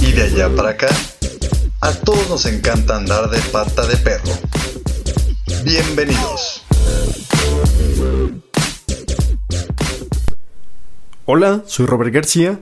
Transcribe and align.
y 0.00 0.12
de 0.12 0.22
allá 0.22 0.56
para 0.56 0.70
acá, 0.70 0.88
a 1.82 1.92
todos 1.92 2.30
nos 2.30 2.46
encanta 2.46 2.96
andar 2.96 3.28
de 3.28 3.38
pata 3.52 3.86
de 3.86 3.96
perro. 3.98 4.32
Bienvenidos. 5.64 6.62
Hola, 11.26 11.62
soy 11.66 11.84
Robert 11.84 12.14
García 12.14 12.58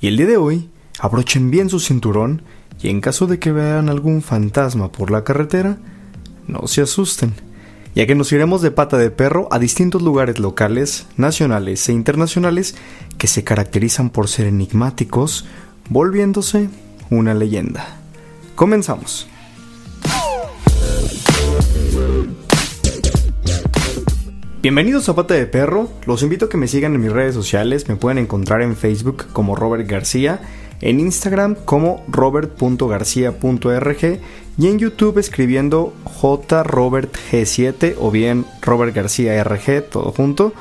y 0.00 0.08
el 0.08 0.16
día 0.16 0.28
de 0.28 0.36
hoy 0.38 0.70
abrochen 0.98 1.50
bien 1.50 1.68
su 1.68 1.78
cinturón 1.78 2.42
y 2.80 2.88
en 2.88 3.02
caso 3.02 3.26
de 3.26 3.38
que 3.38 3.52
vean 3.52 3.90
algún 3.90 4.22
fantasma 4.22 4.90
por 4.90 5.10
la 5.10 5.24
carretera, 5.24 5.76
no 6.46 6.66
se 6.68 6.80
asusten, 6.80 7.34
ya 7.94 8.06
que 8.06 8.14
nos 8.14 8.32
iremos 8.32 8.62
de 8.62 8.70
pata 8.70 8.96
de 8.96 9.10
perro 9.10 9.46
a 9.50 9.58
distintos 9.58 10.00
lugares 10.00 10.38
locales, 10.38 11.06
nacionales 11.18 11.86
e 11.90 11.92
internacionales 11.92 12.76
que 13.18 13.26
se 13.26 13.44
caracterizan 13.44 14.08
por 14.08 14.28
ser 14.28 14.46
enigmáticos, 14.46 15.44
volviéndose 15.90 16.70
una 17.10 17.34
leyenda. 17.34 17.98
Comenzamos. 18.54 19.28
Bienvenidos 24.62 25.08
a 25.08 25.16
Pata 25.16 25.34
de 25.34 25.46
Perro, 25.46 25.88
los 26.06 26.22
invito 26.22 26.44
a 26.44 26.48
que 26.48 26.58
me 26.58 26.68
sigan 26.68 26.94
en 26.94 27.00
mis 27.00 27.10
redes 27.10 27.34
sociales, 27.34 27.88
me 27.88 27.96
pueden 27.96 28.18
encontrar 28.18 28.62
en 28.62 28.76
Facebook 28.76 29.26
como 29.32 29.56
Robert 29.56 29.88
García, 29.88 30.40
en 30.80 31.00
Instagram 31.00 31.56
como 31.64 32.04
robert.garcía.rg 32.08 34.20
y 34.58 34.66
en 34.66 34.78
YouTube 34.78 35.18
escribiendo 35.18 35.94
jrobertg7 36.04 37.94
o 37.98 38.10
bien 38.10 38.44
Robert 38.60 38.94
García 38.94 39.42
RG, 39.42 39.88
todo 39.90 40.12
junto, 40.12 40.52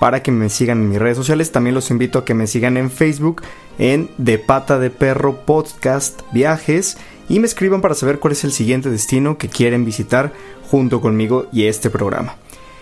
para 0.00 0.22
que 0.22 0.32
me 0.32 0.48
sigan 0.48 0.80
en 0.80 0.88
mis 0.88 0.98
redes 0.98 1.18
sociales. 1.18 1.52
También 1.52 1.74
los 1.74 1.90
invito 1.92 2.18
a 2.18 2.24
que 2.24 2.34
me 2.34 2.48
sigan 2.48 2.76
en 2.76 2.90
Facebook 2.90 3.42
en 3.78 4.10
De 4.18 4.38
Pata 4.38 4.80
de 4.80 4.90
Perro 4.90 5.42
Podcast 5.44 6.22
Viajes 6.32 6.96
y 7.28 7.38
me 7.38 7.46
escriban 7.46 7.82
para 7.82 7.94
saber 7.94 8.18
cuál 8.18 8.32
es 8.32 8.42
el 8.42 8.50
siguiente 8.50 8.90
destino 8.90 9.38
que 9.38 9.48
quieren 9.48 9.84
visitar 9.84 10.32
junto 10.68 11.00
conmigo 11.00 11.46
y 11.52 11.66
este 11.66 11.90
programa. 11.90 12.34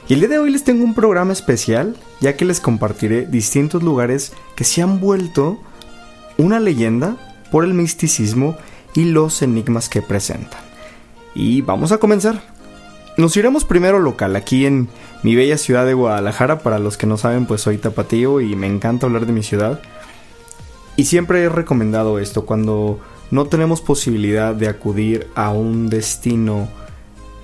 Y 0.08 0.14
el 0.14 0.20
día 0.20 0.28
de 0.30 0.38
hoy 0.38 0.50
les 0.50 0.64
tengo 0.64 0.84
un 0.84 0.94
programa 0.94 1.34
especial, 1.34 1.96
ya 2.20 2.36
que 2.36 2.46
les 2.46 2.60
compartiré 2.60 3.26
distintos 3.26 3.82
lugares 3.82 4.32
que 4.54 4.64
se 4.64 4.80
han 4.80 5.00
vuelto 5.00 5.60
una 6.38 6.60
leyenda 6.60 7.16
por 7.50 7.64
el 7.64 7.74
misticismo 7.74 8.56
y 8.94 9.06
los 9.06 9.42
enigmas 9.42 9.88
que 9.88 10.02
presentan. 10.02 10.60
Y 11.34 11.62
vamos 11.62 11.92
a 11.92 11.98
comenzar. 11.98 12.57
Nos 13.18 13.36
iremos 13.36 13.64
primero 13.64 13.98
local, 13.98 14.36
aquí 14.36 14.64
en 14.64 14.88
mi 15.24 15.34
bella 15.34 15.58
ciudad 15.58 15.84
de 15.84 15.92
Guadalajara. 15.92 16.60
Para 16.60 16.78
los 16.78 16.96
que 16.96 17.08
no 17.08 17.16
saben, 17.16 17.46
pues 17.46 17.60
soy 17.60 17.76
tapatío 17.76 18.40
y 18.40 18.54
me 18.54 18.68
encanta 18.68 19.06
hablar 19.06 19.26
de 19.26 19.32
mi 19.32 19.42
ciudad. 19.42 19.80
Y 20.94 21.06
siempre 21.06 21.42
he 21.42 21.48
recomendado 21.48 22.20
esto, 22.20 22.46
cuando 22.46 23.00
no 23.32 23.46
tenemos 23.46 23.80
posibilidad 23.80 24.54
de 24.54 24.68
acudir 24.68 25.26
a 25.34 25.50
un 25.50 25.90
destino 25.90 26.68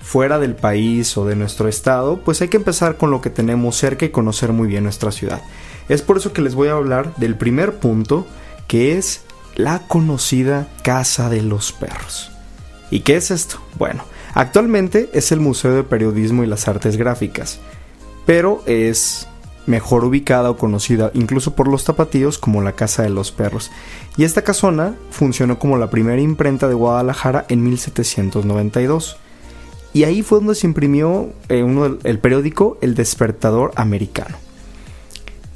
fuera 0.01 0.39
del 0.39 0.55
país 0.55 1.19
o 1.19 1.27
de 1.27 1.35
nuestro 1.35 1.69
estado, 1.69 2.19
pues 2.19 2.41
hay 2.41 2.47
que 2.47 2.57
empezar 2.57 2.97
con 2.97 3.11
lo 3.11 3.21
que 3.21 3.31
tenemos 3.31 3.75
cerca 3.75 4.07
y 4.07 4.11
conocer 4.11 4.53
muy 4.53 4.69
bien 4.69 4.85
nuestra 4.85 5.11
ciudad. 5.11 5.43
Es 5.89 6.03
por 6.03 6.19
eso 6.19 6.33
que 6.33 6.43
les 6.43 6.55
voy 6.55 6.69
a 6.69 6.75
hablar 6.75 7.17
del 7.17 7.35
primer 7.35 7.79
punto, 7.79 8.29
que 8.69 8.97
es 8.97 9.23
la 9.57 9.89
conocida 9.89 10.69
Casa 10.85 11.29
de 11.31 11.43
los 11.43 11.73
Perros. 11.73 12.31
¿Y 12.93 13.01
qué 13.01 13.17
es 13.17 13.33
esto? 13.33 13.57
Bueno, 13.77 14.05
actualmente 14.35 15.11
es 15.15 15.33
el 15.33 15.41
Museo 15.41 15.75
de 15.75 15.85
Periodismo 15.85 16.45
y 16.45 16.47
las 16.47 16.69
Artes 16.69 16.97
Gráficas, 16.97 17.61
pero 18.27 18.63
es 18.67 19.27
mejor 19.67 20.05
ubicada 20.05 20.51
o 20.51 20.57
conocida 20.57 21.11
incluso 21.15 21.55
por 21.55 21.69
los 21.69 21.85
tapatíos 21.85 22.39
como 22.39 22.63
la 22.63 22.73
Casa 22.73 23.03
de 23.03 23.11
los 23.11 23.33
Perros. 23.33 23.71
Y 24.17 24.25
esta 24.25 24.43
casona 24.43 24.95
funcionó 25.11 25.59
como 25.59 25.79
la 25.79 25.91
primera 25.91 26.21
imprenta 26.21 26.69
de 26.69 26.75
Guadalajara 26.75 27.47
en 27.49 27.63
1792. 27.63 29.17
Y 29.93 30.05
ahí 30.05 30.23
fue 30.23 30.39
donde 30.39 30.57
se 30.57 30.67
imprimió 30.67 31.33
eh, 31.49 31.65
el 32.03 32.19
periódico 32.19 32.79
El 32.81 32.95
Despertador 32.95 33.73
Americano. 33.77 34.37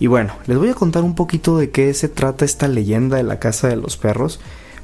Y 0.01 0.07
bueno, 0.07 0.35
les 0.47 0.57
voy 0.57 0.69
a 0.69 0.75
contar 0.75 1.03
un 1.03 1.17
poquito 1.17 1.59
de 1.59 1.71
qué 1.71 1.93
se 1.93 2.09
trata 2.09 2.45
esta 2.45 2.69
leyenda 2.69 3.17
de 3.17 3.25
la 3.25 3.41
Casa 3.41 3.67
de 3.67 3.77
los 3.77 3.97
Perros, 3.97 4.39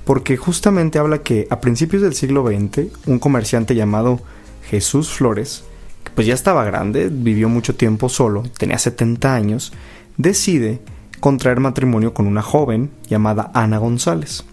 porque 0.05 0.37
justamente 0.37 0.99
habla 0.99 1.23
que 1.23 1.47
a 1.51 1.61
principios 1.61 2.03
del 2.03 2.15
siglo 2.15 2.47
XX, 2.47 2.89
un 3.07 3.19
comerciante 3.19 3.75
llamado 3.75 4.21
Jesús 4.69 5.11
Flores, 5.11 5.65
que 6.05 6.11
pues 6.13 6.27
ya 6.27 6.35
estaba 6.35 6.65
grande, 6.65 7.09
vivió 7.11 7.49
mucho 7.49 7.75
tiempo 7.75 8.09
solo, 8.09 8.43
tenía 8.59 8.79
70 8.79 9.35
años, 9.35 9.73
decide 10.17 10.81
contraer 11.21 11.61
matrimonio 11.61 12.13
con 12.13 12.27
una 12.27 12.43
joven 12.43 12.91
llamada 13.09 13.51
Ana 13.55 13.79
González. 13.79 14.45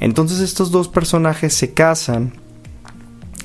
Entonces 0.00 0.40
estos 0.40 0.70
dos 0.70 0.88
personajes 0.88 1.54
se 1.54 1.72
casan 1.72 2.32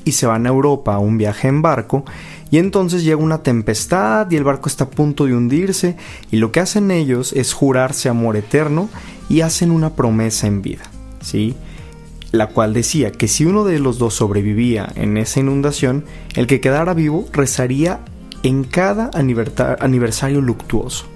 y 0.04 0.12
se 0.12 0.26
van 0.26 0.46
a 0.46 0.50
Europa 0.50 0.94
a 0.94 0.98
un 0.98 1.18
viaje 1.18 1.48
en 1.48 1.62
barco 1.62 2.04
y 2.50 2.58
entonces 2.58 3.04
llega 3.04 3.16
una 3.16 3.42
tempestad 3.42 4.30
y 4.30 4.36
el 4.36 4.44
barco 4.44 4.68
está 4.68 4.84
a 4.84 4.90
punto 4.90 5.26
de 5.26 5.34
hundirse 5.34 5.96
y 6.30 6.36
lo 6.36 6.52
que 6.52 6.60
hacen 6.60 6.90
ellos 6.90 7.32
es 7.32 7.52
jurarse 7.52 8.08
amor 8.08 8.36
eterno 8.36 8.88
y 9.28 9.40
hacen 9.40 9.70
una 9.70 9.94
promesa 9.94 10.46
en 10.46 10.60
vida, 10.60 10.82
¿sí? 11.22 11.54
La 12.30 12.48
cual 12.48 12.72
decía 12.74 13.12
que 13.12 13.28
si 13.28 13.44
uno 13.44 13.64
de 13.64 13.78
los 13.78 13.98
dos 13.98 14.14
sobrevivía 14.14 14.90
en 14.96 15.16
esa 15.16 15.40
inundación, 15.40 16.04
el 16.34 16.46
que 16.46 16.60
quedara 16.60 16.94
vivo 16.94 17.26
rezaría 17.32 18.00
en 18.42 18.64
cada 18.64 19.10
aniversario 19.14 20.40
luctuoso. 20.40 21.06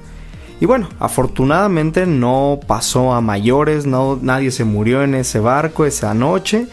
Y 0.60 0.66
bueno, 0.66 0.88
afortunadamente 0.98 2.06
no 2.06 2.60
pasó 2.66 3.12
a 3.12 3.20
mayores, 3.20 3.86
no, 3.86 4.18
nadie 4.20 4.50
se 4.50 4.64
murió 4.64 5.02
en 5.02 5.14
ese 5.14 5.38
barco 5.38 5.84
esa 5.84 6.14
noche, 6.14 6.66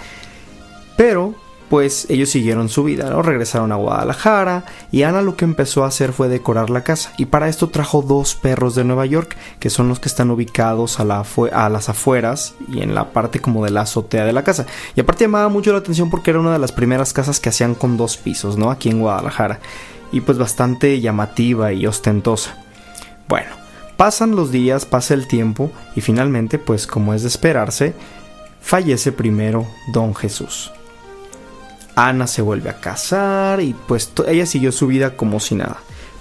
pero 0.95 1.35
pues 1.73 2.05
ellos 2.11 2.29
siguieron 2.29 2.69
su 2.69 2.83
vida, 2.83 3.09
¿no? 3.09 3.23
Regresaron 3.23 3.71
a 3.71 3.77
Guadalajara 3.77 4.63
y 4.91 5.01
Ana 5.01 5.23
lo 5.23 5.35
que 5.35 5.43
empezó 5.43 5.83
a 5.83 5.87
hacer 5.87 6.13
fue 6.13 6.29
decorar 6.29 6.69
la 6.69 6.83
casa 6.83 7.11
y 7.17 7.25
para 7.25 7.49
esto 7.49 7.69
trajo 7.69 8.03
dos 8.03 8.35
perros 8.35 8.75
de 8.75 8.83
Nueva 8.83 9.07
York, 9.07 9.35
que 9.57 9.71
son 9.71 9.89
los 9.89 9.99
que 9.99 10.07
están 10.07 10.29
ubicados 10.29 10.99
a, 10.99 11.23
a 11.51 11.69
las 11.69 11.89
afueras 11.89 12.53
y 12.71 12.83
en 12.83 12.93
la 12.93 13.11
parte 13.11 13.39
como 13.39 13.65
de 13.65 13.71
la 13.71 13.81
azotea 13.81 14.23
de 14.23 14.33
la 14.33 14.43
casa. 14.43 14.67
Y 14.95 15.01
aparte 15.01 15.23
llamaba 15.23 15.49
mucho 15.49 15.71
la 15.71 15.79
atención 15.79 16.11
porque 16.11 16.29
era 16.29 16.41
una 16.41 16.53
de 16.53 16.59
las 16.59 16.71
primeras 16.71 17.11
casas 17.11 17.39
que 17.39 17.49
hacían 17.49 17.73
con 17.73 17.97
dos 17.97 18.17
pisos, 18.17 18.55
¿no? 18.55 18.69
Aquí 18.69 18.91
en 18.91 18.99
Guadalajara. 18.99 19.59
Y 20.11 20.21
pues 20.21 20.37
bastante 20.37 21.01
llamativa 21.01 21.73
y 21.73 21.87
ostentosa. 21.87 22.55
Bueno, 23.27 23.49
pasan 23.97 24.35
los 24.35 24.51
días, 24.51 24.85
pasa 24.85 25.15
el 25.15 25.27
tiempo 25.27 25.71
y 25.95 26.01
finalmente, 26.01 26.59
pues 26.59 26.85
como 26.85 27.15
es 27.15 27.23
de 27.23 27.29
esperarse, 27.29 27.95
fallece 28.61 29.11
primero 29.11 29.65
Don 29.91 30.13
Jesús. 30.13 30.71
Ana 31.95 32.27
se 32.27 32.41
vuelve 32.41 32.69
a 32.69 32.79
casar 32.79 33.61
y 33.61 33.75
pues 33.87 34.11
ella 34.27 34.45
siguió 34.45 34.71
su 34.71 34.87
vida 34.87 35.15
como 35.15 35.39
si 35.39 35.55
nada. 35.55 35.77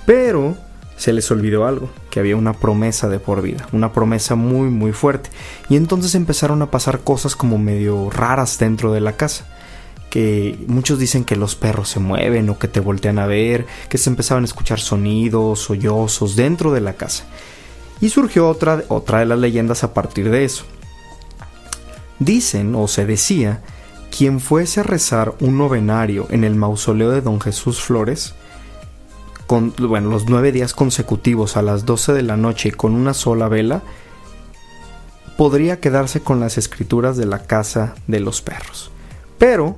Pero 0.07 0.57
se 0.97 1.13
les 1.13 1.31
olvidó 1.31 1.67
algo, 1.67 1.91
que 2.11 2.21
había 2.21 2.37
una 2.37 2.53
promesa 2.53 3.09
de 3.09 3.19
por 3.19 3.43
vida, 3.43 3.67
una 3.73 3.93
promesa 3.93 4.35
muy 4.35 4.69
muy 4.69 4.93
fuerte. 4.93 5.31
Y 5.69 5.77
entonces 5.77 6.15
empezaron 6.15 6.63
a 6.63 6.71
pasar 6.71 7.01
cosas 7.01 7.35
como 7.35 7.59
medio 7.59 8.11
raras 8.11 8.59
dentro 8.59 8.93
de 8.93 9.01
la 9.01 9.17
casa. 9.17 9.47
Que 10.11 10.63
muchos 10.69 10.99
dicen 10.99 11.25
que 11.25 11.37
los 11.37 11.57
perros 11.57 11.89
se 11.89 11.99
mueven 11.99 12.51
o 12.51 12.59
que 12.59 12.69
te 12.69 12.81
voltean 12.81 13.19
a 13.19 13.27
ver, 13.27 13.67
que 13.89 13.97
se 13.97 14.11
empezaban 14.11 14.45
a 14.45 14.47
escuchar 14.47 14.79
sonidos, 14.79 15.61
sollozos 15.61 16.37
dentro 16.37 16.73
de 16.73 16.83
la 16.83 16.93
casa. 16.93 17.25
Y 18.01 18.11
surgió 18.11 18.49
otra, 18.49 18.85
otra 18.89 19.21
de 19.21 19.27
las 19.27 19.39
leyendas 19.39 19.85
a 19.85 19.95
partir 19.95 20.29
de 20.29 20.45
eso. 20.45 20.65
Dicen 22.19 22.75
o 22.75 22.87
se 22.89 23.07
decía 23.07 23.63
quien 24.17 24.41
fuese 24.41 24.81
a 24.81 24.83
rezar 24.83 25.35
un 25.41 25.57
novenario 25.57 26.27
en 26.31 26.45
el 26.45 26.55
mausoleo 26.55 27.11
de 27.11 27.23
don 27.23 27.41
Jesús 27.41 27.81
Flores, 27.81 28.35
con 29.47 29.75
bueno, 29.79 30.11
los 30.11 30.29
nueve 30.29 30.53
días 30.53 30.75
consecutivos 30.75 31.57
a 31.57 31.63
las 31.63 31.87
12 31.87 32.13
de 32.13 32.23
la 32.23 32.37
noche 32.37 32.73
con 32.73 32.95
una 32.95 33.15
sola 33.15 33.49
vela, 33.49 33.83
podría 35.39 35.81
quedarse 35.81 36.21
con 36.21 36.41
las 36.41 36.59
escrituras 36.59 37.17
de 37.17 37.25
la 37.25 37.45
casa 37.45 37.95
de 38.07 38.21
los 38.21 38.43
perros. 38.43 38.91
Pero 39.39 39.77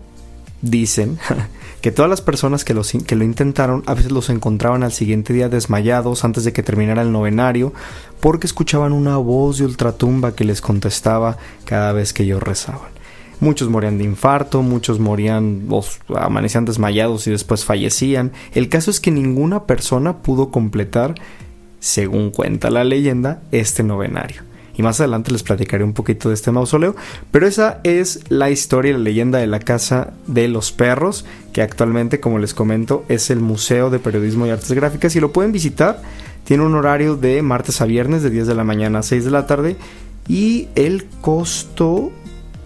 dicen 0.63 1.19
que 1.81 1.93
todas 1.93 2.11
las 2.11 2.21
personas 2.21 2.65
que, 2.65 2.75
que, 3.07 3.15
lo 3.15 3.25
intentaron 3.25 3.85
a 3.87 3.95
veces 3.95 4.11
los 4.11 4.31
encontraban 4.31 4.83
al 4.83 4.93
siguiente 4.93 5.33
día 5.33 5.49
desmayados 5.49 6.25
antes 6.25 6.43
de 6.43 6.53
que 6.53 6.63
terminara 6.65 7.03
el 7.03 7.13
novenario 7.13 7.73
porque 8.19 8.49
escuchaban 8.49 8.93
una 8.93 9.17
voz 9.17 9.59
de 9.59 9.67
ultratumba 9.67 10.35
que 10.35 10.45
les 10.45 10.61
contestaba 10.61 11.39
cada 11.65 11.93
vez 11.93 12.13
que 12.13 12.25
ellos 12.25 12.43
rezaban. 12.43 13.04
Muchos 13.41 13.69
morían 13.69 13.99
de 13.99 14.05
infarto, 14.05 14.63
muchos 14.63 14.99
morían 15.01 15.67
o 15.69 15.85
amanecían 16.15 16.65
desmayados 16.65 17.27
y 17.27 17.31
después 17.31 17.65
fallecían. 17.65 18.33
El 18.55 18.69
caso 18.69 18.91
es 18.91 19.01
que 19.01 19.11
ninguna 19.11 19.65
persona 19.65 20.19
pudo 20.19 20.51
completar, 20.51 21.15
según 21.81 22.31
cuenta 22.31 22.71
la 22.71 22.85
leyenda, 22.85 23.43
este 23.53 23.83
novenario. 23.83 24.43
Y 24.77 24.83
más 24.83 25.01
adelante 25.01 25.31
les 25.31 25.43
platicaré 25.43 25.85
un 25.85 25.93
poquito 25.93 26.29
de 26.29 26.35
este 26.35 26.51
mausoleo. 26.51 26.97
Pero 27.31 27.47
esa 27.47 27.81
es 27.85 28.21
la 28.29 28.51
historia 28.51 28.91
y 28.91 28.95
la 28.95 29.01
leyenda 29.01 29.39
de 29.39 29.47
la 29.47 29.61
Casa 29.61 30.15
de 30.27 30.49
los 30.49 30.73
Perros, 30.73 31.25
que 31.53 31.63
actualmente, 31.63 32.21
como 32.21 32.39
les 32.39 32.55
comento, 32.55 33.05
es 33.09 33.31
el 33.31 33.41
Museo 33.41 33.91
de 33.91 34.01
Periodismo 34.01 34.47
y 34.47 34.51
Artes 34.51 34.73
Gráficas 34.73 35.15
y 35.15 35.21
lo 35.21 35.33
pueden 35.33 35.53
visitar. 35.53 36.03
Tiene 36.45 36.65
un 36.65 36.75
horario 36.75 37.17
de 37.17 37.41
martes 37.43 37.81
a 37.81 37.87
viernes 37.87 38.23
de 38.23 38.31
10 38.31 38.49
de 38.49 38.55
la 38.55 38.65
mañana 38.65 38.99
a 38.99 39.03
6 39.03 39.25
de 39.25 39.31
la 39.31 39.47
tarde 39.47 39.77
y 40.29 40.69
el 40.75 41.07
costo 41.21 42.11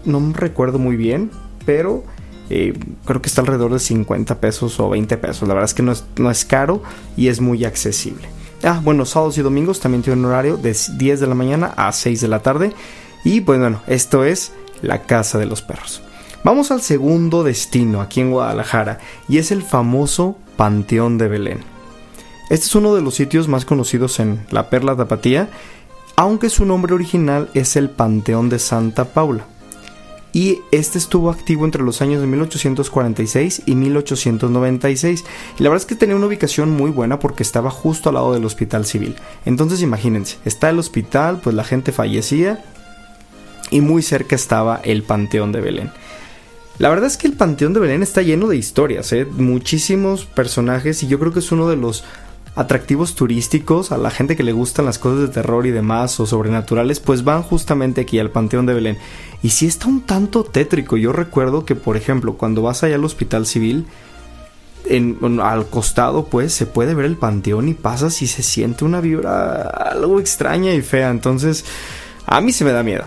no 0.05 0.33
recuerdo 0.33 0.79
muy 0.79 0.95
bien, 0.95 1.31
pero 1.65 2.03
eh, 2.49 2.73
creo 3.05 3.21
que 3.21 3.27
está 3.27 3.41
alrededor 3.41 3.73
de 3.73 3.79
50 3.79 4.39
pesos 4.39 4.79
o 4.79 4.89
20 4.89 5.17
pesos. 5.17 5.47
La 5.47 5.53
verdad 5.53 5.69
es 5.69 5.73
que 5.73 5.83
no 5.83 5.91
es, 5.91 6.03
no 6.17 6.31
es 6.31 6.45
caro 6.45 6.81
y 7.15 7.27
es 7.27 7.41
muy 7.41 7.63
accesible. 7.65 8.27
Ah, 8.63 8.81
bueno, 8.83 9.05
sábados 9.05 9.37
y 9.37 9.41
domingos 9.41 9.79
también 9.79 10.01
tiene 10.01 10.19
un 10.19 10.25
horario 10.25 10.57
de 10.57 10.75
10 10.97 11.19
de 11.19 11.27
la 11.27 11.35
mañana 11.35 11.73
a 11.77 11.91
6 11.91 12.21
de 12.21 12.27
la 12.27 12.39
tarde. 12.41 12.73
Y 13.23 13.41
pues 13.41 13.59
bueno, 13.59 13.81
esto 13.87 14.23
es 14.23 14.51
la 14.81 15.03
Casa 15.03 15.37
de 15.37 15.45
los 15.45 15.61
Perros. 15.61 16.01
Vamos 16.43 16.71
al 16.71 16.81
segundo 16.81 17.43
destino 17.43 18.01
aquí 18.01 18.21
en 18.21 18.31
Guadalajara 18.31 18.99
y 19.27 19.37
es 19.37 19.51
el 19.51 19.61
famoso 19.61 20.37
Panteón 20.57 21.17
de 21.17 21.27
Belén. 21.27 21.59
Este 22.49 22.65
es 22.65 22.75
uno 22.75 22.95
de 22.95 23.01
los 23.01 23.15
sitios 23.15 23.47
más 23.47 23.65
conocidos 23.65 24.19
en 24.19 24.45
la 24.49 24.69
Perla 24.69 24.95
Tapatía, 24.95 25.49
aunque 26.15 26.49
su 26.49 26.65
nombre 26.65 26.93
original 26.93 27.49
es 27.53 27.75
el 27.75 27.89
Panteón 27.89 28.49
de 28.49 28.57
Santa 28.57 29.05
Paula 29.05 29.45
y 30.31 30.59
este 30.71 30.97
estuvo 30.97 31.29
activo 31.29 31.65
entre 31.65 31.83
los 31.83 32.01
años 32.01 32.21
de 32.21 32.27
1846 32.27 33.63
y 33.65 33.75
1896. 33.75 35.25
Y 35.57 35.63
la 35.63 35.69
verdad 35.69 35.83
es 35.83 35.87
que 35.87 35.95
tenía 35.95 36.15
una 36.15 36.27
ubicación 36.27 36.71
muy 36.71 36.91
buena 36.91 37.19
porque 37.19 37.43
estaba 37.43 37.71
justo 37.71 38.09
al 38.09 38.15
lado 38.15 38.33
del 38.33 38.45
hospital 38.45 38.85
civil. 38.85 39.15
Entonces 39.45 39.81
imagínense, 39.81 40.37
está 40.45 40.69
el 40.69 40.79
hospital, 40.79 41.39
pues 41.43 41.55
la 41.55 41.63
gente 41.63 41.91
fallecía 41.91 42.63
y 43.71 43.81
muy 43.81 44.01
cerca 44.01 44.35
estaba 44.35 44.79
el 44.83 45.03
Panteón 45.03 45.51
de 45.51 45.61
Belén. 45.61 45.91
La 46.77 46.89
verdad 46.89 47.07
es 47.07 47.17
que 47.17 47.27
el 47.27 47.33
Panteón 47.33 47.73
de 47.73 47.81
Belén 47.81 48.03
está 48.03 48.21
lleno 48.21 48.47
de 48.47 48.55
historias, 48.55 49.11
¿eh? 49.11 49.25
muchísimos 49.25 50.25
personajes 50.25 51.03
y 51.03 51.07
yo 51.07 51.19
creo 51.19 51.33
que 51.33 51.39
es 51.39 51.51
uno 51.51 51.67
de 51.67 51.75
los 51.75 52.05
atractivos 52.59 53.15
turísticos 53.15 53.93
a 53.93 53.97
la 53.97 54.11
gente 54.11 54.35
que 54.35 54.43
le 54.43 54.51
gustan 54.51 54.83
las 54.83 54.99
cosas 54.99 55.21
de 55.21 55.27
terror 55.29 55.65
y 55.65 55.71
demás 55.71 56.19
o 56.19 56.25
sobrenaturales, 56.25 56.99
pues 56.99 57.23
van 57.23 57.41
justamente 57.41 58.01
aquí 58.01 58.19
al 58.19 58.31
Panteón 58.31 58.65
de 58.65 58.73
Belén. 58.73 58.97
Y 59.41 59.51
si 59.51 59.65
está 59.65 59.87
un 59.87 60.01
tanto 60.01 60.43
tétrico. 60.43 60.97
Yo 60.97 61.13
recuerdo 61.13 61.63
que, 61.63 61.75
por 61.75 61.95
ejemplo, 61.95 62.33
cuando 62.33 62.61
vas 62.61 62.83
allá 62.83 62.95
al 62.95 63.05
Hospital 63.05 63.45
Civil, 63.45 63.85
en, 64.83 65.39
al 65.41 65.67
costado, 65.67 66.25
pues 66.25 66.51
se 66.51 66.65
puede 66.65 66.95
ver 66.95 67.05
el 67.05 67.15
panteón 67.15 67.69
y 67.69 67.75
pasas 67.75 68.21
y 68.21 68.27
se 68.27 68.43
siente 68.43 68.83
una 68.83 68.99
vibra 68.99 69.61
algo 69.61 70.19
extraña 70.19 70.73
y 70.73 70.81
fea. 70.81 71.11
Entonces, 71.11 71.63
a 72.25 72.41
mí 72.41 72.51
se 72.51 72.65
me 72.65 72.73
da 72.73 72.83
miedo. 72.83 73.05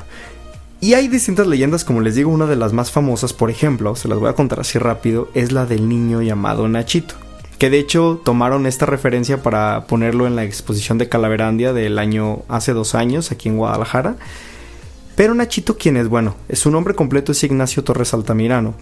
Y 0.81 0.95
hay 0.95 1.09
distintas 1.09 1.47
leyendas, 1.47 1.85
como 1.85 2.01
les 2.01 2.15
digo, 2.15 2.31
una 2.31 2.47
de 2.47 2.57
las 2.57 2.73
más 2.73 2.91
famosas, 2.91 3.35
por 3.35 3.51
ejemplo, 3.51 3.97
se 3.97 4.09
las 4.09 4.19
voy 4.19 4.31
a 4.31 4.35
contar 4.35 4.61
así 4.61 4.79
rápido, 4.79 5.29
es 5.35 5.53
la 5.53 5.67
del 5.67 5.91
niño 5.91 6.23
llamado 6.23 6.67
Nachito 6.69 7.17
que 7.63 7.71
de 7.71 7.79
hecho 7.79 8.21
tomaron 8.25 8.67
esta 8.67 8.87
referencia 8.87 9.41
para 9.41 9.87
ponerlo 9.87 10.27
en 10.27 10.35
la 10.35 10.43
exposición 10.43 10.99
de 10.99 11.09
Calaverandia 11.09 11.73
del 11.73 12.01
año 12.01 12.43
hace 12.49 12.73
dos 12.73 12.97
años 12.97 13.31
aquí 13.31 13.49
en 13.49 13.57
Guadalajara. 13.57 14.17
Pero 15.15 15.33
Nachito, 15.33 15.79
quien 15.79 15.97
es 15.97 16.09
bueno, 16.09 16.35
su 16.53 16.73
nombre 16.73 16.97
completo 16.97 17.31
es 17.31 17.45
Ignacio 17.45 17.85
Torres 17.85 18.15
Altamirano. 18.15 18.75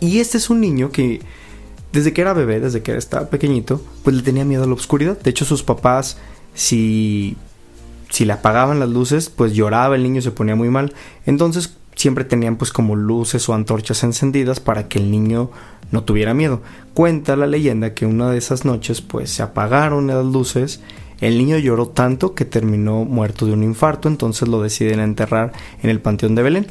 Y 0.00 0.18
este 0.18 0.36
es 0.36 0.50
un 0.50 0.60
niño 0.60 0.92
que 0.92 1.22
desde 1.94 2.12
que 2.12 2.20
era 2.20 2.34
bebé, 2.34 2.60
desde 2.60 2.82
que 2.82 2.94
estaba 2.94 3.30
pequeñito, 3.30 3.80
pues 4.04 4.16
le 4.16 4.22
tenía 4.22 4.44
miedo 4.44 4.64
a 4.64 4.66
la 4.66 4.74
oscuridad. 4.74 5.18
De 5.18 5.30
hecho, 5.30 5.46
sus 5.46 5.62
papás, 5.62 6.18
si, 6.52 7.38
si 8.10 8.26
le 8.26 8.34
apagaban 8.34 8.80
las 8.80 8.90
luces, 8.90 9.30
pues 9.30 9.54
lloraba, 9.54 9.96
el 9.96 10.02
niño 10.02 10.20
se 10.20 10.30
ponía 10.30 10.56
muy 10.56 10.68
mal. 10.68 10.92
Entonces 11.24 11.74
siempre 12.02 12.24
tenían 12.24 12.56
pues 12.56 12.72
como 12.72 12.96
luces 12.96 13.48
o 13.48 13.54
antorchas 13.54 14.02
encendidas 14.02 14.58
para 14.58 14.88
que 14.88 14.98
el 14.98 15.10
niño 15.10 15.50
no 15.92 16.02
tuviera 16.02 16.34
miedo. 16.34 16.60
Cuenta 16.94 17.36
la 17.36 17.46
leyenda 17.46 17.94
que 17.94 18.06
una 18.06 18.30
de 18.30 18.38
esas 18.38 18.64
noches 18.64 19.00
pues 19.00 19.30
se 19.30 19.42
apagaron 19.42 20.08
las 20.08 20.24
luces, 20.24 20.80
el 21.20 21.38
niño 21.38 21.58
lloró 21.58 21.88
tanto 21.88 22.34
que 22.34 22.44
terminó 22.44 23.04
muerto 23.04 23.46
de 23.46 23.52
un 23.52 23.62
infarto, 23.62 24.08
entonces 24.08 24.48
lo 24.48 24.60
deciden 24.60 24.98
enterrar 24.98 25.52
en 25.80 25.90
el 25.90 26.00
Panteón 26.00 26.34
de 26.34 26.42
Belén. 26.42 26.66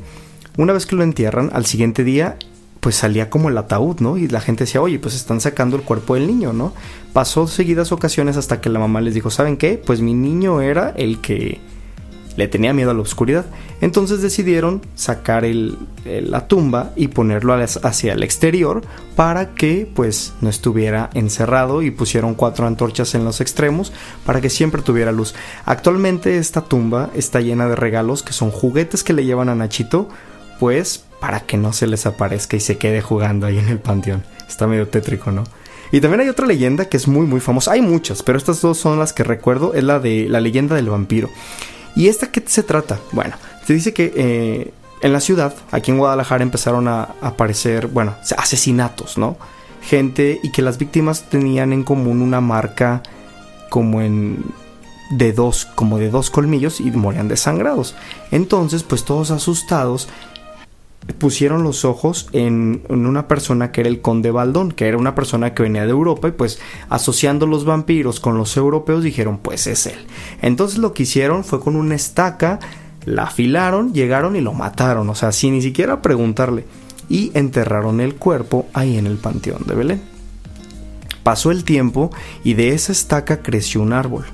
Una 0.57 0.73
vez 0.73 0.85
que 0.85 0.97
lo 0.97 1.03
entierran, 1.03 1.49
al 1.53 1.65
siguiente 1.65 2.03
día 2.03 2.37
pues 2.81 2.95
salía 2.95 3.29
como 3.29 3.47
el 3.47 3.57
ataúd, 3.57 4.01
¿no? 4.01 4.17
Y 4.17 4.27
la 4.27 4.41
gente 4.41 4.65
decía, 4.65 4.81
oye, 4.81 4.99
pues 4.99 5.15
están 5.15 5.39
sacando 5.39 5.77
el 5.77 5.83
cuerpo 5.83 6.15
del 6.15 6.27
niño, 6.27 6.51
¿no? 6.51 6.73
Pasó 7.13 7.47
seguidas 7.47 7.93
ocasiones 7.93 8.35
hasta 8.35 8.59
que 8.59 8.69
la 8.69 8.79
mamá 8.79 8.99
les 8.99 9.13
dijo, 9.13 9.29
¿saben 9.29 9.55
qué? 9.55 9.81
Pues 9.83 10.01
mi 10.01 10.13
niño 10.13 10.61
era 10.61 10.89
el 10.97 11.21
que 11.21 11.61
le 12.37 12.47
tenía 12.47 12.73
miedo 12.73 12.91
a 12.91 12.93
la 12.93 13.01
oscuridad. 13.01 13.45
Entonces 13.81 14.21
decidieron 14.21 14.81
sacar 14.95 15.43
la 16.05 16.47
tumba 16.47 16.91
y 16.95 17.07
ponerlo 17.07 17.53
hacia 17.53 18.13
el 18.13 18.23
exterior 18.23 18.81
para 19.15 19.53
que 19.53 19.89
pues 19.93 20.33
no 20.41 20.49
estuviera 20.49 21.09
encerrado 21.13 21.81
y 21.81 21.91
pusieron 21.91 22.35
cuatro 22.35 22.67
antorchas 22.67 23.15
en 23.15 23.25
los 23.25 23.41
extremos 23.41 23.91
para 24.25 24.41
que 24.41 24.49
siempre 24.49 24.81
tuviera 24.81 25.11
luz. 25.11 25.33
Actualmente 25.65 26.37
esta 26.37 26.61
tumba 26.61 27.09
está 27.15 27.41
llena 27.41 27.67
de 27.67 27.75
regalos 27.75 28.23
que 28.23 28.33
son 28.33 28.51
juguetes 28.51 29.03
que 29.03 29.13
le 29.13 29.25
llevan 29.25 29.49
a 29.49 29.55
Nachito 29.55 30.09
pues 30.59 31.05
para 31.19 31.41
que 31.41 31.57
no 31.57 31.73
se 31.73 31.87
les 31.87 32.05
aparezca 32.05 32.55
y 32.55 32.59
se 32.59 32.77
quede 32.77 33.01
jugando 33.01 33.47
ahí 33.47 33.57
en 33.57 33.67
el 33.67 33.79
panteón. 33.79 34.23
Está 34.47 34.67
medio 34.67 34.87
tétrico, 34.87 35.31
¿no? 35.31 35.43
Y 35.91 35.99
también 35.99 36.21
hay 36.21 36.29
otra 36.29 36.47
leyenda 36.47 36.85
que 36.85 36.97
es 36.97 37.07
muy 37.07 37.25
muy 37.25 37.39
famosa. 37.39 37.73
Hay 37.73 37.81
muchas, 37.81 38.23
pero 38.23 38.37
estas 38.37 38.61
dos 38.61 38.77
son 38.77 38.97
las 38.97 39.11
que 39.11 39.23
recuerdo. 39.23 39.73
Es 39.73 39.83
la 39.83 39.99
de 39.99 40.27
la 40.29 40.39
leyenda 40.39 40.75
del 40.75 40.89
vampiro. 40.89 41.29
¿Y 41.95 42.07
esta 42.07 42.31
qué 42.31 42.43
se 42.45 42.63
trata? 42.63 42.99
Bueno, 43.11 43.35
se 43.65 43.73
dice 43.73 43.93
que 43.93 44.13
eh, 44.15 44.73
en 45.01 45.13
la 45.13 45.19
ciudad, 45.19 45.53
aquí 45.71 45.91
en 45.91 45.97
Guadalajara, 45.97 46.43
empezaron 46.43 46.87
a 46.87 47.15
aparecer, 47.21 47.87
bueno, 47.87 48.15
asesinatos, 48.37 49.17
¿no? 49.17 49.37
Gente 49.81 50.39
y 50.43 50.51
que 50.51 50.61
las 50.61 50.77
víctimas 50.77 51.23
tenían 51.23 51.73
en 51.73 51.83
común 51.83 52.21
una 52.21 52.39
marca 52.39 53.01
como 53.69 54.01
en 54.01 54.43
de 55.11 55.33
dos, 55.33 55.65
como 55.75 55.97
de 55.97 56.09
dos 56.09 56.29
colmillos 56.29 56.79
y 56.79 56.91
morían 56.91 57.27
desangrados. 57.27 57.95
Entonces, 58.31 58.83
pues 58.83 59.03
todos 59.03 59.31
asustados 59.31 60.07
pusieron 61.17 61.63
los 61.63 61.83
ojos 61.83 62.29
en, 62.31 62.83
una 62.89 63.27
persona 63.27 63.71
que 63.71 63.81
era 63.81 63.89
el 63.89 64.01
conde 64.01 64.31
Baldón, 64.31 64.71
que 64.71 64.87
era 64.87 64.97
una 64.97 65.15
persona 65.15 65.53
que 65.53 65.63
venía 65.63 65.85
de 65.85 65.91
Europa 65.91 66.27
y 66.27 66.31
pues 66.31 66.59
asociando 66.89 67.47
los 67.47 67.65
vampiros 67.65 68.19
con 68.19 68.37
los 68.37 68.55
europeos 68.55 69.03
dijeron 69.03 69.39
pues 69.39 69.67
es 69.67 69.87
él. 69.87 69.99
Entonces 70.41 70.77
lo 70.77 70.93
que 70.93 71.03
hicieron 71.03 71.43
fue 71.43 71.59
con 71.59 71.75
una 71.75 71.95
estaca, 71.95 72.59
la 73.05 73.23
afilaron, 73.23 73.93
llegaron 73.93 74.35
y 74.35 74.41
lo 74.41 74.53
mataron, 74.53 75.09
o 75.09 75.15
sea, 75.15 75.31
sin 75.31 75.53
ni 75.53 75.61
siquiera 75.61 76.01
preguntarle, 76.01 76.65
y 77.09 77.31
enterraron 77.33 77.99
el 77.99 78.15
cuerpo 78.15 78.67
ahí 78.73 78.97
en 78.97 79.07
el 79.07 79.17
panteón 79.17 79.63
de 79.65 79.75
Belén. 79.75 80.01
Pasó 81.23 81.51
el 81.51 81.63
tiempo 81.63 82.11
y 82.43 82.53
de 82.53 82.69
esa 82.69 82.91
estaca 82.91 83.41
creció 83.41 83.81
un 83.81 83.93
árbol. 83.93 84.25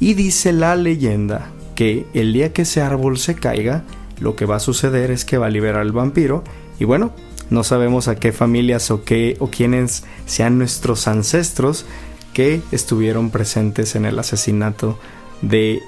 Y 0.00 0.14
dice 0.14 0.52
la 0.52 0.76
leyenda 0.76 1.50
que 1.74 2.06
el 2.14 2.32
día 2.32 2.52
que 2.52 2.62
ese 2.62 2.82
árbol 2.82 3.18
se 3.18 3.34
caiga, 3.34 3.84
lo 4.20 4.36
que 4.36 4.46
va 4.46 4.56
a 4.56 4.60
suceder 4.60 5.10
es 5.10 5.24
que 5.24 5.38
va 5.38 5.46
a 5.46 5.50
liberar 5.50 5.80
al 5.80 5.92
vampiro 5.92 6.42
y 6.78 6.84
bueno, 6.84 7.12
no 7.50 7.64
sabemos 7.64 8.08
a 8.08 8.16
qué 8.16 8.32
familias 8.32 8.90
o 8.90 9.04
qué 9.04 9.36
o 9.38 9.48
quiénes 9.48 10.04
sean 10.26 10.58
nuestros 10.58 11.06
ancestros 11.06 11.86
que 12.32 12.60
estuvieron 12.72 13.30
presentes 13.30 13.94
en 13.94 14.04
el 14.04 14.18
asesinato 14.18 14.98
de 15.42 15.80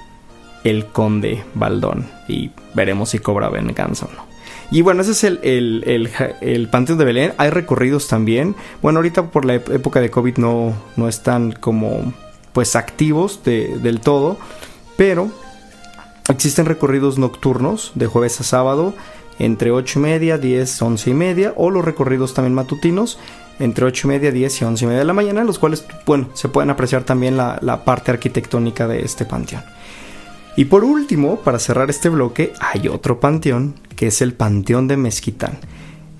el 0.64 0.86
conde 0.86 1.44
Baldón 1.54 2.06
y 2.28 2.50
veremos 2.74 3.10
si 3.10 3.18
cobra 3.18 3.48
venganza 3.48 4.06
o 4.06 4.14
no. 4.14 4.28
Y 4.70 4.82
bueno, 4.82 5.00
ese 5.00 5.12
es 5.12 5.24
el, 5.24 5.40
el, 5.42 6.10
el, 6.42 6.68
Panteón 6.68 6.98
de 6.98 7.04
Belén. 7.06 7.32
Hay 7.38 7.48
recorridos 7.48 8.06
también. 8.06 8.54
Bueno, 8.82 8.98
ahorita 8.98 9.30
por 9.30 9.46
la 9.46 9.54
época 9.54 10.00
de 10.00 10.10
COVID 10.10 10.36
no, 10.36 10.74
no 10.96 11.08
están 11.08 11.52
como 11.52 12.12
pues 12.52 12.76
activos 12.76 13.40
del 13.44 14.00
todo. 14.00 14.36
Pero 14.98 15.30
Existen 16.28 16.66
recorridos 16.66 17.18
nocturnos 17.18 17.92
de 17.94 18.06
jueves 18.06 18.40
a 18.40 18.44
sábado 18.44 18.94
entre 19.38 19.70
8 19.70 19.98
y 19.98 20.02
media, 20.02 20.36
10, 20.36 20.82
11 20.82 21.10
y 21.10 21.14
media, 21.14 21.54
o 21.56 21.70
los 21.70 21.84
recorridos 21.84 22.34
también 22.34 22.54
matutinos 22.54 23.18
entre 23.58 23.86
8 23.86 24.06
y 24.06 24.10
media, 24.10 24.30
10 24.30 24.60
y 24.60 24.64
11 24.64 24.84
y 24.84 24.88
media 24.88 25.00
de 25.00 25.06
la 25.06 25.12
mañana, 25.12 25.44
los 25.44 25.58
cuales, 25.58 25.84
bueno, 26.06 26.28
se 26.34 26.48
pueden 26.48 26.70
apreciar 26.70 27.04
también 27.04 27.36
la, 27.36 27.58
la 27.62 27.84
parte 27.84 28.10
arquitectónica 28.10 28.86
de 28.86 29.00
este 29.00 29.24
panteón. 29.24 29.62
Y 30.56 30.66
por 30.66 30.84
último, 30.84 31.40
para 31.40 31.60
cerrar 31.60 31.88
este 31.88 32.08
bloque, 32.08 32.52
hay 32.60 32.88
otro 32.88 33.20
panteón, 33.20 33.76
que 33.94 34.08
es 34.08 34.20
el 34.22 34.34
Panteón 34.34 34.88
de 34.88 34.96
Mezquitán. 34.96 35.58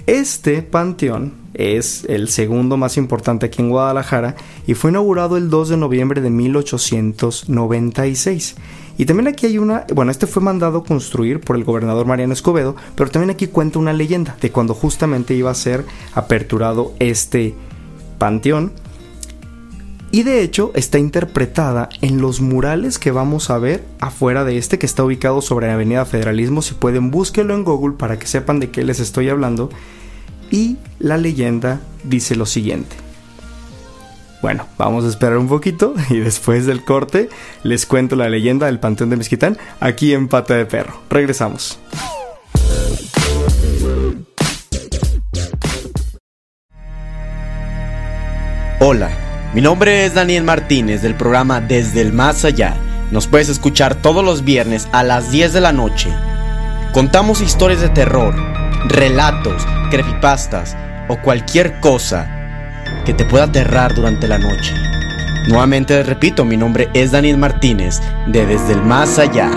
Este 0.07 0.63
panteón 0.63 1.35
es 1.55 2.05
el 2.09 2.29
segundo 2.29 2.77
más 2.77 2.97
importante 2.97 3.47
aquí 3.47 3.61
en 3.61 3.71
Guadalajara 3.71 4.37
y 4.67 4.75
fue 4.75 4.91
inaugurado 4.91 5.37
el 5.37 5.51
2 5.51 5.71
de 5.71 5.77
noviembre 5.77 6.21
de 6.21 6.31
1896. 6.31 8.55
Y 8.99 9.07
también 9.07 9.29
aquí 9.29 9.47
hay 9.47 9.59
una, 9.59 9.87
bueno, 9.95 10.11
este 10.11 10.27
fue 10.27 10.43
mandado 10.43 10.83
construir 10.83 11.41
por 11.41 11.55
el 11.55 11.63
gobernador 11.63 12.05
Mariano 12.05 12.33
Escobedo, 12.33 12.75
pero 12.97 13.09
también 13.11 13.31
aquí 13.31 13.47
cuenta 13.47 13.79
una 13.79 13.93
leyenda 13.93 14.37
de 14.41 14.51
cuando 14.51 14.75
justamente 14.75 15.35
iba 15.35 15.53
a 15.53 15.55
ser 15.55 15.85
aperturado 16.15 16.93
este 16.99 17.55
panteón. 18.19 18.73
Y 20.11 20.25
de 20.25 20.43
hecho 20.43 20.73
está 20.75 20.99
interpretada 20.99 21.91
en 22.01 22.21
los 22.21 22.41
murales 22.41 22.99
que 22.99 23.13
vamos 23.13 23.51
a 23.51 23.59
ver 23.59 23.85
afuera 24.01 24.45
de 24.45 24.59
este 24.59 24.79
que 24.79 24.87
está 24.87 25.05
ubicado 25.05 25.43
sobre 25.43 25.69
la 25.69 25.75
Avenida 25.75 26.05
Federalismo. 26.05 26.61
Si 26.61 26.75
pueden 26.75 27.13
búsquenlo 27.13 27.55
en 27.55 27.63
Google 27.63 27.97
para 27.97 28.19
que 28.19 28.27
sepan 28.27 28.59
de 28.59 28.71
qué 28.71 28.85
les 28.85 28.99
estoy 28.99 29.29
hablando. 29.29 29.71
Y 30.51 30.79
la 30.99 31.19
leyenda 31.19 31.81
dice 32.05 32.35
lo 32.35 32.47
siguiente. 32.47 33.08
Bueno, 34.41 34.67
vamos 34.79 35.05
a 35.05 35.09
esperar 35.09 35.39
un 35.39 35.49
poquito 35.49 35.95
y 36.11 36.19
después 36.19 36.67
del 36.67 36.85
corte 36.85 37.29
les 37.63 37.87
cuento 37.87 38.17
la 38.17 38.29
leyenda 38.29 38.67
del 38.67 38.79
Panteón 38.79 39.11
de 39.11 39.17
Mezquitán 39.17 39.59
aquí 39.81 40.15
en 40.15 40.29
Pata 40.29 40.55
de 40.55 40.67
Perro. 40.67 41.01
Regresamos. 41.11 41.79
Hola, 48.81 49.11
mi 49.55 49.61
nombre 49.61 50.05
es 50.05 50.15
Daniel 50.15 50.45
Martínez 50.45 51.03
del 51.03 51.17
programa 51.17 51.61
Desde 51.61 52.01
el 52.01 52.13
Más 52.13 52.45
Allá. 52.45 52.77
Nos 53.11 53.27
puedes 53.27 53.49
escuchar 53.49 53.97
todos 53.97 54.25
los 54.25 54.45
viernes 54.45 54.89
a 54.93 55.03
las 55.03 55.33
10 55.33 55.53
de 55.53 55.61
la 55.61 55.73
noche. 55.73 56.11
Contamos 56.93 57.41
historias 57.41 57.81
de 57.81 57.89
terror, 57.89 58.37
relatos, 58.87 59.67
creepypastas 59.91 60.77
o 61.09 61.21
cualquier 61.21 61.81
cosa 61.81 62.38
que 63.05 63.15
te 63.15 63.25
pueda 63.25 63.45
aterrar 63.45 63.95
durante 63.95 64.29
la 64.29 64.39
noche. 64.39 64.75
Nuevamente 65.49 66.03
repito, 66.03 66.45
mi 66.45 66.57
nombre 66.57 66.91
es 66.93 67.13
Daniel 67.13 67.39
Martínez 67.39 68.01
de 68.27 68.45
Desde 68.47 68.75
el 68.75 68.83
Más 68.83 69.19
Allá. 69.19 69.49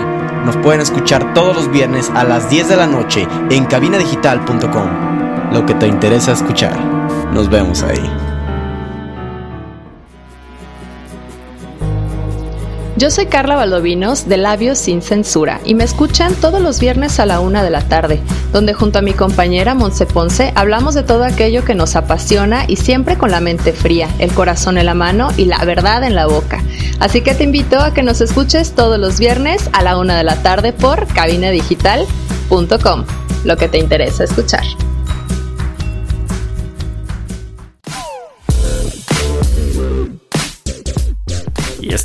Nos 0.44 0.56
pueden 0.56 0.80
escuchar 0.80 1.34
todos 1.34 1.54
los 1.54 1.70
viernes 1.70 2.10
a 2.14 2.24
las 2.24 2.48
10 2.48 2.68
de 2.68 2.76
la 2.76 2.86
noche 2.86 3.28
en 3.50 3.66
cabinadigital.com. 3.66 5.52
Lo 5.52 5.66
que 5.66 5.74
te 5.74 5.86
interesa 5.86 6.32
escuchar. 6.32 6.78
Nos 7.32 7.50
vemos 7.50 7.82
ahí. 7.82 8.21
Yo 12.96 13.10
soy 13.10 13.26
Carla 13.26 13.56
Valdovinos 13.56 14.28
de 14.28 14.36
Labios 14.36 14.78
Sin 14.78 15.00
Censura 15.00 15.60
y 15.64 15.74
me 15.74 15.84
escuchan 15.84 16.34
todos 16.34 16.60
los 16.60 16.78
viernes 16.78 17.18
a 17.20 17.26
la 17.26 17.40
una 17.40 17.62
de 17.62 17.70
la 17.70 17.80
tarde, 17.80 18.20
donde 18.52 18.74
junto 18.74 18.98
a 18.98 19.02
mi 19.02 19.14
compañera 19.14 19.74
Monse 19.74 20.04
Ponce 20.04 20.52
hablamos 20.56 20.94
de 20.94 21.02
todo 21.02 21.24
aquello 21.24 21.64
que 21.64 21.74
nos 21.74 21.96
apasiona 21.96 22.64
y 22.68 22.76
siempre 22.76 23.16
con 23.16 23.30
la 23.30 23.40
mente 23.40 23.72
fría, 23.72 24.08
el 24.18 24.30
corazón 24.32 24.76
en 24.76 24.86
la 24.86 24.94
mano 24.94 25.30
y 25.38 25.46
la 25.46 25.64
verdad 25.64 26.04
en 26.04 26.14
la 26.14 26.26
boca. 26.26 26.62
Así 27.00 27.22
que 27.22 27.34
te 27.34 27.44
invito 27.44 27.78
a 27.80 27.94
que 27.94 28.02
nos 28.02 28.20
escuches 28.20 28.72
todos 28.72 28.98
los 28.98 29.18
viernes 29.18 29.70
a 29.72 29.82
la 29.82 29.96
una 29.96 30.16
de 30.16 30.24
la 30.24 30.42
tarde 30.42 30.74
por 30.74 31.06
cabinadigital.com, 31.06 33.04
lo 33.44 33.56
que 33.56 33.68
te 33.68 33.78
interesa 33.78 34.24
escuchar. 34.24 34.64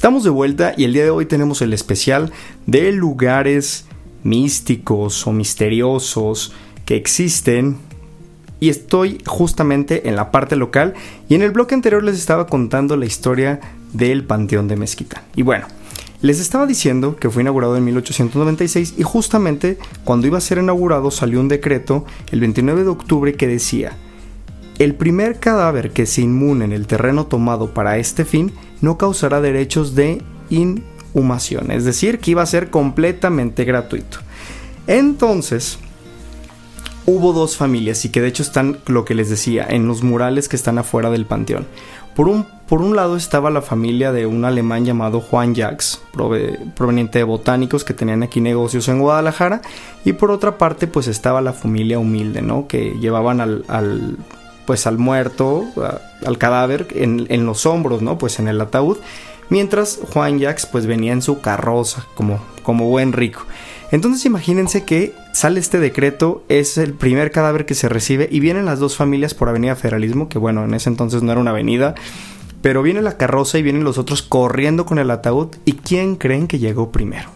Estamos 0.07 0.23
de 0.23 0.29
vuelta 0.29 0.73
y 0.77 0.85
el 0.85 0.93
día 0.93 1.03
de 1.03 1.09
hoy 1.09 1.25
tenemos 1.25 1.61
el 1.61 1.73
especial 1.73 2.31
de 2.65 2.93
lugares 2.93 3.87
místicos 4.23 5.27
o 5.27 5.33
misteriosos 5.33 6.53
que 6.85 6.95
existen. 6.95 7.75
Y 8.61 8.69
estoy 8.69 9.21
justamente 9.25 10.07
en 10.07 10.15
la 10.15 10.31
parte 10.31 10.55
local 10.55 10.93
y 11.27 11.35
en 11.35 11.41
el 11.41 11.51
bloque 11.51 11.75
anterior 11.75 12.05
les 12.05 12.17
estaba 12.17 12.47
contando 12.47 12.95
la 12.95 13.05
historia 13.05 13.59
del 13.91 14.23
Panteón 14.23 14.69
de 14.69 14.77
Mezquita. 14.77 15.25
Y 15.35 15.41
bueno, 15.41 15.67
les 16.21 16.39
estaba 16.39 16.65
diciendo 16.65 17.17
que 17.17 17.29
fue 17.29 17.41
inaugurado 17.41 17.75
en 17.75 17.83
1896 17.83 18.93
y 18.97 19.03
justamente 19.03 19.77
cuando 20.05 20.25
iba 20.25 20.37
a 20.37 20.39
ser 20.39 20.59
inaugurado 20.59 21.11
salió 21.11 21.41
un 21.41 21.49
decreto 21.49 22.05
el 22.31 22.39
29 22.39 22.83
de 22.83 22.89
octubre 22.89 23.33
que 23.33 23.47
decía 23.47 23.91
el 24.79 24.93
primer 24.93 25.39
cadáver 25.39 25.91
que 25.91 26.05
se 26.05 26.21
inmune 26.21 26.65
en 26.65 26.71
el 26.71 26.85
terreno 26.85 27.25
tomado 27.25 27.73
para 27.73 27.97
este 27.97 28.25
fin 28.25 28.51
no 28.81 28.97
causará 28.97 29.41
derechos 29.41 29.95
de 29.95 30.21
inhumación, 30.49 31.71
es 31.71 31.83
decir, 31.83 32.19
que 32.19 32.31
iba 32.31 32.41
a 32.41 32.47
ser 32.47 32.69
completamente 32.69 33.65
gratuito. 33.65 34.19
Entonces, 34.87 35.79
hubo 37.05 37.33
dos 37.33 37.57
familias 37.57 38.05
y 38.05 38.09
que 38.09 38.21
de 38.21 38.27
hecho 38.27 38.43
están, 38.43 38.79
lo 38.85 39.05
que 39.05 39.15
les 39.15 39.29
decía, 39.29 39.65
en 39.69 39.87
los 39.87 40.03
murales 40.03 40.47
que 40.47 40.55
están 40.55 40.77
afuera 40.77 41.09
del 41.09 41.25
panteón. 41.25 41.65
Por 42.15 42.27
un, 42.29 42.45
por 42.67 42.81
un 42.81 42.95
lado 42.95 43.15
estaba 43.15 43.51
la 43.51 43.61
familia 43.61 44.11
de 44.11 44.25
un 44.25 44.43
alemán 44.43 44.85
llamado 44.85 45.21
Juan 45.21 45.53
Jacques, 45.53 46.01
proveniente 46.75 47.19
de 47.19 47.23
botánicos 47.23 47.83
que 47.83 47.93
tenían 47.93 48.23
aquí 48.23 48.41
negocios 48.41 48.87
en 48.87 48.99
Guadalajara, 48.99 49.61
y 50.03 50.13
por 50.13 50.31
otra 50.31 50.57
parte 50.57 50.87
pues 50.87 51.07
estaba 51.07 51.41
la 51.41 51.53
familia 51.53 51.99
humilde, 51.99 52.41
¿no? 52.41 52.67
Que 52.67 52.95
llevaban 52.99 53.39
al 53.39 54.17
pues 54.67 54.85
al 54.85 54.97
muerto, 54.97 55.65
al 56.25 56.37
cadáver 56.37 56.87
en, 56.91 57.45
los 57.45 57.65
hombros, 57.65 58.01
¿no? 58.01 58.17
Pues 58.17 58.37
en 58.37 58.49
el 58.49 58.59
ataúd, 58.59 58.97
mientras 59.49 59.97
Juan 60.11 60.39
Jacques 60.39 60.65
pues 60.65 60.85
venía 60.85 61.13
en 61.13 61.21
su 61.21 61.39
carroza 61.39 62.05
como, 62.15 62.39
como 62.63 62.89
buen 62.89 63.13
rico. 63.13 63.45
Entonces 63.93 64.25
imagínense 64.25 64.83
que 64.83 65.13
sale 65.31 65.61
este 65.61 65.79
decreto, 65.79 66.43
es 66.49 66.77
el 66.77 66.93
primer 66.93 67.31
cadáver 67.31 67.65
que 67.65 67.75
se 67.75 67.87
recibe 67.87 68.27
y 68.29 68.41
vienen 68.41 68.65
las 68.65 68.79
dos 68.79 68.97
familias 68.97 69.33
por 69.33 69.47
Avenida 69.47 69.77
Federalismo, 69.77 70.27
que 70.27 70.37
bueno, 70.37 70.65
en 70.65 70.73
ese 70.73 70.89
entonces 70.89 71.23
no 71.23 71.31
era 71.31 71.39
una 71.39 71.51
avenida, 71.51 71.95
pero 72.61 72.83
viene 72.83 73.01
la 73.01 73.15
carroza 73.15 73.57
y 73.57 73.63
vienen 73.63 73.85
los 73.85 73.97
otros 73.97 74.21
corriendo 74.21 74.85
con 74.85 74.99
el 74.99 75.09
ataúd 75.09 75.55
y 75.63 75.73
¿quién 75.73 76.17
creen 76.17 76.47
que 76.47 76.59
llegó 76.59 76.91
primero? 76.91 77.29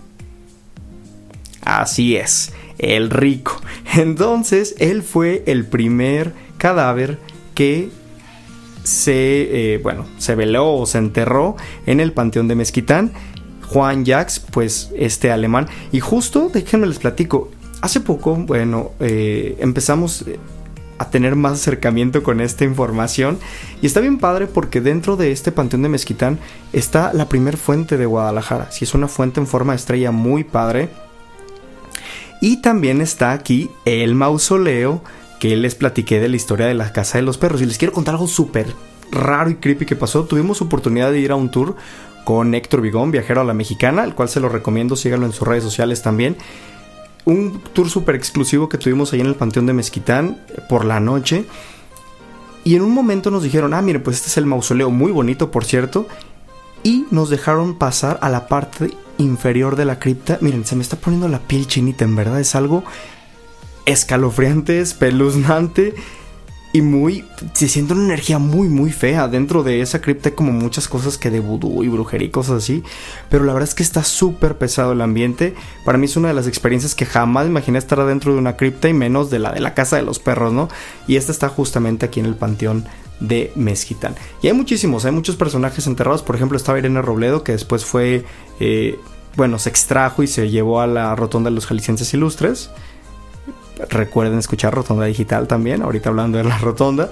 Así 1.61 2.17
es, 2.17 2.51
el 2.77 3.09
rico. 3.09 3.61
Entonces 3.95 4.75
él 4.79 5.01
fue 5.01 5.43
el 5.47 5.65
primer 5.65 6.33
cadáver 6.62 7.18
que 7.56 7.89
se, 8.84 9.74
eh, 9.74 9.80
bueno, 9.80 10.06
se 10.20 10.36
veló 10.36 10.75
o 10.75 10.86
se 10.86 11.00
enterró 11.00 11.56
en 11.88 12.00
el 12.00 12.13
Panteón 12.13 12.48
de 12.48 12.53
Mezquitán. 12.53 13.12
Juan 13.68 14.06
Jacques, 14.06 14.39
pues 14.51 14.91
este 14.96 15.32
alemán. 15.32 15.68
Y 15.91 16.01
justo, 16.01 16.51
déjenme 16.53 16.86
les 16.86 17.00
platico, 17.00 17.50
hace 17.82 18.00
poco, 18.00 18.36
bueno, 18.36 18.91
eh, 19.00 19.58
empezamos 19.60 20.22
eh, 20.27 20.38
a 21.00 21.10
tener 21.10 21.36
más 21.36 21.53
acercamiento 21.53 22.22
con 22.22 22.41
esta 22.41 22.63
información. 22.63 23.39
Y 23.82 23.88
está 23.88 24.00
bien 24.00 24.20
padre 24.20 24.46
porque 24.46 24.82
dentro 24.82 25.18
de 25.18 25.32
este 25.32 25.51
Panteón 25.51 25.82
de 25.82 25.89
Mezquitán 25.89 26.38
está 26.74 27.12
la 27.12 27.27
primer 27.27 27.58
fuente 27.58 27.98
de 27.98 28.06
Guadalajara. 28.06 28.72
Si 28.72 28.86
es 28.86 28.94
una 28.94 29.08
fuente 29.08 29.39
en 29.39 29.48
forma 29.48 29.74
de 29.74 29.77
estrella 29.77 30.12
muy 30.12 30.44
padre. 30.44 30.89
Y 32.39 32.62
también 32.62 33.01
está 33.01 33.32
aquí 33.32 33.72
el 33.86 34.13
mausoleo 34.13 35.01
que 35.41 35.55
les 35.55 35.74
platiqué 35.74 36.19
de 36.19 36.29
la 36.29 36.36
historia 36.36 36.67
de 36.67 36.75
la 36.75 36.93
casa 36.93 37.17
de 37.17 37.24
los 37.24 37.39
perros. 37.39 37.63
Y 37.63 37.65
les 37.65 37.79
quiero 37.79 37.95
contar 37.95 38.13
algo 38.13 38.27
súper 38.27 38.67
raro 39.12 39.50
y 39.50 39.55
creepy 39.55 39.88
que 39.88 39.95
pasó. 39.95 40.25
Tuvimos 40.25 40.62
oportunidad 40.62 41.12
de 41.12 41.19
ir 41.19 41.31
a 41.31 41.36
un 41.36 41.50
tour 41.50 41.75
con 42.25 42.53
Héctor 42.53 42.81
Vigón, 42.81 43.10
viajero 43.10 43.41
a 43.41 43.43
la 43.43 43.55
mexicana, 43.55 44.03
el 44.03 44.13
cual 44.13 44.29
se 44.29 44.39
lo 44.39 44.50
recomiendo, 44.50 44.95
síganlo 44.95 45.25
en 45.25 45.31
sus 45.31 45.48
redes 45.48 45.63
sociales 45.63 46.03
también. 46.03 46.38
Un 47.25 47.60
tour 47.74 47.89
súper 47.89 48.13
exclusivo 48.13 48.69
que 48.69 48.77
tuvimos 48.77 49.13
ahí 49.13 49.21
en 49.21 49.25
el 49.25 49.33
Panteón 49.33 49.65
de 49.65 49.74
Mezquitán 49.74 50.39
por 50.69 50.86
la 50.86 51.00
noche. 51.00 51.45
Y 52.63 52.75
en 52.75 52.83
un 52.83 52.91
momento 52.91 53.31
nos 53.31 53.41
dijeron, 53.41 53.74
ah, 53.74 53.81
mire, 53.81 54.00
pues 54.00 54.17
este 54.17 54.27
es 54.27 54.38
el 54.38 54.45
mausoleo, 54.45 54.91
muy 54.91 55.12
bonito 55.12 55.50
por 55.50 55.65
cierto. 55.65 56.05
Y 56.83 57.07
nos 57.10 57.31
dejaron 57.31 57.79
pasar 57.79 58.19
a 58.21 58.29
la 58.29 58.48
parte 58.48 58.91
inferior 59.17 59.75
de 59.75 59.86
la 59.86 59.98
cripta. 59.98 60.38
Miren, 60.39 60.65
se 60.65 60.75
me 60.75 60.83
está 60.83 60.98
poniendo 60.98 61.27
la 61.27 61.39
piel 61.39 61.65
chinita, 61.65 62.05
en 62.05 62.15
verdad 62.15 62.39
es 62.39 62.53
algo 62.53 62.83
escalofriante, 63.91 64.79
espeluznante 64.79 65.93
y 66.74 66.81
muy. 66.81 67.25
Se 67.53 67.67
siente 67.67 67.93
una 67.93 68.05
energía 68.05 68.39
muy, 68.39 68.69
muy 68.69 68.91
fea. 68.91 69.27
Dentro 69.27 69.63
de 69.63 69.81
esa 69.81 70.01
cripta 70.01 70.29
hay 70.29 70.36
como 70.36 70.51
muchas 70.51 70.88
cosas 70.88 71.17
que 71.17 71.29
de 71.29 71.39
vudú 71.39 71.83
y 71.83 71.88
brujería 71.88 72.27
y 72.27 72.31
cosas 72.31 72.63
así. 72.63 72.83
Pero 73.29 73.43
la 73.43 73.53
verdad 73.53 73.69
es 73.69 73.75
que 73.75 73.83
está 73.83 74.03
súper 74.03 74.57
pesado 74.57 74.93
el 74.93 75.01
ambiente. 75.01 75.53
Para 75.83 75.98
mí 75.98 76.05
es 76.05 76.15
una 76.17 76.29
de 76.29 76.33
las 76.33 76.48
experiencias 76.48 76.95
que 76.95 77.05
jamás 77.05 77.48
imaginé 77.48 77.77
estar 77.77 78.03
dentro 78.05 78.33
de 78.33 78.39
una 78.39 78.55
cripta 78.55 78.89
y 78.89 78.93
menos 78.93 79.29
de 79.29 79.39
la 79.39 79.51
de 79.51 79.60
la 79.60 79.74
casa 79.74 79.98
de 79.98 80.03
los 80.03 80.19
perros, 80.19 80.53
¿no? 80.53 80.69
Y 81.07 81.17
esta 81.17 81.31
está 81.31 81.50
justamente 81.50 82.05
aquí 82.05 82.19
en 82.19 82.25
el 82.25 82.36
panteón 82.36 82.86
de 83.19 83.51
Mezquitán. 83.55 84.15
Y 84.41 84.48
hay 84.48 84.53
muchísimos, 84.53 85.05
hay 85.05 85.12
muchos 85.12 85.36
personajes 85.36 85.88
enterrados. 85.88 86.24
Por 86.24 86.36
ejemplo, 86.36 86.57
estaba 86.57 86.79
Irene 86.79 87.01
Robledo, 87.01 87.43
que 87.43 87.51
después 87.51 87.86
fue. 87.86 88.25
Eh, 88.60 89.00
bueno, 89.36 89.60
se 89.60 89.69
extrajo 89.69 90.24
y 90.24 90.27
se 90.27 90.50
llevó 90.50 90.81
a 90.81 90.88
la 90.88 91.15
rotonda 91.15 91.50
de 91.50 91.55
los 91.55 91.65
jaliscienses 91.65 92.13
ilustres. 92.13 92.69
Recuerden 93.89 94.39
escuchar 94.39 94.73
Rotonda 94.73 95.05
Digital 95.05 95.47
también, 95.47 95.81
ahorita 95.81 96.09
hablando 96.09 96.38
de 96.38 96.43
la 96.43 96.57
Rotonda. 96.57 97.09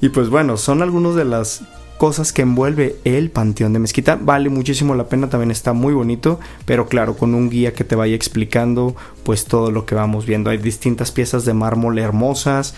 Y 0.00 0.08
pues 0.08 0.28
bueno, 0.28 0.56
son 0.56 0.82
algunas 0.82 1.14
de 1.14 1.24
las 1.24 1.62
cosas 1.96 2.32
que 2.32 2.42
envuelve 2.42 2.96
el 3.04 3.30
Panteón 3.30 3.72
de 3.72 3.78
Mezquita. 3.78 4.18
Vale 4.20 4.48
muchísimo 4.48 4.96
la 4.96 5.08
pena, 5.08 5.28
también 5.28 5.52
está 5.52 5.72
muy 5.72 5.94
bonito, 5.94 6.40
pero 6.64 6.88
claro, 6.88 7.16
con 7.16 7.34
un 7.34 7.48
guía 7.48 7.74
que 7.74 7.84
te 7.84 7.94
vaya 7.94 8.16
explicando 8.16 8.96
pues 9.22 9.44
todo 9.44 9.70
lo 9.70 9.86
que 9.86 9.94
vamos 9.94 10.26
viendo. 10.26 10.50
Hay 10.50 10.58
distintas 10.58 11.12
piezas 11.12 11.44
de 11.44 11.54
mármol 11.54 12.00
hermosas 12.00 12.74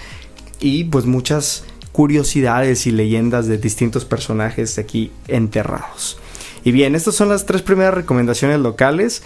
y 0.60 0.84
pues 0.84 1.06
muchas 1.06 1.64
curiosidades 1.92 2.86
y 2.86 2.90
leyendas 2.90 3.46
de 3.46 3.56
distintos 3.56 4.04
personajes 4.04 4.78
aquí 4.78 5.10
enterrados. 5.28 6.18
Y 6.64 6.72
bien, 6.72 6.94
estas 6.94 7.14
son 7.14 7.28
las 7.28 7.46
tres 7.46 7.62
primeras 7.62 7.94
recomendaciones 7.94 8.58
locales. 8.60 9.22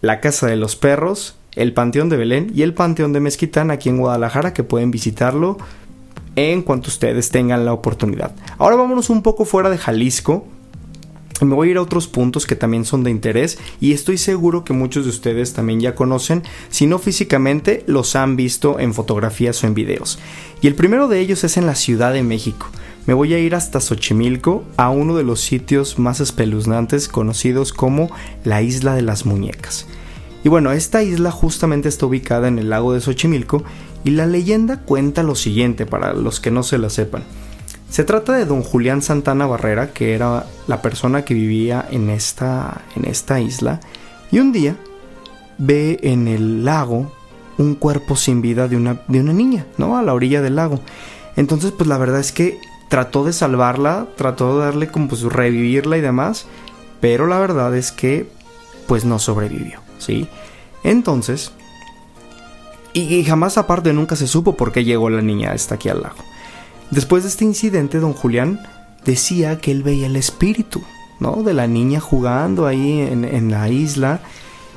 La 0.00 0.20
Casa 0.20 0.46
de 0.46 0.56
los 0.56 0.76
Perros, 0.76 1.36
el 1.56 1.72
Panteón 1.72 2.08
de 2.08 2.16
Belén 2.16 2.52
y 2.54 2.62
el 2.62 2.74
Panteón 2.74 3.12
de 3.12 3.20
Mezquitán 3.20 3.70
aquí 3.70 3.88
en 3.88 3.98
Guadalajara 3.98 4.52
que 4.52 4.62
pueden 4.62 4.90
visitarlo 4.90 5.56
en 6.36 6.62
cuanto 6.62 6.88
ustedes 6.88 7.30
tengan 7.30 7.64
la 7.64 7.72
oportunidad. 7.72 8.36
Ahora 8.58 8.76
vámonos 8.76 9.10
un 9.10 9.22
poco 9.22 9.46
fuera 9.46 9.70
de 9.70 9.78
Jalisco. 9.78 10.46
Me 11.40 11.54
voy 11.54 11.68
a 11.68 11.70
ir 11.72 11.76
a 11.76 11.82
otros 11.82 12.08
puntos 12.08 12.46
que 12.46 12.56
también 12.56 12.84
son 12.84 13.04
de 13.04 13.10
interés 13.10 13.58
y 13.80 13.92
estoy 13.92 14.16
seguro 14.16 14.64
que 14.64 14.72
muchos 14.72 15.04
de 15.04 15.10
ustedes 15.10 15.52
también 15.52 15.80
ya 15.80 15.94
conocen, 15.94 16.42
si 16.70 16.86
no 16.86 16.98
físicamente, 16.98 17.84
los 17.86 18.16
han 18.16 18.36
visto 18.36 18.78
en 18.78 18.94
fotografías 18.94 19.62
o 19.62 19.66
en 19.66 19.74
videos. 19.74 20.18
Y 20.62 20.66
el 20.66 20.74
primero 20.74 21.08
de 21.08 21.20
ellos 21.20 21.44
es 21.44 21.56
en 21.56 21.66
la 21.66 21.74
Ciudad 21.74 22.12
de 22.12 22.22
México. 22.22 22.68
me 23.06 23.14
voy 23.14 23.34
a 23.34 23.38
ir 23.38 23.54
hasta 23.54 23.80
Xochimilco, 23.80 24.64
a 24.76 24.90
uno 24.90 25.14
de 25.14 25.24
los 25.24 25.40
sitios 25.40 25.98
más 25.98 26.20
espeluznantes 26.20 27.08
conocidos 27.08 27.72
como 27.72 28.10
la 28.42 28.62
Isla 28.62 28.94
de 28.94 29.02
las 29.02 29.26
Muñecas. 29.26 29.86
Y 30.44 30.48
bueno, 30.48 30.72
esta 30.72 31.02
isla 31.02 31.30
justamente 31.30 31.88
está 31.88 32.06
ubicada 32.06 32.48
en 32.48 32.58
el 32.58 32.70
lago 32.70 32.92
de 32.92 33.00
Xochimilco 33.00 33.64
y 34.04 34.10
la 34.10 34.26
leyenda 34.26 34.80
cuenta 34.80 35.22
lo 35.22 35.34
siguiente 35.34 35.86
para 35.86 36.12
los 36.12 36.40
que 36.40 36.50
no 36.50 36.62
se 36.62 36.78
la 36.78 36.90
sepan. 36.90 37.24
Se 37.90 38.04
trata 38.04 38.32
de 38.32 38.44
don 38.44 38.62
Julián 38.62 39.02
Santana 39.02 39.46
Barrera, 39.46 39.92
que 39.92 40.14
era 40.14 40.46
la 40.66 40.82
persona 40.82 41.24
que 41.24 41.34
vivía 41.34 41.86
en 41.90 42.10
esta, 42.10 42.82
en 42.94 43.04
esta 43.04 43.40
isla, 43.40 43.80
y 44.30 44.40
un 44.40 44.52
día 44.52 44.76
ve 45.58 45.98
en 46.02 46.28
el 46.28 46.64
lago 46.64 47.12
un 47.58 47.74
cuerpo 47.74 48.16
sin 48.16 48.42
vida 48.42 48.68
de 48.68 48.76
una, 48.76 49.00
de 49.08 49.20
una 49.20 49.32
niña, 49.32 49.66
¿no? 49.78 49.96
A 49.96 50.02
la 50.02 50.14
orilla 50.14 50.42
del 50.42 50.56
lago. 50.56 50.80
Entonces, 51.36 51.72
pues 51.72 51.88
la 51.88 51.98
verdad 51.98 52.20
es 52.20 52.32
que 52.32 52.60
trató 52.88 53.24
de 53.24 53.32
salvarla, 53.32 54.06
trató 54.16 54.58
de 54.58 54.66
darle 54.66 54.88
como 54.88 55.08
pues 55.08 55.22
revivirla 55.22 55.96
y 55.96 56.00
demás, 56.00 56.46
pero 57.00 57.26
la 57.26 57.38
verdad 57.38 57.76
es 57.76 57.92
que 57.92 58.28
pues 58.86 59.04
no 59.04 59.18
sobrevivió, 59.18 59.80
¿sí? 59.98 60.28
Entonces, 60.84 61.52
y, 62.96 63.22
jamás 63.24 63.58
aparte 63.58 63.92
nunca 63.92 64.16
se 64.16 64.26
supo 64.26 64.56
por 64.56 64.72
qué 64.72 64.82
llegó 64.82 65.10
la 65.10 65.20
niña 65.20 65.52
hasta 65.52 65.74
aquí 65.74 65.90
al 65.90 66.02
lago. 66.02 66.16
Después 66.90 67.24
de 67.24 67.28
este 67.28 67.44
incidente, 67.44 67.98
don 68.00 68.14
Julián 68.14 68.58
decía 69.04 69.58
que 69.58 69.70
él 69.70 69.82
veía 69.82 70.06
el 70.06 70.16
espíritu, 70.16 70.82
¿no? 71.20 71.42
De 71.42 71.52
la 71.52 71.66
niña 71.66 72.00
jugando 72.00 72.66
ahí 72.66 73.00
en, 73.00 73.50
la 73.50 73.68
isla 73.68 74.20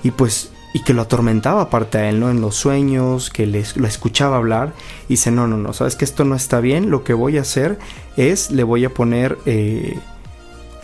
y 0.04 0.12
pues 0.12 0.52
y 0.74 0.84
que 0.84 0.94
lo 0.94 1.04
atormentaba 1.04 1.62
aparte 1.62 1.98
a 1.98 2.10
él, 2.10 2.20
¿no? 2.20 2.30
En 2.30 2.42
los 2.42 2.56
sueños, 2.56 3.30
que 3.30 3.48
le, 3.48 3.64
lo 3.76 3.88
escuchaba 3.88 4.36
hablar 4.36 4.74
y 5.06 5.14
dice, 5.14 5.32
no, 5.32 5.48
no, 5.48 5.56
no, 5.58 5.72
sabes 5.72 5.96
que 5.96 6.04
esto 6.04 6.26
no 6.26 6.36
está 6.36 6.60
bien, 6.60 6.92
lo 6.92 7.06
que 7.06 7.14
voy 7.14 7.38
a 7.38 7.42
hacer 7.42 7.80
es, 8.18 8.52
le 8.52 8.64
voy 8.64 8.84
a 8.84 8.94
poner 8.94 9.38
eh, 9.46 9.98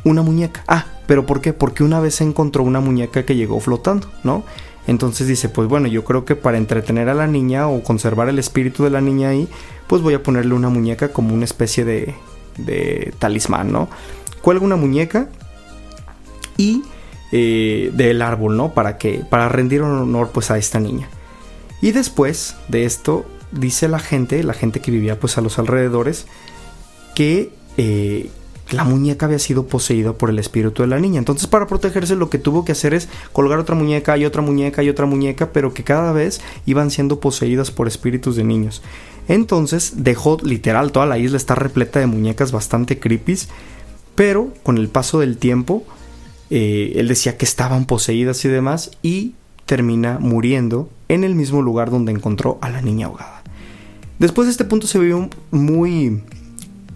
una 0.05 0.21
muñeca. 0.21 0.63
Ah, 0.67 0.85
pero 1.07 1.25
¿por 1.25 1.41
qué? 1.41 1.53
Porque 1.53 1.83
una 1.83 1.99
vez 1.99 2.21
encontró 2.21 2.63
una 2.63 2.79
muñeca 2.79 3.25
que 3.25 3.35
llegó 3.35 3.59
flotando, 3.59 4.09
¿no? 4.23 4.43
Entonces 4.87 5.27
dice, 5.27 5.49
pues 5.49 5.67
bueno, 5.67 5.87
yo 5.87 6.03
creo 6.03 6.25
que 6.25 6.35
para 6.35 6.57
entretener 6.57 7.09
a 7.09 7.13
la 7.13 7.27
niña 7.27 7.67
o 7.67 7.81
conservar 7.81 8.29
el 8.29 8.37
espíritu 8.37 8.83
de 8.83 8.91
la 8.91 9.01
niña 9.01 9.29
ahí, 9.29 9.47
pues 9.87 10.01
voy 10.01 10.13
a 10.13 10.21
ponerle 10.21 10.53
una 10.53 10.69
muñeca 10.69 11.11
como 11.11 11.33
una 11.33 11.45
especie 11.45 11.85
de, 11.85 12.13
de 12.57 13.13
talismán, 13.17 13.71
¿no? 13.71 13.89
Cuelga 14.41 14.63
una 14.63 14.75
muñeca 14.75 15.27
y 16.57 16.83
eh, 17.31 17.91
del 17.93 18.21
árbol, 18.21 18.55
¿no? 18.55 18.73
Para 18.73 18.97
que, 18.97 19.23
para 19.29 19.49
rendir 19.49 19.81
honor 19.81 20.29
pues 20.31 20.51
a 20.51 20.57
esta 20.57 20.79
niña. 20.79 21.09
Y 21.81 21.91
después 21.91 22.55
de 22.67 22.85
esto, 22.85 23.25
dice 23.51 23.87
la 23.87 23.99
gente, 23.99 24.43
la 24.43 24.53
gente 24.53 24.79
que 24.79 24.91
vivía 24.91 25.19
pues 25.19 25.37
a 25.37 25.41
los 25.41 25.57
alrededores, 25.57 26.27
que 27.15 27.51
eh, 27.77 28.29
la 28.71 28.83
muñeca 28.83 29.25
había 29.25 29.39
sido 29.39 29.67
poseída 29.67 30.13
por 30.13 30.29
el 30.29 30.39
espíritu 30.39 30.81
de 30.81 30.87
la 30.87 30.99
niña. 30.99 31.19
Entonces 31.19 31.47
para 31.47 31.67
protegerse 31.67 32.15
lo 32.15 32.29
que 32.29 32.39
tuvo 32.39 32.65
que 32.65 32.71
hacer 32.71 32.93
es 32.93 33.09
colgar 33.31 33.59
otra 33.59 33.75
muñeca 33.75 34.17
y 34.17 34.25
otra 34.25 34.41
muñeca 34.41 34.83
y 34.83 34.89
otra 34.89 35.05
muñeca, 35.05 35.51
pero 35.51 35.73
que 35.73 35.83
cada 35.83 36.11
vez 36.11 36.41
iban 36.65 36.91
siendo 36.91 37.19
poseídas 37.19 37.71
por 37.71 37.87
espíritus 37.87 38.35
de 38.35 38.43
niños. 38.43 38.81
Entonces 39.27 40.03
dejó 40.03 40.37
literal 40.43 40.91
toda 40.91 41.05
la 41.05 41.17
isla 41.17 41.37
está 41.37 41.55
repleta 41.55 41.99
de 41.99 42.07
muñecas 42.07 42.51
bastante 42.51 42.99
creepy, 42.99 43.37
pero 44.15 44.53
con 44.63 44.77
el 44.77 44.87
paso 44.87 45.19
del 45.19 45.37
tiempo 45.37 45.83
eh, 46.49 46.93
él 46.95 47.07
decía 47.07 47.37
que 47.37 47.45
estaban 47.45 47.85
poseídas 47.85 48.45
y 48.45 48.49
demás 48.49 48.91
y 49.01 49.33
termina 49.65 50.19
muriendo 50.19 50.89
en 51.07 51.23
el 51.23 51.35
mismo 51.35 51.61
lugar 51.61 51.89
donde 51.89 52.11
encontró 52.11 52.59
a 52.61 52.69
la 52.69 52.81
niña 52.81 53.07
ahogada. 53.07 53.43
Después 54.19 54.47
de 54.47 54.51
este 54.51 54.65
punto 54.65 54.87
se 54.87 54.99
vio 54.99 55.29
muy 55.51 56.21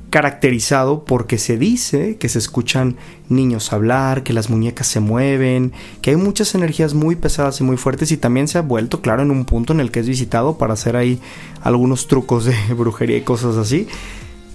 caracterizado 0.09 1.05
porque 1.05 1.37
se 1.37 1.57
dice 1.57 2.17
que 2.17 2.29
se 2.29 2.39
escuchan 2.39 2.97
niños 3.27 3.73
hablar, 3.73 4.23
que 4.23 4.33
las 4.33 4.49
muñecas 4.49 4.87
se 4.87 4.99
mueven, 4.99 5.71
que 6.01 6.11
hay 6.11 6.15
muchas 6.15 6.55
energías 6.55 6.93
muy 6.93 7.15
pesadas 7.15 7.59
y 7.61 7.63
muy 7.63 7.77
fuertes 7.77 8.11
y 8.11 8.17
también 8.17 8.47
se 8.47 8.57
ha 8.57 8.61
vuelto, 8.61 9.01
claro, 9.01 9.21
en 9.21 9.31
un 9.31 9.45
punto 9.45 9.73
en 9.73 9.79
el 9.79 9.91
que 9.91 9.99
es 9.99 10.07
visitado 10.07 10.57
para 10.57 10.73
hacer 10.73 10.95
ahí 10.95 11.19
algunos 11.61 12.07
trucos 12.07 12.45
de 12.45 12.55
brujería 12.77 13.17
y 13.17 13.21
cosas 13.21 13.55
así. 13.55 13.87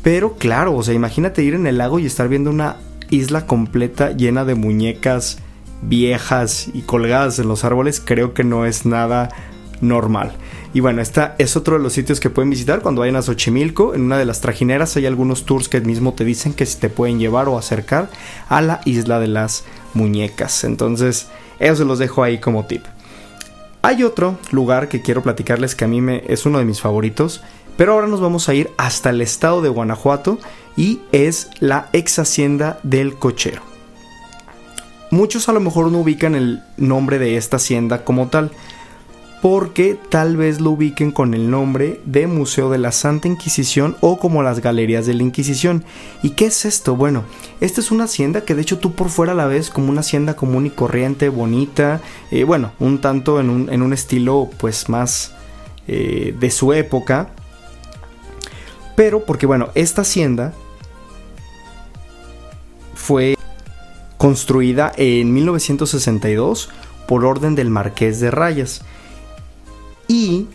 Pero 0.02 0.34
claro, 0.34 0.76
o 0.76 0.82
sea, 0.82 0.94
imagínate 0.94 1.42
ir 1.42 1.54
en 1.54 1.66
el 1.66 1.78
lago 1.78 1.98
y 1.98 2.06
estar 2.06 2.28
viendo 2.28 2.50
una 2.50 2.76
isla 3.10 3.46
completa 3.46 4.10
llena 4.12 4.44
de 4.44 4.54
muñecas 4.54 5.38
viejas 5.82 6.68
y 6.72 6.82
colgadas 6.82 7.38
en 7.38 7.48
los 7.48 7.64
árboles 7.64 8.00
creo 8.04 8.34
que 8.34 8.44
no 8.44 8.66
es 8.66 8.86
nada 8.86 9.28
normal. 9.80 10.32
Y 10.74 10.80
bueno, 10.80 11.00
esta 11.00 11.36
es 11.38 11.56
otro 11.56 11.76
de 11.76 11.82
los 11.82 11.92
sitios 11.92 12.18
que 12.18 12.30
pueden 12.30 12.50
visitar 12.50 12.82
cuando 12.82 13.00
vayan 13.00 13.14
a 13.14 13.22
Xochimilco. 13.22 13.94
En 13.94 14.02
una 14.02 14.18
de 14.18 14.24
las 14.24 14.40
trajineras 14.40 14.96
hay 14.96 15.06
algunos 15.06 15.46
tours 15.46 15.68
que 15.68 15.80
mismo 15.80 16.14
te 16.14 16.24
dicen 16.24 16.52
que 16.52 16.66
si 16.66 16.78
te 16.78 16.90
pueden 16.90 17.20
llevar 17.20 17.48
o 17.48 17.56
acercar 17.56 18.10
a 18.48 18.60
la 18.60 18.80
isla 18.84 19.20
de 19.20 19.28
las 19.28 19.64
muñecas. 19.94 20.64
Entonces, 20.64 21.28
eso 21.60 21.76
se 21.76 21.84
los 21.84 22.00
dejo 22.00 22.24
ahí 22.24 22.38
como 22.38 22.66
tip. 22.66 22.84
Hay 23.82 24.02
otro 24.02 24.36
lugar 24.50 24.88
que 24.88 25.00
quiero 25.00 25.22
platicarles 25.22 25.76
que 25.76 25.84
a 25.84 25.88
mí 25.88 26.00
me, 26.00 26.24
es 26.26 26.44
uno 26.44 26.58
de 26.58 26.64
mis 26.64 26.80
favoritos. 26.80 27.40
Pero 27.76 27.92
ahora 27.92 28.06
nos 28.06 28.20
vamos 28.20 28.48
a 28.48 28.54
ir 28.54 28.70
hasta 28.76 29.10
el 29.10 29.20
estado 29.20 29.62
de 29.62 29.68
Guanajuato 29.68 30.38
y 30.76 31.00
es 31.12 31.50
la 31.60 31.88
ex 31.92 32.18
hacienda 32.18 32.78
del 32.82 33.14
cochero. 33.14 33.62
Muchos 35.10 35.48
a 35.48 35.52
lo 35.52 35.60
mejor 35.60 35.92
no 35.92 36.00
ubican 36.00 36.34
el 36.34 36.62
nombre 36.76 37.18
de 37.20 37.36
esta 37.36 37.56
hacienda 37.56 38.04
como 38.04 38.28
tal, 38.28 38.50
porque 39.44 39.98
tal 40.08 40.38
vez 40.38 40.62
lo 40.62 40.70
ubiquen 40.70 41.12
con 41.12 41.34
el 41.34 41.50
nombre 41.50 42.00
de 42.06 42.26
Museo 42.26 42.70
de 42.70 42.78
la 42.78 42.92
Santa 42.92 43.28
Inquisición 43.28 43.94
o 44.00 44.18
como 44.18 44.42
las 44.42 44.60
Galerías 44.60 45.04
de 45.04 45.12
la 45.12 45.22
Inquisición. 45.22 45.84
¿Y 46.22 46.30
qué 46.30 46.46
es 46.46 46.64
esto? 46.64 46.96
Bueno, 46.96 47.24
esta 47.60 47.82
es 47.82 47.90
una 47.90 48.04
hacienda 48.04 48.46
que 48.46 48.54
de 48.54 48.62
hecho 48.62 48.78
tú 48.78 48.92
por 48.92 49.10
fuera 49.10 49.34
la 49.34 49.44
ves 49.44 49.68
como 49.68 49.90
una 49.90 50.00
hacienda 50.00 50.34
común 50.34 50.64
y 50.64 50.70
corriente, 50.70 51.28
bonita, 51.28 52.00
eh, 52.30 52.44
bueno, 52.44 52.72
un 52.80 53.02
tanto 53.02 53.38
en 53.38 53.50
un, 53.50 53.92
estilo 53.92 54.48
pues 54.56 54.88
más 54.88 55.34
eh, 55.88 56.34
de 56.40 56.50
su 56.50 56.72
época. 56.72 57.28
Pero 58.96 59.26
porque 59.26 59.44
bueno, 59.44 59.68
esta 59.74 60.00
hacienda 60.00 60.54
fue 62.94 63.36
construida 64.16 64.90
en 64.96 65.34
1962 65.34 66.70
por 67.06 67.26
orden 67.26 67.54
del 67.54 67.68
Marqués 67.68 68.20
de 68.20 68.30
Rayas. 68.30 68.80
Y 70.14 70.46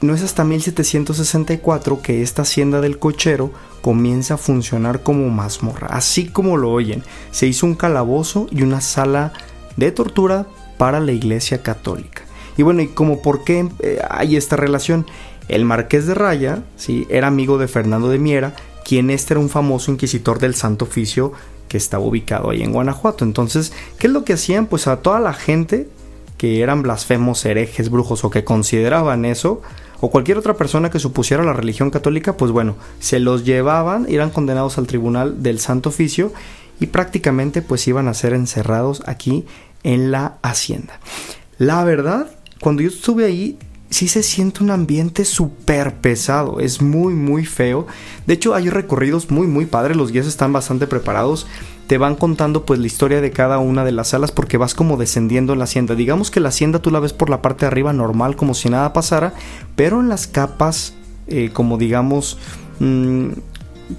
no 0.00 0.14
es 0.14 0.22
hasta 0.22 0.44
1764 0.44 2.00
que 2.00 2.22
esta 2.22 2.40
hacienda 2.40 2.80
del 2.80 2.98
cochero 2.98 3.52
comienza 3.82 4.34
a 4.34 4.38
funcionar 4.38 5.02
como 5.02 5.28
mazmorra. 5.28 5.88
Así 5.88 6.24
como 6.24 6.56
lo 6.56 6.72
oyen, 6.72 7.02
se 7.30 7.46
hizo 7.46 7.66
un 7.66 7.74
calabozo 7.74 8.46
y 8.50 8.62
una 8.62 8.80
sala 8.80 9.34
de 9.76 9.92
tortura 9.92 10.46
para 10.78 11.00
la 11.00 11.12
iglesia 11.12 11.62
católica. 11.62 12.22
Y 12.56 12.62
bueno, 12.62 12.80
¿y 12.80 12.88
como 12.88 13.20
por 13.20 13.44
qué 13.44 13.68
eh, 13.80 14.00
hay 14.08 14.36
esta 14.36 14.56
relación? 14.56 15.04
El 15.48 15.66
marqués 15.66 16.06
de 16.06 16.14
Raya, 16.14 16.62
¿sí? 16.76 17.06
era 17.10 17.26
amigo 17.26 17.58
de 17.58 17.68
Fernando 17.68 18.08
de 18.08 18.18
Miera, 18.18 18.56
quien 18.86 19.10
este 19.10 19.34
era 19.34 19.40
un 19.40 19.50
famoso 19.50 19.92
inquisitor 19.92 20.38
del 20.38 20.54
Santo 20.54 20.86
Oficio 20.86 21.32
que 21.68 21.76
estaba 21.76 22.02
ubicado 22.04 22.48
ahí 22.48 22.62
en 22.62 22.72
Guanajuato. 22.72 23.22
Entonces, 23.22 23.74
¿qué 23.98 24.06
es 24.06 24.12
lo 24.14 24.24
que 24.24 24.32
hacían? 24.32 24.64
Pues 24.64 24.86
a 24.86 25.02
toda 25.02 25.20
la 25.20 25.34
gente 25.34 25.88
que 26.36 26.60
eran 26.62 26.82
blasfemos, 26.82 27.44
herejes, 27.44 27.90
brujos 27.90 28.24
o 28.24 28.30
que 28.30 28.44
consideraban 28.44 29.24
eso, 29.24 29.62
o 30.00 30.10
cualquier 30.10 30.38
otra 30.38 30.54
persona 30.54 30.90
que 30.90 30.98
supusiera 30.98 31.44
la 31.44 31.52
religión 31.52 31.90
católica, 31.90 32.36
pues 32.36 32.50
bueno, 32.50 32.76
se 32.98 33.20
los 33.20 33.44
llevaban, 33.44 34.06
eran 34.08 34.30
condenados 34.30 34.76
al 34.76 34.86
tribunal 34.86 35.42
del 35.42 35.60
Santo 35.60 35.88
Oficio 35.88 36.32
y 36.80 36.86
prácticamente 36.86 37.62
pues 37.62 37.86
iban 37.88 38.08
a 38.08 38.14
ser 38.14 38.34
encerrados 38.34 39.02
aquí 39.06 39.46
en 39.82 40.10
la 40.10 40.38
hacienda. 40.42 41.00
La 41.58 41.84
verdad, 41.84 42.30
cuando 42.60 42.82
yo 42.82 42.88
estuve 42.88 43.24
ahí, 43.24 43.58
sí 43.90 44.08
se 44.08 44.22
siente 44.22 44.64
un 44.64 44.70
ambiente 44.70 45.24
súper 45.24 45.94
pesado, 45.94 46.58
es 46.58 46.82
muy 46.82 47.14
muy 47.14 47.46
feo. 47.46 47.86
De 48.26 48.34
hecho 48.34 48.54
hay 48.54 48.68
recorridos 48.68 49.30
muy 49.30 49.46
muy 49.46 49.66
padres, 49.66 49.96
los 49.96 50.10
guías 50.10 50.26
están 50.26 50.52
bastante 50.52 50.86
preparados, 50.86 51.46
te 51.86 51.98
van 51.98 52.16
contando 52.16 52.64
pues 52.64 52.80
la 52.80 52.86
historia 52.86 53.20
de 53.20 53.30
cada 53.30 53.58
una 53.58 53.84
de 53.84 53.92
las 53.92 54.08
salas 54.08 54.32
porque 54.32 54.56
vas 54.56 54.74
como 54.74 54.96
descendiendo 54.96 55.52
en 55.52 55.58
la 55.58 55.64
hacienda. 55.64 55.94
Digamos 55.94 56.30
que 56.30 56.40
la 56.40 56.48
hacienda 56.48 56.80
tú 56.80 56.90
la 56.90 57.00
ves 57.00 57.12
por 57.12 57.30
la 57.30 57.42
parte 57.42 57.60
de 57.60 57.68
arriba 57.68 57.92
normal 57.92 58.36
como 58.36 58.54
si 58.54 58.68
nada 58.68 58.92
pasara, 58.92 59.34
pero 59.76 60.00
en 60.00 60.08
las 60.08 60.26
capas 60.26 60.94
eh, 61.26 61.50
como 61.52 61.78
digamos... 61.78 62.38
Mm, 62.80 63.28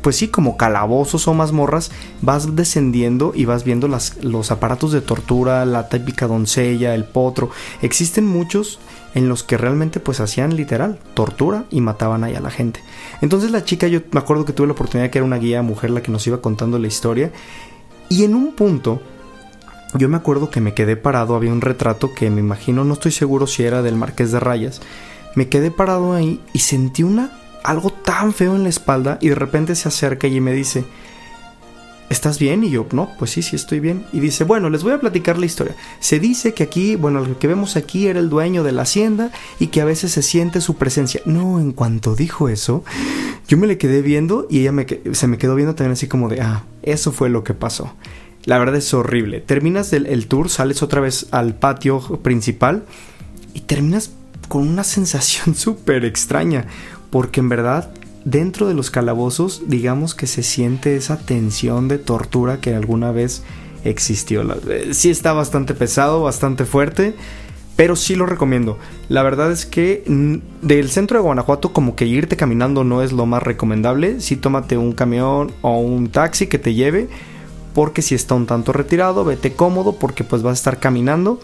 pues 0.01 0.15
sí, 0.15 0.29
como 0.29 0.57
calabozos 0.57 1.27
o 1.27 1.33
mazmorras, 1.35 1.91
vas 2.23 2.55
descendiendo 2.55 3.33
y 3.35 3.45
vas 3.45 3.63
viendo 3.63 3.87
las, 3.87 4.23
los 4.23 4.49
aparatos 4.49 4.91
de 4.91 5.01
tortura, 5.01 5.63
la 5.63 5.89
típica 5.89 6.25
doncella, 6.25 6.95
el 6.95 7.03
potro. 7.03 7.51
Existen 7.83 8.25
muchos 8.25 8.79
en 9.13 9.29
los 9.29 9.43
que 9.43 9.57
realmente 9.57 9.99
pues 9.99 10.19
hacían 10.19 10.55
literal 10.55 10.99
tortura 11.13 11.65
y 11.69 11.81
mataban 11.81 12.23
ahí 12.23 12.35
a 12.35 12.41
la 12.41 12.49
gente. 12.49 12.81
Entonces 13.21 13.51
la 13.51 13.63
chica, 13.63 13.87
yo 13.87 14.01
me 14.11 14.19
acuerdo 14.19 14.43
que 14.43 14.53
tuve 14.53 14.67
la 14.67 14.73
oportunidad 14.73 15.09
que 15.09 15.19
era 15.19 15.25
una 15.25 15.37
guía 15.37 15.61
mujer 15.61 15.91
la 15.91 16.01
que 16.01 16.11
nos 16.11 16.25
iba 16.25 16.41
contando 16.41 16.79
la 16.79 16.87
historia 16.87 17.31
y 18.09 18.23
en 18.23 18.35
un 18.35 18.53
punto 18.53 19.01
yo 19.97 20.09
me 20.09 20.17
acuerdo 20.17 20.49
que 20.49 20.61
me 20.61 20.73
quedé 20.73 20.97
parado, 20.97 21.35
había 21.35 21.51
un 21.51 21.61
retrato 21.61 22.13
que 22.13 22.29
me 22.29 22.41
imagino, 22.41 22.83
no 22.83 22.93
estoy 22.93 23.11
seguro 23.11 23.47
si 23.47 23.63
era 23.63 23.81
del 23.81 23.95
Marqués 23.95 24.31
de 24.31 24.39
Rayas, 24.39 24.81
me 25.35 25.47
quedé 25.47 25.71
parado 25.71 26.13
ahí 26.13 26.41
y 26.53 26.59
sentí 26.59 27.03
una 27.03 27.31
algo 27.63 27.89
tan 27.89 28.33
feo 28.33 28.55
en 28.55 28.63
la 28.63 28.69
espalda 28.69 29.17
y 29.21 29.29
de 29.29 29.35
repente 29.35 29.75
se 29.75 29.87
acerca 29.87 30.27
y 30.27 30.39
me 30.39 30.53
dice, 30.53 30.85
¿estás 32.09 32.39
bien? 32.39 32.63
Y 32.63 32.69
yo, 32.69 32.85
no, 32.91 33.09
pues 33.17 33.31
sí, 33.31 33.41
sí 33.41 33.55
estoy 33.55 33.79
bien. 33.79 34.05
Y 34.13 34.19
dice, 34.19 34.43
bueno, 34.43 34.69
les 34.69 34.83
voy 34.83 34.93
a 34.93 34.99
platicar 34.99 35.37
la 35.37 35.45
historia. 35.45 35.75
Se 35.99 36.19
dice 36.19 36.53
que 36.53 36.63
aquí, 36.63 36.95
bueno, 36.95 37.19
lo 37.21 37.39
que 37.39 37.47
vemos 37.47 37.75
aquí 37.75 38.07
era 38.07 38.19
el 38.19 38.29
dueño 38.29 38.63
de 38.63 38.71
la 38.71 38.83
hacienda 38.83 39.31
y 39.59 39.67
que 39.67 39.81
a 39.81 39.85
veces 39.85 40.11
se 40.11 40.21
siente 40.21 40.61
su 40.61 40.75
presencia. 40.75 41.21
No, 41.25 41.59
en 41.59 41.71
cuanto 41.71 42.15
dijo 42.15 42.49
eso, 42.49 42.83
yo 43.47 43.57
me 43.57 43.67
le 43.67 43.77
quedé 43.77 44.01
viendo 44.01 44.47
y 44.49 44.59
ella 44.59 44.71
me, 44.71 44.85
se 45.13 45.27
me 45.27 45.37
quedó 45.37 45.55
viendo 45.55 45.75
también 45.75 45.93
así 45.93 46.07
como 46.07 46.29
de, 46.29 46.41
ah, 46.41 46.63
eso 46.83 47.11
fue 47.11 47.29
lo 47.29 47.43
que 47.43 47.53
pasó. 47.53 47.93
La 48.45 48.59
verdad 48.59 48.75
es 48.75 48.93
horrible. 48.93 49.41
Terminas 49.41 49.91
el 49.91 50.27
tour, 50.27 50.49
sales 50.49 50.83
otra 50.83 51.01
vez 51.01 51.27
al 51.31 51.55
patio 51.55 51.99
principal 52.21 52.83
y 53.53 53.61
terminas 53.61 54.11
con 54.47 54.67
una 54.67 54.83
sensación 54.85 55.55
súper 55.55 56.05
extraña. 56.05 56.65
Porque 57.09 57.39
en 57.39 57.49
verdad 57.49 57.91
dentro 58.25 58.67
de 58.67 58.73
los 58.73 58.91
calabozos, 58.91 59.61
digamos 59.67 60.13
que 60.15 60.27
se 60.27 60.43
siente 60.43 60.97
esa 60.97 61.17
tensión 61.17 61.87
de 61.87 61.99
tortura 61.99 62.59
que 62.59 62.75
alguna 62.75 63.11
vez 63.11 63.43
existió. 63.85 64.41
Eh, 64.69 64.93
sí 64.93 65.09
está 65.09 65.31
bastante 65.31 65.75
pesado, 65.75 66.23
bastante 66.23 66.65
fuerte, 66.65 67.15
pero 67.75 67.95
sí 67.95 68.15
lo 68.15 68.25
recomiendo. 68.25 68.77
La 69.09 69.21
verdad 69.23 69.51
es 69.51 69.65
que 69.65 70.03
del 70.61 70.89
centro 70.89 71.19
de 71.19 71.23
Guanajuato 71.23 71.71
como 71.71 71.95
que 71.95 72.07
irte 72.07 72.35
caminando 72.35 72.83
no 72.83 73.03
es 73.03 73.13
lo 73.13 73.25
más 73.25 73.43
recomendable. 73.43 74.19
Sí 74.19 74.35
tómate 74.35 74.77
un 74.77 74.91
camión 74.91 75.51
o 75.61 75.77
un 75.77 76.09
taxi 76.09 76.47
que 76.47 76.57
te 76.57 76.73
lleve, 76.73 77.07
porque 77.75 78.01
si 78.01 78.15
está 78.15 78.33
un 78.33 78.47
tanto 78.47 78.73
retirado, 78.73 79.23
vete 79.23 79.53
cómodo 79.53 79.97
porque 79.97 80.23
pues 80.23 80.41
vas 80.41 80.51
a 80.51 80.53
estar 80.53 80.79
caminando 80.79 81.39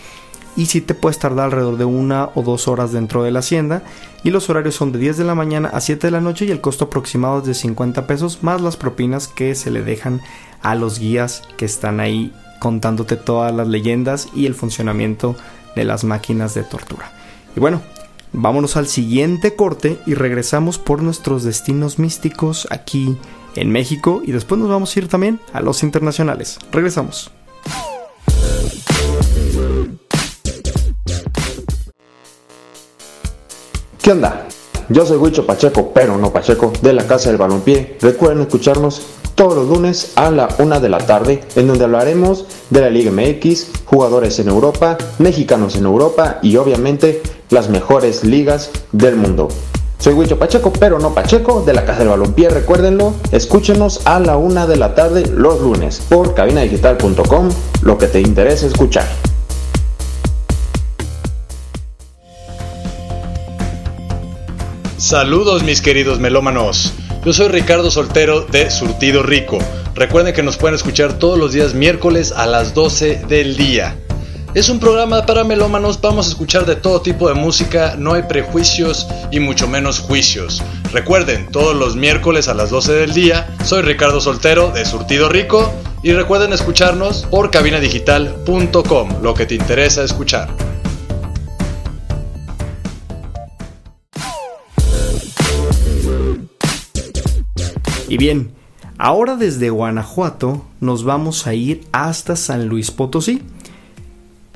y 0.56 0.66
si 0.68 0.82
te 0.82 0.94
puedes 0.94 1.20
tardar 1.20 1.46
alrededor 1.46 1.78
de 1.78 1.86
una 1.86 2.30
o 2.36 2.44
dos 2.44 2.68
horas 2.68 2.92
dentro 2.92 3.24
de 3.24 3.32
la 3.32 3.40
hacienda 3.40 3.84
y 4.24 4.32
los 4.32 4.50
horarios 4.50 4.76
son 4.76 4.92
de 4.92 5.00
10 5.00 5.18
de 5.18 5.24
la 5.24 5.36
mañana 5.36 5.70
a 5.70 5.82
7 5.82 6.08
de 6.08 6.12
la 6.12 6.22
noche 6.22 6.46
y 6.46 6.52
el 6.52 6.62
costo 6.62 6.86
aproximado 6.86 7.40
es 7.40 7.46
de 7.46 7.54
50 7.54 8.08
pesos 8.08 8.40
más 8.42 8.62
las 8.62 8.78
propinas 8.78 9.28
que 9.28 9.56
se 9.56 9.72
le 9.72 9.82
dejan 9.82 10.22
a 10.62 10.76
los 10.76 11.00
guías 11.00 11.44
que 11.58 11.66
están 11.66 12.00
ahí 12.00 12.34
contándote 12.60 13.16
todas 13.16 13.54
las 13.54 13.68
leyendas 13.68 14.30
y 14.36 14.46
el 14.46 14.54
funcionamiento 14.54 15.36
de 15.76 15.86
las 15.86 16.04
máquinas 16.04 16.54
de 16.54 16.64
tortura. 16.64 17.12
Y 17.56 17.60
bueno, 17.60 17.82
vámonos 18.34 18.78
al 18.78 18.88
siguiente 18.88 19.56
corte 19.56 19.98
y 20.06 20.14
regresamos 20.14 20.78
por 20.78 21.02
nuestros 21.02 21.44
destinos 21.44 21.98
místicos 21.98 22.68
aquí 22.70 23.18
en 23.56 23.72
México 23.72 24.22
y 24.24 24.32
después 24.32 24.60
nos 24.60 24.70
vamos 24.70 24.96
a 24.96 25.00
ir 25.00 25.08
también 25.08 25.40
a 25.54 25.62
los 25.62 25.84
internacionales. 25.84 26.60
Regresamos. 26.72 27.32
¿Qué 34.02 34.14
onda? 34.14 34.48
Yo 34.90 35.06
soy 35.06 35.18
Huicho 35.18 35.46
Pacheco, 35.46 35.92
pero 35.94 36.18
no 36.18 36.34
Pacheco, 36.34 36.74
de 36.82 36.92
la 36.92 37.06
Casa 37.06 37.30
del 37.30 37.38
Balompié. 37.38 37.98
Recuerden 38.02 38.42
escucharnos 38.42 39.04
todos 39.36 39.54
los 39.54 39.68
lunes 39.68 40.14
a 40.16 40.32
la 40.32 40.50
una 40.58 40.80
de 40.80 40.90
la 40.90 40.98
tarde, 40.98 41.44
en 41.56 41.68
donde 41.68 41.84
hablaremos 41.84 42.46
de 42.72 42.82
la 42.82 42.90
Liga 42.90 43.12
MX, 43.12 43.68
jugadores 43.86 44.40
en 44.40 44.48
Europa, 44.48 44.98
mexicanos 45.20 45.76
en 45.76 45.86
Europa 45.86 46.40
y 46.42 46.58
obviamente 46.58 47.22
las 47.52 47.70
mejores 47.70 48.24
ligas 48.24 48.72
del 48.92 49.18
mundo. 49.18 49.50
Soy 50.00 50.16
Huicho 50.16 50.40
Pacheco, 50.40 50.74
pero 50.74 50.98
no 50.98 51.14
Pacheco, 51.14 51.62
de 51.62 51.76
la 51.76 51.86
Casa 51.86 52.00
del 52.00 52.10
Balompié, 52.10 52.50
recuérdenlo, 52.50 53.14
escúchenos 53.32 54.02
a 54.06 54.20
la 54.20 54.36
una 54.36 54.66
de 54.66 54.78
la 54.78 54.96
tarde 54.96 55.28
los 55.28 55.62
lunes 55.62 56.02
por 56.10 56.34
cabinadigital.com, 56.34 57.50
lo 57.84 58.00
que 58.00 58.08
te 58.08 58.20
interesa 58.20 58.66
escuchar. 58.66 59.06
Saludos 65.02 65.64
mis 65.64 65.82
queridos 65.82 66.20
melómanos. 66.20 66.94
Yo 67.26 67.34
soy 67.34 67.48
Ricardo 67.48 67.90
Soltero 67.90 68.42
de 68.42 68.70
Surtido 68.70 69.24
Rico. 69.24 69.58
Recuerden 69.96 70.32
que 70.32 70.44
nos 70.44 70.58
pueden 70.58 70.76
escuchar 70.76 71.14
todos 71.14 71.40
los 71.40 71.54
días 71.54 71.74
miércoles 71.74 72.32
a 72.32 72.46
las 72.46 72.76
12 72.76 73.24
del 73.28 73.58
día. 73.58 73.98
Es 74.54 74.70
un 74.70 74.80
programa 74.80 75.26
para 75.26 75.44
melómanos, 75.44 76.00
vamos 76.00 76.28
a 76.28 76.30
escuchar 76.30 76.68
de 76.68 76.76
todo 76.76 77.02
tipo 77.02 77.28
de 77.28 77.34
música, 77.34 77.96
no 77.98 78.14
hay 78.14 78.24
prejuicios 78.24 79.08
y 79.32 79.40
mucho 79.40 79.68
menos 79.68 79.98
juicios. 79.98 80.62
Recuerden, 80.94 81.48
todos 81.52 81.76
los 81.76 81.96
miércoles 81.96 82.48
a 82.48 82.54
las 82.54 82.70
12 82.70 82.94
del 82.94 83.14
día, 83.16 83.50
soy 83.66 83.82
Ricardo 83.82 84.22
Soltero 84.22 84.70
de 84.70 84.86
Surtido 84.86 85.30
Rico 85.30 85.74
y 86.04 86.14
recuerden 86.14 86.54
escucharnos 86.54 87.26
por 87.26 87.50
cabinadigital.com, 87.50 89.24
lo 89.24 89.34
que 89.34 89.48
te 89.48 89.56
interesa 89.56 90.04
escuchar. 90.04 90.70
Y 98.12 98.17
bien, 98.17 98.52
ahora 98.97 99.38
desde 99.38 99.69
Guanajuato 99.69 100.65
nos 100.82 101.06
vamos 101.06 101.47
a 101.47 101.54
ir 101.54 101.88
hasta 101.93 102.36
San 102.36 102.67
Luis 102.67 102.91
Potosí 102.91 103.41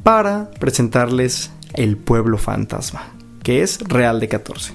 para 0.03 0.51
presentarles 0.59 1.51
el 1.73 1.95
pueblo 1.95 2.37
fantasma, 2.37 3.13
que 3.43 3.61
es 3.61 3.79
Real 3.79 4.19
de 4.19 4.27
14. 4.27 4.73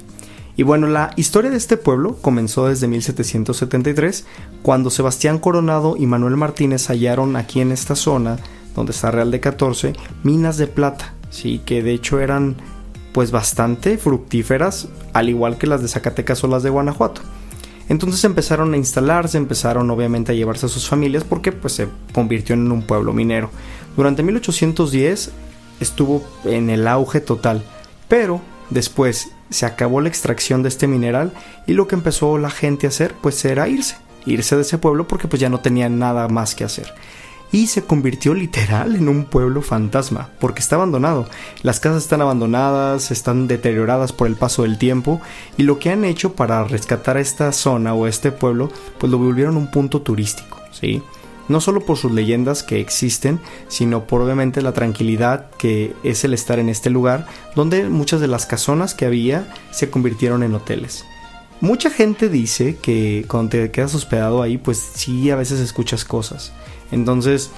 Y 0.57 0.62
bueno, 0.62 0.87
la 0.87 1.11
historia 1.16 1.51
de 1.51 1.59
este 1.59 1.77
pueblo 1.77 2.16
comenzó 2.23 2.69
desde 2.69 2.88
1773, 2.88 4.25
cuando 4.62 4.88
Sebastián 4.88 5.40
Coronado 5.40 5.99
y 5.99 6.07
Manuel 6.07 6.38
Martínez 6.38 6.88
hallaron 6.88 7.37
aquí 7.37 7.61
en 7.61 7.73
esta 7.73 7.95
zona, 7.95 8.38
donde 8.75 8.93
está 8.93 9.11
Real 9.11 9.31
de 9.31 9.40
14, 9.40 9.93
minas 10.23 10.57
de 10.57 10.69
plata, 10.69 11.12
sí, 11.29 11.61
que 11.66 11.83
de 11.83 11.93
hecho 11.93 12.19
eran 12.19 12.57
pues 13.12 13.31
bastante 13.31 13.99
fructíferas, 13.99 14.88
al 15.12 15.29
igual 15.29 15.59
que 15.59 15.66
las 15.66 15.83
de 15.83 15.88
Zacatecas 15.88 16.43
o 16.45 16.47
las 16.47 16.62
de 16.62 16.71
Guanajuato. 16.71 17.21
Entonces 17.88 18.23
empezaron 18.25 18.73
a 18.73 18.77
instalarse, 18.77 19.37
empezaron 19.37 19.90
obviamente 19.90 20.33
a 20.33 20.35
llevarse 20.35 20.66
a 20.66 20.69
sus 20.69 20.88
familias 20.88 21.25
porque 21.25 21.53
pues 21.53 21.75
se 21.75 21.88
convirtió 22.12 22.55
en 22.55 22.71
un 22.71 22.83
pueblo 22.83 23.12
minero. 23.12 23.51
Durante 23.97 24.23
1810 24.23 25.33
estuvo 25.81 26.25
en 26.45 26.71
el 26.71 26.87
auge 26.87 27.21
total, 27.21 27.64
pero 28.09 28.40
después 28.71 29.31
se 29.51 29.66
acabó 29.66 30.01
la 30.01 30.09
extracción 30.09 30.62
de 30.62 30.69
este 30.69 30.87
mineral 30.87 31.33
y 31.66 31.73
lo 31.73 31.88
que 31.88 31.97
empezó 31.97 32.38
la 32.38 32.51
gente 32.51 32.87
a 32.87 32.90
hacer 32.90 33.14
pues 33.21 33.45
era 33.45 33.69
irse, 33.69 33.97
irse 34.25 34.55
de 34.55 34.62
ese 34.62 34.79
pueblo 34.79 35.09
porque 35.09 35.27
pues 35.27 35.40
ya 35.40 35.49
no 35.49 35.59
tenían 35.59 35.99
nada 35.99 36.29
más 36.29 36.55
que 36.55 36.64
hacer 36.64 36.95
y 37.53 37.67
se 37.67 37.83
convirtió 37.83 38.35
literal 38.35 38.97
en 38.97 39.09
un 39.09 39.25
pueblo 39.25 39.63
fantasma, 39.63 40.31
porque 40.39 40.61
está 40.61 40.77
abandonado. 40.77 41.29
Las 41.63 41.81
casas 41.81 42.03
están 42.03 42.23
abandonadas, 42.23 43.11
están 43.11 43.49
deterioradas 43.49 44.13
por 44.13 44.29
el 44.29 44.37
paso 44.37 44.63
del 44.63 44.79
tiempo, 44.79 45.21
y 45.57 45.65
lo 45.65 45.79
que 45.79 45.91
han 45.91 46.05
hecho 46.05 46.35
para 46.35 46.65
rescatar 46.65 47.17
esta 47.17 47.53
zona 47.53 47.95
o 47.95 48.07
este 48.07 48.33
pueblo, 48.33 48.71
pues 48.99 49.11
lo 49.11 49.19
volvieron 49.19 49.57
un 49.57 49.71
punto 49.71 50.03
turístico, 50.03 50.59
¿sí? 50.73 51.03
No 51.49 51.61
solo 51.61 51.81
por 51.81 51.97
sus 51.97 52.13
leyendas 52.13 52.63
que 52.63 52.79
existen, 52.79 53.41
sino 53.67 54.05
por 54.05 54.23
obviamente 54.23 54.63
la 54.63 54.73
tranquilidad 54.73 55.51
que 55.59 55.97
es 56.05 56.23
el 56.23 56.33
estar 56.33 56.61
en 56.61 56.69
este 56.69 56.91
lugar, 56.91 57.27
donde 57.57 57.89
muchas 57.89 58.21
de 58.21 58.29
las 58.29 58.47
casonas 58.47 58.95
que 58.95 59.05
había 59.05 59.53
se 59.73 59.91
convirtieron 59.91 60.45
en 60.45 60.55
hoteles. 60.55 61.05
Mucha 61.61 61.90
gente 61.90 62.29
dice 62.29 62.77
que 62.77 63.27
cuando 63.29 63.51
te 63.51 63.70
quedas 63.70 63.94
hospedado 63.94 64.42
ahí, 64.42 64.57
pues 64.57 64.79
sí, 64.94 65.31
a 65.31 65.37
veces 65.37 65.61
escuchas 65.61 66.05
cosas. 66.05 66.53
Entonces, 66.90 67.51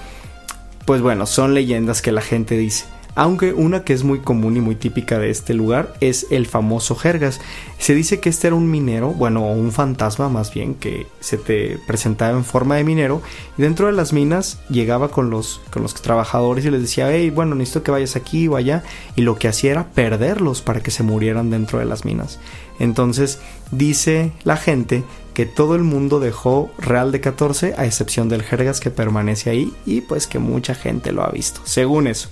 pues 0.85 1.01
bueno, 1.01 1.25
son 1.25 1.53
leyendas 1.53 2.01
que 2.01 2.11
la 2.11 2.21
gente 2.21 2.57
dice. 2.57 2.85
Aunque 3.15 3.53
una 3.53 3.83
que 3.83 3.93
es 3.93 4.03
muy 4.03 4.19
común 4.19 4.57
y 4.57 4.61
muy 4.61 4.75
típica 4.75 5.19
de 5.19 5.29
este 5.29 5.53
lugar 5.53 5.93
es 5.99 6.27
el 6.31 6.47
famoso 6.47 6.95
Jergas. 6.95 7.39
Se 7.77 7.93
dice 7.93 8.19
que 8.19 8.29
este 8.29 8.47
era 8.47 8.55
un 8.55 8.71
minero, 8.71 9.09
bueno, 9.09 9.45
un 9.45 9.71
fantasma 9.71 10.29
más 10.29 10.53
bien, 10.53 10.75
que 10.75 11.05
se 11.19 11.37
te 11.37 11.77
presentaba 11.85 12.35
en 12.35 12.43
forma 12.43 12.75
de 12.75 12.83
minero 12.83 13.21
y 13.57 13.61
dentro 13.61 13.87
de 13.87 13.93
las 13.93 14.13
minas 14.13 14.59
llegaba 14.69 15.09
con 15.09 15.29
los, 15.29 15.61
con 15.71 15.83
los 15.83 15.93
trabajadores 15.93 16.65
y 16.65 16.71
les 16.71 16.81
decía, 16.81 17.11
hey, 17.11 17.29
bueno, 17.29 17.55
necesito 17.55 17.83
que 17.83 17.91
vayas 17.91 18.15
aquí 18.15 18.47
o 18.47 18.55
allá 18.55 18.83
y 19.15 19.21
lo 19.21 19.37
que 19.37 19.47
hacía 19.47 19.71
era 19.71 19.89
perderlos 19.89 20.61
para 20.61 20.81
que 20.81 20.91
se 20.91 21.03
murieran 21.03 21.49
dentro 21.49 21.79
de 21.79 21.85
las 21.85 22.05
minas. 22.05 22.39
Entonces 22.79 23.39
dice 23.71 24.31
la 24.43 24.57
gente 24.57 25.03
que 25.33 25.45
todo 25.45 25.75
el 25.75 25.83
mundo 25.83 26.19
dejó 26.19 26.71
Real 26.77 27.11
de 27.11 27.21
14 27.21 27.75
a 27.77 27.85
excepción 27.85 28.29
del 28.29 28.43
Jergas 28.43 28.79
que 28.79 28.91
permanece 28.91 29.49
ahí 29.49 29.73
y 29.85 30.01
pues 30.01 30.27
que 30.27 30.39
mucha 30.39 30.75
gente 30.75 31.11
lo 31.11 31.23
ha 31.23 31.29
visto, 31.29 31.61
según 31.63 32.07
eso. 32.07 32.29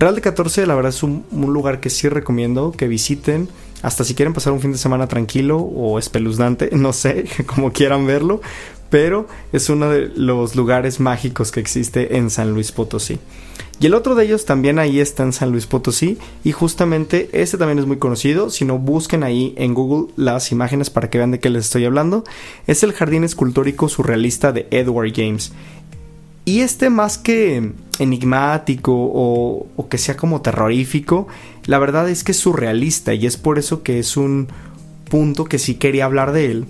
Real 0.00 0.14
de 0.14 0.22
14 0.22 0.66
la 0.66 0.74
verdad 0.74 0.88
es 0.88 1.02
un, 1.02 1.26
lugar 1.30 1.78
que 1.78 1.90
sí 1.90 2.08
recomiendo 2.08 2.72
que 2.72 2.88
visiten, 2.88 3.50
hasta 3.82 4.02
si 4.02 4.14
quieren 4.14 4.32
pasar 4.32 4.54
un 4.54 4.62
fin 4.62 4.72
de 4.72 4.78
semana 4.78 5.08
tranquilo 5.08 5.58
o 5.58 5.98
espeluznante, 5.98 6.70
no 6.72 6.94
sé, 6.94 7.26
como 7.46 7.70
quieran 7.70 8.06
verlo, 8.06 8.40
pero 8.88 9.28
es 9.52 9.68
uno 9.68 9.90
de 9.90 10.10
los 10.16 10.56
lugares 10.56 11.00
mágicos 11.00 11.52
que 11.52 11.60
existe 11.60 12.16
en 12.16 12.30
San 12.30 12.54
Luis 12.54 12.72
Potosí. 12.72 13.18
Y 13.78 13.86
el 13.86 13.94
otro 13.94 14.14
de 14.14 14.24
ellos 14.24 14.46
también 14.46 14.78
ahí 14.78 15.00
está 15.00 15.22
en 15.22 15.32
San 15.32 15.52
Luis 15.52 15.66
Potosí. 15.66 16.18
Y 16.44 16.52
justamente 16.52 17.30
este 17.32 17.56
también 17.56 17.78
es 17.78 17.86
muy 17.86 17.96
conocido, 17.96 18.50
si 18.50 18.66
no 18.66 18.78
busquen 18.78 19.22
ahí 19.22 19.54
en 19.56 19.72
Google 19.72 20.12
las 20.16 20.52
imágenes 20.52 20.90
para 20.90 21.08
que 21.08 21.16
vean 21.16 21.30
de 21.30 21.40
qué 21.40 21.48
les 21.48 21.64
estoy 21.64 21.86
hablando, 21.86 22.24
es 22.66 22.82
el 22.82 22.92
jardín 22.92 23.24
escultórico 23.24 23.88
surrealista 23.88 24.52
de 24.52 24.66
Edward 24.70 25.12
James. 25.14 25.52
Y 26.44 26.60
este 26.60 26.90
más 26.90 27.18
que 27.18 27.72
enigmático 27.98 28.92
o, 28.94 29.88
que 29.88 29.98
sea 29.98 30.16
como 30.16 30.40
terrorífico, 30.40 31.28
la 31.66 31.78
verdad 31.78 32.08
es 32.08 32.24
que 32.24 32.32
es 32.32 32.38
surrealista 32.38 33.14
y 33.14 33.26
es 33.26 33.36
por 33.36 33.58
eso 33.58 33.82
que 33.82 33.98
es 33.98 34.16
un, 34.16 34.48
punto 35.10 35.44
que 35.44 35.58
sí 35.58 35.74
quería 35.74 36.06
hablar 36.06 36.32
de 36.32 36.46
él. 36.46 36.66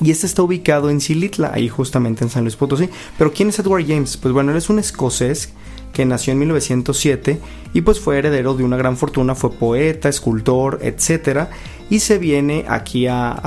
Y 0.00 0.12
este 0.12 0.26
está 0.26 0.42
ubicado 0.42 0.88
en 0.88 1.00
Silitla, 1.00 1.50
ahí 1.52 1.68
justamente 1.68 2.22
en 2.22 2.30
San 2.30 2.44
Luis 2.44 2.54
Potosí. 2.54 2.88
Pero 3.18 3.32
¿quién 3.32 3.48
es 3.48 3.58
Edward 3.58 3.84
James? 3.86 4.16
Pues 4.16 4.32
bueno, 4.32 4.52
él 4.52 4.56
es 4.56 4.70
un 4.70 4.78
escocés 4.78 5.52
que 5.92 6.04
nació 6.04 6.32
en 6.32 6.38
1907 6.38 7.40
y 7.74 7.80
pues 7.80 7.98
fue 7.98 8.18
heredero 8.18 8.54
de 8.54 8.62
una 8.62 8.76
gran 8.76 8.96
fortuna, 8.96 9.34
fue 9.34 9.50
poeta, 9.50 10.08
escultor, 10.08 10.78
etc. 10.82 11.48
Y 11.90 11.98
se 11.98 12.18
viene 12.18 12.64
aquí 12.68 13.08
a 13.08 13.42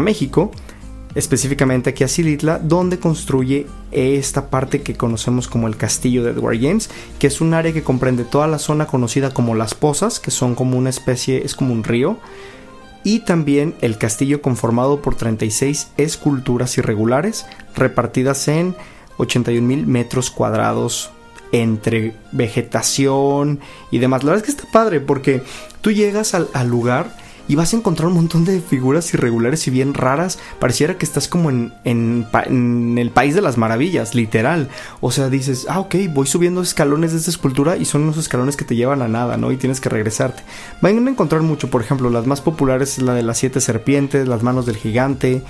México 0.00 0.50
específicamente 1.14 1.90
aquí 1.90 2.04
a 2.04 2.08
Silitla, 2.08 2.58
donde 2.58 2.98
construye 2.98 3.66
esta 3.90 4.48
parte 4.50 4.82
que 4.82 4.94
conocemos 4.94 5.48
como 5.48 5.68
el 5.68 5.76
castillo 5.76 6.24
de 6.24 6.30
Edward 6.30 6.60
James, 6.60 6.90
que 7.18 7.26
es 7.26 7.40
un 7.40 7.54
área 7.54 7.72
que 7.72 7.82
comprende 7.82 8.24
toda 8.24 8.46
la 8.46 8.58
zona 8.58 8.86
conocida 8.86 9.30
como 9.32 9.54
las 9.54 9.74
pozas, 9.74 10.20
que 10.20 10.30
son 10.30 10.54
como 10.54 10.78
una 10.78 10.90
especie, 10.90 11.44
es 11.44 11.54
como 11.54 11.72
un 11.72 11.84
río, 11.84 12.18
y 13.04 13.20
también 13.20 13.74
el 13.80 13.98
castillo 13.98 14.42
conformado 14.42 15.02
por 15.02 15.16
36 15.16 15.88
esculturas 15.96 16.78
irregulares 16.78 17.46
repartidas 17.74 18.46
en 18.48 18.76
81 19.18 19.66
mil 19.66 19.86
metros 19.86 20.30
cuadrados 20.30 21.10
entre 21.50 22.14
vegetación 22.30 23.60
y 23.90 23.98
demás. 23.98 24.22
La 24.22 24.30
verdad 24.30 24.46
es 24.46 24.54
que 24.54 24.60
está 24.60 24.72
padre 24.72 25.00
porque 25.00 25.42
tú 25.80 25.90
llegas 25.90 26.34
al, 26.34 26.48
al 26.54 26.68
lugar 26.68 27.14
y 27.48 27.54
vas 27.54 27.72
a 27.72 27.76
encontrar 27.76 28.08
un 28.08 28.14
montón 28.14 28.44
de 28.44 28.60
figuras 28.60 29.12
irregulares 29.14 29.66
y 29.66 29.70
bien 29.70 29.94
raras. 29.94 30.38
Pareciera 30.58 30.96
que 30.96 31.04
estás 31.04 31.28
como 31.28 31.50
en, 31.50 31.72
en, 31.84 32.98
el 32.98 33.10
país 33.10 33.34
de 33.34 33.42
las 33.42 33.58
maravillas, 33.58 34.14
literal. 34.14 34.68
O 35.00 35.10
sea, 35.10 35.28
dices, 35.28 35.66
ah, 35.68 35.80
ok, 35.80 35.96
voy 36.10 36.26
subiendo 36.26 36.62
escalones 36.62 37.12
de 37.12 37.18
esta 37.18 37.30
escultura 37.30 37.76
y 37.76 37.84
son 37.84 38.02
unos 38.02 38.16
escalones 38.16 38.56
que 38.56 38.64
te 38.64 38.76
llevan 38.76 39.02
a 39.02 39.08
nada, 39.08 39.36
¿no? 39.36 39.52
Y 39.52 39.56
tienes 39.56 39.80
que 39.80 39.88
regresarte. 39.88 40.42
Van 40.80 41.06
a 41.06 41.10
encontrar 41.10 41.42
mucho, 41.42 41.70
por 41.70 41.82
ejemplo, 41.82 42.10
las 42.10 42.26
más 42.26 42.40
populares 42.40 42.98
es 42.98 43.04
la 43.04 43.14
de 43.14 43.22
las 43.22 43.38
siete 43.38 43.60
serpientes, 43.60 44.28
las 44.28 44.42
manos 44.42 44.66
del 44.66 44.76
gigante, 44.76 45.42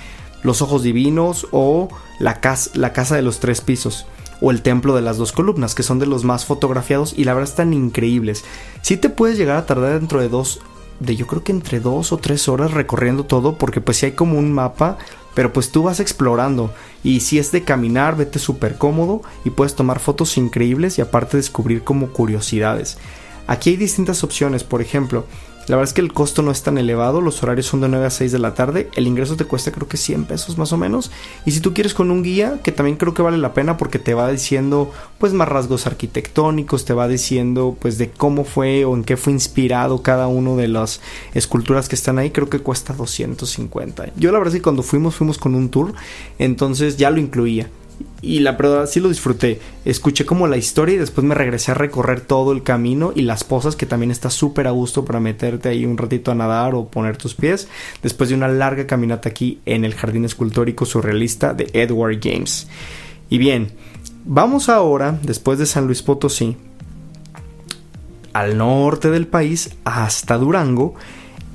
los 0.43 0.61
ojos 0.61 0.83
divinos 0.83 1.47
o 1.51 1.89
la, 2.19 2.39
casa, 2.39 2.71
la 2.73 2.93
casa 2.93 3.15
de 3.15 3.21
los 3.21 3.39
tres 3.39 3.61
pisos 3.61 4.05
o 4.41 4.51
el 4.51 4.61
templo 4.61 4.95
de 4.95 5.01
las 5.01 5.17
dos 5.17 5.31
columnas, 5.31 5.73
que 5.73 5.83
son 5.83 5.99
de 5.99 6.05
los 6.05 6.25
más 6.25 6.45
fotografiados 6.45 7.13
y 7.15 7.23
la 7.23 7.33
verdad 7.33 7.49
están 7.49 7.73
increíbles. 7.73 8.43
Si 8.81 8.97
te 8.97 9.09
puedes 9.09 9.37
llegar 9.37 9.55
a 9.55 9.65
tardar 9.65 9.99
dentro 9.99 10.19
de 10.19 10.27
dos 10.27 10.59
de 10.99 11.15
yo 11.15 11.27
creo 11.27 11.43
que 11.43 11.51
entre 11.51 11.79
dos 11.79 12.11
o 12.11 12.17
tres 12.17 12.47
horas 12.47 12.71
recorriendo 12.71 13.25
todo 13.25 13.57
porque 13.57 13.81
pues 13.81 13.97
si 13.97 14.07
hay 14.07 14.11
como 14.13 14.37
un 14.37 14.51
mapa 14.53 14.97
pero 15.33 15.51
pues 15.51 15.71
tú 15.71 15.83
vas 15.83 15.99
explorando. 15.99 16.71
Y 17.03 17.21
si 17.21 17.39
es 17.39 17.51
de 17.51 17.63
caminar 17.63 18.15
vete 18.15 18.39
súper 18.39 18.77
cómodo 18.77 19.21
y 19.43 19.49
puedes 19.49 19.75
tomar 19.75 19.99
fotos 19.99 20.37
increíbles 20.37 20.97
y 20.97 21.01
aparte 21.01 21.37
descubrir 21.37 21.83
como 21.83 22.09
curiosidades. 22.09 22.97
Aquí 23.47 23.71
hay 23.71 23.77
distintas 23.77 24.23
opciones 24.23 24.63
por 24.63 24.81
ejemplo 24.81 25.25
la 25.67 25.77
verdad 25.77 25.89
es 25.89 25.93
que 25.93 26.01
el 26.01 26.11
costo 26.11 26.41
no 26.41 26.51
es 26.51 26.61
tan 26.61 26.77
elevado, 26.77 27.21
los 27.21 27.41
horarios 27.41 27.67
son 27.67 27.81
de 27.81 27.87
9 27.87 28.05
a 28.05 28.09
6 28.09 28.31
de 28.31 28.39
la 28.39 28.53
tarde, 28.53 28.89
el 28.95 29.07
ingreso 29.07 29.37
te 29.37 29.45
cuesta 29.45 29.71
creo 29.71 29.87
que 29.87 29.97
100 29.97 30.25
pesos 30.25 30.57
más 30.57 30.73
o 30.73 30.77
menos. 30.77 31.11
Y 31.45 31.51
si 31.51 31.61
tú 31.61 31.73
quieres 31.73 31.93
con 31.93 32.11
un 32.11 32.23
guía, 32.23 32.59
que 32.63 32.71
también 32.71 32.97
creo 32.97 33.13
que 33.13 33.21
vale 33.21 33.37
la 33.37 33.53
pena 33.53 33.77
porque 33.77 33.99
te 33.99 34.13
va 34.13 34.29
diciendo 34.29 34.91
pues 35.19 35.33
más 35.33 35.47
rasgos 35.47 35.87
arquitectónicos, 35.87 36.85
te 36.85 36.93
va 36.93 37.07
diciendo 37.07 37.77
pues 37.79 37.97
de 37.97 38.11
cómo 38.11 38.43
fue 38.43 38.83
o 38.85 38.93
en 38.95 39.03
qué 39.03 39.15
fue 39.15 39.31
inspirado 39.33 40.01
cada 40.01 40.27
uno 40.27 40.57
de 40.57 40.67
las 40.67 40.99
esculturas 41.33 41.87
que 41.87 41.95
están 41.95 42.19
ahí, 42.19 42.31
creo 42.31 42.49
que 42.49 42.59
cuesta 42.59 42.93
250. 42.93 44.11
Yo 44.17 44.31
la 44.31 44.39
verdad 44.39 44.53
es 44.53 44.59
que 44.59 44.63
cuando 44.63 44.83
fuimos 44.83 45.15
fuimos 45.15 45.37
con 45.37 45.55
un 45.55 45.69
tour, 45.69 45.93
entonces 46.39 46.97
ya 46.97 47.09
lo 47.09 47.19
incluía. 47.19 47.69
Y 48.21 48.39
la 48.39 48.53
verdad 48.53 48.85
sí 48.85 49.01
lo 49.01 49.09
disfruté. 49.09 49.59
Escuché 49.83 50.25
como 50.25 50.47
la 50.47 50.55
historia 50.55 50.95
y 50.95 50.97
después 50.97 51.27
me 51.27 51.35
regresé 51.35 51.71
a 51.71 51.75
recorrer 51.75 52.21
todo 52.21 52.53
el 52.53 52.63
camino 52.63 53.11
y 53.13 53.23
las 53.23 53.43
pozas 53.43 53.75
que 53.75 53.85
también 53.85 54.11
está 54.11 54.29
súper 54.29 54.67
a 54.67 54.71
gusto 54.71 55.03
para 55.03 55.19
meterte 55.19 55.67
ahí 55.67 55.85
un 55.85 55.97
ratito 55.97 56.31
a 56.31 56.35
nadar 56.35 56.73
o 56.73 56.87
poner 56.87 57.17
tus 57.17 57.35
pies. 57.35 57.67
Después 58.01 58.29
de 58.29 58.35
una 58.35 58.47
larga 58.47 58.87
caminata 58.87 59.27
aquí 59.27 59.59
en 59.65 59.83
el 59.83 59.93
jardín 59.93 60.23
escultórico 60.23 60.85
surrealista 60.85 61.53
de 61.53 61.69
Edward 61.73 62.19
James. 62.23 62.67
Y 63.29 63.39
bien, 63.39 63.73
vamos 64.23 64.69
ahora, 64.69 65.19
después 65.21 65.59
de 65.59 65.65
San 65.65 65.85
Luis 65.85 66.01
Potosí, 66.01 66.55
al 68.31 68.57
norte 68.57 69.09
del 69.09 69.27
país 69.27 69.71
hasta 69.83 70.37
Durango, 70.37 70.95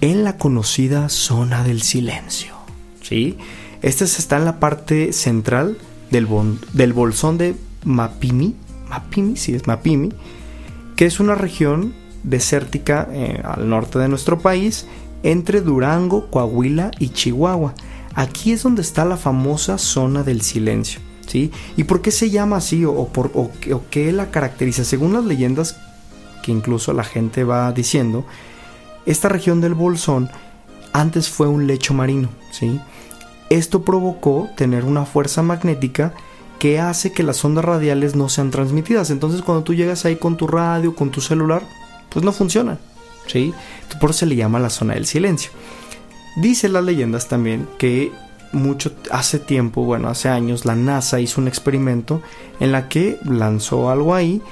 en 0.01 0.22
la 0.22 0.37
conocida 0.37 1.09
zona 1.09 1.64
del 1.64 1.83
silencio. 1.83 2.55
¿Sí? 3.03 3.38
Este 3.81 4.05
está 4.05 4.37
en 4.37 4.44
la 4.44 4.61
parte 4.61 5.12
central 5.12 5.79
del, 6.11 6.92
bolsón 6.92 7.38
de 7.38 7.55
Mapimi, 7.85 8.55
Mapimi, 8.88 9.37
sí 9.37 9.55
es 9.55 9.66
Mapimi, 9.66 10.11
que 10.97 11.07
es 11.07 11.21
una 11.21 11.35
región 11.35 11.94
desértica 12.23 13.09
eh, 13.12 13.40
al 13.44 13.68
norte 13.68 13.99
de 13.99 14.09
nuestro 14.09 14.38
país, 14.40 14.87
entre 15.23 15.61
Durango, 15.61 16.31
Coahuila 16.31 16.90
y 16.99 17.11
Chihuahua. 17.11 17.75
Aquí 18.14 18.53
es 18.53 18.62
donde 18.62 18.83
está 18.83 19.05
la 19.05 19.16
famosa 19.16 19.79
zona 19.79 20.23
del 20.23 20.42
silencio. 20.42 21.01
¿sí? 21.27 21.51
¿Y 21.77 21.85
por 21.85 22.03
qué 22.03 22.11
se 22.11 22.31
llama 22.31 22.57
así 22.57 22.85
o, 22.85 23.09
por, 23.09 23.31
o, 23.35 23.51
qué 23.90 24.12
la 24.12 24.31
caracteriza? 24.31 24.85
Según 24.85 25.12
las 25.12 25.25
leyendas 25.25 25.77
que 26.42 26.53
incluso 26.53 26.92
la 26.92 27.05
gente 27.05 27.44
va 27.44 27.71
diciendo, 27.73 28.25
esta 29.07 29.29
región 29.29 29.61
del 29.61 29.75
Bolsón 29.75 30.31
antes 30.92 31.29
fue 31.29 31.47
un 31.47 31.66
lecho 31.66 31.94
marino. 31.94 32.29
¿sí? 32.51 32.81
Esto 33.51 33.83
provocó 33.83 34.49
tener 34.57 34.85
una 34.85 35.05
fuerza 35.05 35.43
magnética 35.43 36.13
que 36.59 36.81
hace 36.81 37.13
que 37.13 37.23
las 37.23 37.45
ondas 37.45 37.65
radiales 37.65 38.17
no 38.17 38.29
sean 38.29 38.51
transmitidas. 38.51 39.11
Entonces 39.11 39.43
cuando 39.43 39.65
tú 39.65 39.75
llegas 39.75 40.05
ahí 40.05 40.17
con 40.17 40.37
tu 40.37 40.47
radio, 40.47 40.95
con 40.95 41.11
tu 41.11 41.21
celular, 41.21 41.63
pues 42.11 42.25
no 42.25 42.33
funcionan. 42.33 42.79
¿sí? 43.27 43.55
Por 44.01 44.11
eso 44.11 44.21
se 44.21 44.27
le 44.27 44.37
llama 44.37 44.59
la 44.59 44.71
zona 44.71 44.95
del 44.95 45.07
silencio. 45.07 45.51
Dice 46.37 46.69
las 46.69 46.85
leyendas 46.85 47.29
también 47.29 47.69
que 47.79 48.13
mucho 48.53 48.93
hace 49.11 49.39
tiempo, 49.39 49.83
bueno, 49.83 50.09
hace 50.09 50.29
años, 50.29 50.65
la 50.65 50.75
NASA 50.75 51.21
hizo 51.21 51.41
un 51.41 51.49
experimento 51.49 52.23
en 52.61 52.73
la 52.73 52.89
que 52.89 53.19
lanzó 53.25 53.91
algo 53.91 54.15
ahí 54.15 54.43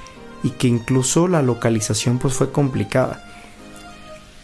y 0.43 0.51
que 0.51 0.69
incluso 0.69 1.29
la 1.29 1.43
localización 1.43 2.19
pues 2.19 2.35
fue 2.35 2.53
complicada. 2.53 3.26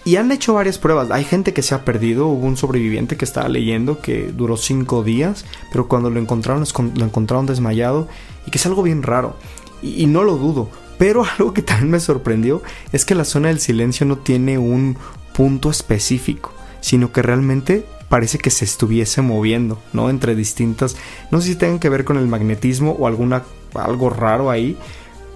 Y 0.05 0.17
han 0.17 0.33
hecho 0.33 0.55
varias 0.55 0.79
pruebas. 0.79 1.11
Hay 1.11 1.25
gente 1.25 1.53
que 1.53 1.63
se 1.63 1.75
ha 1.75 1.85
perdido. 1.85 2.27
Hubo 2.27 2.47
un 2.47 2.57
sobreviviente 2.57 3.17
que 3.17 3.25
estaba 3.25 3.49
leyendo 3.49 4.01
que 4.01 4.33
duró 4.33 4.57
cinco 4.57 5.05
días, 5.05 5.45
pero 5.71 5.87
cuando 5.87 6.11
lo 6.11 6.19
encontraron, 6.19 6.65
lo 6.97 7.05
encontraron 7.05 7.47
desmayado 7.47 8.09
y 8.47 8.51
que 8.51 8.59
es 8.59 8.67
algo 8.67 8.83
bien 8.83 9.03
raro. 9.03 9.37
Y, 9.81 10.07
no 10.07 10.25
lo 10.25 10.37
dudo. 10.37 10.69
Pero 10.99 11.25
algo 11.39 11.55
que 11.55 11.63
también 11.63 11.91
me 11.91 12.01
sorprendió 12.01 12.63
es 12.93 13.05
que 13.05 13.15
la 13.15 13.25
zona 13.25 13.49
del 13.49 13.61
silencio 13.61 14.05
no 14.07 14.19
tiene 14.19 14.59
un 14.59 14.97
punto 15.35 15.71
específico, 15.71 16.53
sino 16.81 17.13
que 17.13 17.23
realmente 17.23 17.87
parece 18.09 18.39
que 18.39 18.51
se 18.51 18.65
estuviese 18.65 19.23
moviendo, 19.23 19.79
¿no? 19.93 20.11
Entre 20.11 20.35
distintas, 20.35 20.97
no 21.31 21.41
sé 21.41 21.49
si 21.49 21.55
tengan 21.55 21.79
que 21.79 21.89
ver 21.89 22.05
con 22.05 22.19
el 22.19 22.27
magnetismo 22.27 22.93
o 22.93 23.07
alguna 23.07 23.45
algo 23.75 24.11
raro 24.11 24.51
ahí, 24.51 24.77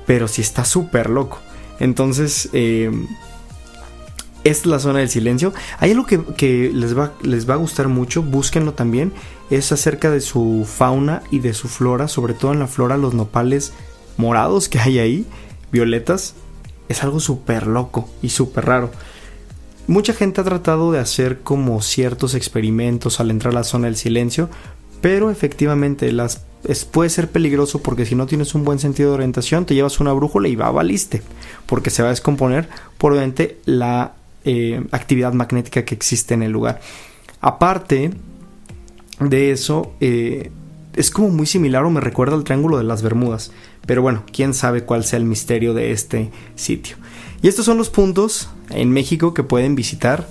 pero 0.06 0.28
sí 0.28 0.42
está 0.42 0.64
súper 0.64 1.08
loco. 1.08 1.38
Entonces, 1.80 2.50
eh, 2.52 2.90
es 4.46 4.64
la 4.64 4.78
zona 4.78 5.00
del 5.00 5.10
silencio. 5.10 5.52
Hay 5.78 5.90
algo 5.90 6.06
que, 6.06 6.70
les, 6.72 6.96
va, 6.96 7.12
les 7.22 7.50
va 7.50 7.54
a 7.54 7.58
gustar 7.58 7.88
mucho, 7.88 8.22
búsquenlo 8.22 8.74
también, 8.74 9.12
es 9.50 9.72
acerca 9.72 10.10
de 10.10 10.20
su 10.20 10.66
fauna 10.66 11.22
y 11.32 11.40
de 11.40 11.52
su 11.52 11.66
flora, 11.66 12.06
sobre 12.06 12.32
todo 12.32 12.52
en 12.52 12.60
la 12.60 12.68
flora 12.68 12.96
los 12.96 13.12
nopales 13.12 13.72
morados 14.16 14.68
que 14.68 14.78
hay 14.78 15.00
ahí, 15.00 15.26
violetas, 15.72 16.34
es 16.88 17.02
algo 17.02 17.18
súper 17.18 17.66
loco 17.66 18.08
y 18.22 18.28
súper 18.28 18.66
raro. 18.66 18.90
Mucha 19.88 20.12
gente 20.12 20.40
ha 20.40 20.44
tratado 20.44 20.92
de 20.92 21.00
hacer 21.00 21.40
como 21.40 21.82
ciertos 21.82 22.34
experimentos 22.34 23.18
al 23.18 23.32
entrar 23.32 23.52
a 23.52 23.58
la 23.58 23.64
zona 23.64 23.86
del 23.86 23.96
silencio, 23.96 24.48
pero 25.00 25.30
efectivamente 25.30 26.12
las 26.12 26.44
puede 26.92 27.10
ser 27.10 27.30
peligroso 27.30 27.82
porque 27.82 28.06
si 28.06 28.14
no 28.14 28.26
tienes 28.26 28.54
un 28.54 28.64
buen 28.64 28.80
sentido 28.80 29.10
de 29.10 29.14
orientación 29.16 29.66
te 29.66 29.74
llevas 29.74 30.00
una 30.00 30.12
brújula 30.12 30.48
y 30.48 30.56
va 30.56 30.66
a 30.66 30.72
baliste 30.72 31.22
porque 31.66 31.90
se 31.90 32.02
va 32.02 32.08
a 32.08 32.10
descomponer 32.10 32.68
por 32.98 33.12
obviamente 33.12 33.58
la 33.66 34.14
eh, 34.46 34.80
actividad 34.92 35.32
magnética 35.32 35.84
que 35.84 35.94
existe 35.94 36.32
en 36.32 36.42
el 36.42 36.52
lugar. 36.52 36.80
Aparte 37.40 38.12
de 39.20 39.50
eso, 39.50 39.92
eh, 40.00 40.50
es 40.94 41.10
como 41.10 41.28
muy 41.28 41.46
similar 41.46 41.84
o 41.84 41.90
me 41.90 42.00
recuerda 42.00 42.36
al 42.36 42.44
Triángulo 42.44 42.78
de 42.78 42.84
las 42.84 43.02
Bermudas. 43.02 43.50
Pero 43.86 44.02
bueno, 44.02 44.22
quién 44.32 44.54
sabe 44.54 44.84
cuál 44.84 45.04
sea 45.04 45.18
el 45.18 45.24
misterio 45.24 45.74
de 45.74 45.92
este 45.92 46.30
sitio. 46.54 46.96
Y 47.42 47.48
estos 47.48 47.66
son 47.66 47.76
los 47.76 47.90
puntos 47.90 48.48
en 48.70 48.90
México 48.90 49.34
que 49.34 49.42
pueden 49.42 49.74
visitar 49.74 50.28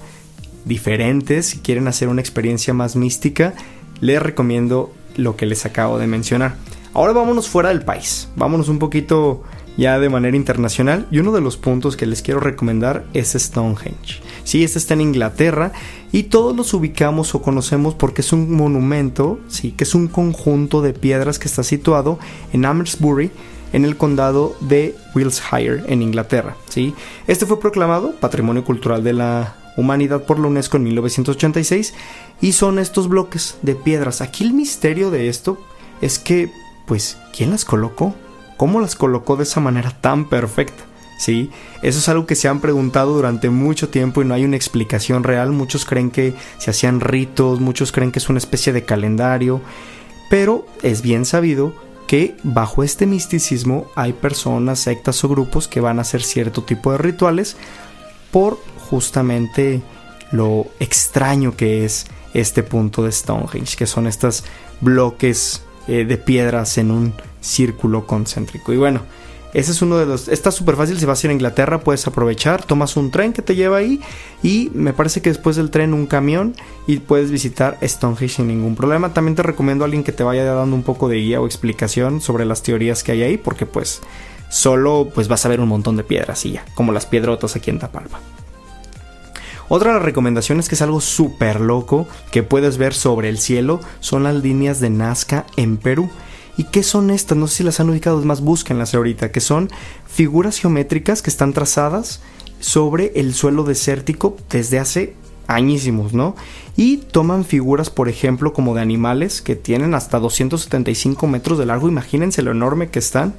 diferentes. 0.65 1.47
Si 1.47 1.59
quieren 1.59 1.87
hacer 1.87 2.07
una 2.07 2.21
experiencia 2.21 2.73
más 2.73 2.95
mística, 2.95 3.53
les 4.01 4.21
recomiendo 4.21 4.93
lo 5.15 5.35
que 5.35 5.45
les 5.45 5.65
acabo 5.65 5.99
de 5.99 6.07
mencionar. 6.07 6.55
Ahora 6.93 7.13
vámonos 7.13 7.47
fuera 7.49 7.69
del 7.69 7.83
país. 7.83 8.29
Vámonos 8.35 8.69
un 8.69 8.79
poquito 8.79 9.43
ya 9.77 9.99
de 9.99 10.09
manera 10.09 10.37
internacional. 10.37 11.07
Y 11.11 11.19
uno 11.19 11.31
de 11.31 11.41
los 11.41 11.57
puntos 11.57 11.97
que 11.97 12.05
les 12.05 12.21
quiero 12.21 12.39
recomendar 12.39 13.05
es 13.13 13.33
Stonehenge. 13.33 14.21
Sí, 14.43 14.63
este 14.63 14.79
está 14.79 14.93
en 14.93 15.01
Inglaterra 15.01 15.71
y 16.11 16.23
todos 16.23 16.55
los 16.55 16.73
ubicamos 16.73 17.33
o 17.35 17.41
conocemos 17.41 17.95
porque 17.95 18.21
es 18.21 18.31
un 18.31 18.51
monumento, 18.51 19.39
sí, 19.47 19.71
que 19.71 19.83
es 19.83 19.95
un 19.95 20.07
conjunto 20.07 20.81
de 20.81 20.93
piedras 20.93 21.39
que 21.39 21.47
está 21.47 21.63
situado 21.63 22.19
en 22.53 22.65
Amersbury, 22.65 23.31
en 23.73 23.85
el 23.85 23.97
condado 23.97 24.55
de 24.61 24.95
Wiltshire, 25.13 25.83
en 25.87 26.01
Inglaterra. 26.01 26.55
¿sí? 26.69 26.93
Este 27.27 27.45
fue 27.45 27.59
proclamado 27.59 28.13
Patrimonio 28.19 28.63
Cultural 28.63 29.03
de 29.03 29.13
la 29.13 29.55
Humanidad 29.77 30.23
por 30.23 30.39
la 30.39 30.47
UNESCO 30.47 30.77
en 30.77 30.83
1986 30.83 31.93
y 32.39 32.53
son 32.53 32.79
estos 32.79 33.09
bloques 33.09 33.57
de 33.61 33.75
piedras. 33.75 34.21
Aquí 34.21 34.45
el 34.45 34.53
misterio 34.53 35.11
de 35.11 35.27
esto 35.27 35.57
es 36.01 36.19
que, 36.19 36.49
pues, 36.85 37.17
¿quién 37.35 37.49
las 37.51 37.65
colocó? 37.65 38.15
¿Cómo 38.57 38.79
las 38.79 38.95
colocó 38.95 39.35
de 39.35 39.43
esa 39.43 39.59
manera 39.59 39.91
tan 39.91 40.29
perfecta? 40.29 40.83
¿sí? 41.17 41.49
Eso 41.81 41.99
es 41.99 42.09
algo 42.09 42.25
que 42.25 42.35
se 42.35 42.47
han 42.47 42.61
preguntado 42.61 43.13
durante 43.13 43.49
mucho 43.49 43.89
tiempo 43.89 44.21
y 44.21 44.25
no 44.25 44.33
hay 44.33 44.45
una 44.45 44.55
explicación 44.55 45.23
real. 45.23 45.51
Muchos 45.51 45.85
creen 45.85 46.11
que 46.11 46.33
se 46.57 46.71
hacían 46.71 46.99
ritos, 46.99 47.59
muchos 47.59 47.91
creen 47.91 48.11
que 48.11 48.19
es 48.19 48.29
una 48.29 48.39
especie 48.39 48.73
de 48.73 48.85
calendario, 48.85 49.61
pero 50.29 50.65
es 50.83 51.01
bien 51.01 51.25
sabido 51.25 51.73
que 52.07 52.35
bajo 52.43 52.83
este 52.83 53.05
misticismo 53.05 53.87
hay 53.95 54.13
personas, 54.13 54.79
sectas 54.79 55.23
o 55.23 55.29
grupos 55.29 55.67
que 55.67 55.81
van 55.81 55.97
a 55.97 56.03
hacer 56.03 56.21
cierto 56.21 56.63
tipo 56.63 56.91
de 56.91 56.99
rituales 56.99 57.57
por 58.31 58.59
justamente 58.89 59.81
lo 60.31 60.67
extraño 60.79 61.55
que 61.55 61.85
es 61.85 62.05
este 62.33 62.63
punto 62.63 63.03
de 63.03 63.11
Stonehenge, 63.11 63.77
que 63.77 63.87
son 63.87 64.07
estos 64.07 64.43
bloques 64.81 65.63
eh, 65.87 66.05
de 66.05 66.17
piedras 66.17 66.77
en 66.77 66.91
un 66.91 67.13
círculo 67.41 68.07
concéntrico. 68.07 68.73
Y 68.73 68.77
bueno, 68.77 69.01
ese 69.55 69.71
es 69.71 69.81
uno 69.81 69.97
de 69.97 70.05
los. 70.05 70.27
Está 70.27 70.51
súper 70.51 70.75
fácil. 70.75 70.99
Si 70.99 71.05
vas 71.05 71.23
a 71.23 71.27
ir 71.27 71.31
a 71.31 71.33
Inglaterra, 71.33 71.79
puedes 71.79 72.05
aprovechar. 72.07 72.65
Tomas 72.65 72.97
un 72.97 73.09
tren 73.09 73.31
que 73.31 73.41
te 73.41 73.55
lleva 73.55 73.77
ahí. 73.77 74.01
Y 74.43 74.69
me 74.73 74.91
parece 74.91 75.21
que 75.21 75.29
después 75.29 75.55
del 75.55 75.69
tren, 75.69 75.93
un 75.93 76.07
camión. 76.07 76.55
Y 76.87 76.97
puedes 76.97 77.31
visitar 77.31 77.77
Stonehenge 77.81 78.35
sin 78.35 78.47
ningún 78.47 78.75
problema. 78.75 79.13
También 79.13 79.35
te 79.35 79.43
recomiendo 79.43 79.83
a 79.83 79.85
alguien 79.85 80.03
que 80.03 80.11
te 80.11 80.23
vaya 80.23 80.43
dando 80.43 80.75
un 80.75 80.83
poco 80.83 81.07
de 81.07 81.17
guía 81.17 81.39
o 81.39 81.45
explicación 81.45 82.19
sobre 82.19 82.43
las 82.43 82.63
teorías 82.63 83.01
que 83.01 83.13
hay 83.13 83.23
ahí. 83.23 83.37
Porque, 83.37 83.65
pues, 83.65 84.01
solo 84.49 85.09
pues 85.15 85.29
vas 85.29 85.45
a 85.45 85.49
ver 85.49 85.61
un 85.61 85.69
montón 85.69 85.95
de 85.95 86.03
piedras 86.03 86.45
y 86.45 86.51
ya. 86.51 86.65
Como 86.75 86.91
las 86.91 87.05
piedrotas 87.05 87.55
aquí 87.55 87.69
en 87.69 87.79
Tapalpa. 87.79 88.19
Otra 89.67 89.89
de 89.89 89.95
las 89.95 90.05
recomendaciones 90.05 90.69
que 90.69 90.75
es 90.75 90.81
algo 90.81 91.01
súper 91.01 91.59
loco 91.59 92.07
que 92.31 92.43
puedes 92.43 92.77
ver 92.77 92.93
sobre 92.93 93.29
el 93.29 93.39
cielo 93.39 93.79
son 93.99 94.23
las 94.23 94.35
líneas 94.35 94.79
de 94.79 94.89
Nazca 94.89 95.45
en 95.55 95.77
Perú. 95.77 96.09
¿Y 96.57 96.65
qué 96.65 96.83
son 96.83 97.09
estas? 97.09 97.37
No 97.37 97.47
sé 97.47 97.57
si 97.57 97.63
las 97.63 97.79
han 97.79 97.89
ubicado, 97.89 98.19
es 98.19 98.25
más, 98.25 98.41
búsquenlas 98.41 98.93
ahorita, 98.93 99.31
que 99.31 99.41
son 99.41 99.69
figuras 100.07 100.59
geométricas 100.59 101.21
que 101.21 101.29
están 101.29 101.51
trazadas 101.51 102.21
sobre 102.59 103.11
el 103.15 103.33
suelo 103.33 103.63
desértico 103.63 104.37
desde 104.49 104.79
hace 104.79 105.15
añísimos, 105.47 106.13
¿no? 106.13 106.35
Y 106.75 106.97
toman 106.97 107.45
figuras, 107.45 107.89
por 107.89 108.09
ejemplo, 108.09 108.53
como 108.53 108.75
de 108.75 108.81
animales 108.81 109.41
que 109.41 109.55
tienen 109.55 109.93
hasta 109.93 110.19
275 110.19 111.27
metros 111.27 111.57
de 111.57 111.65
largo, 111.65 111.87
imagínense 111.87 112.41
lo 112.41 112.51
enorme 112.51 112.89
que 112.89 112.99
están, 112.99 113.35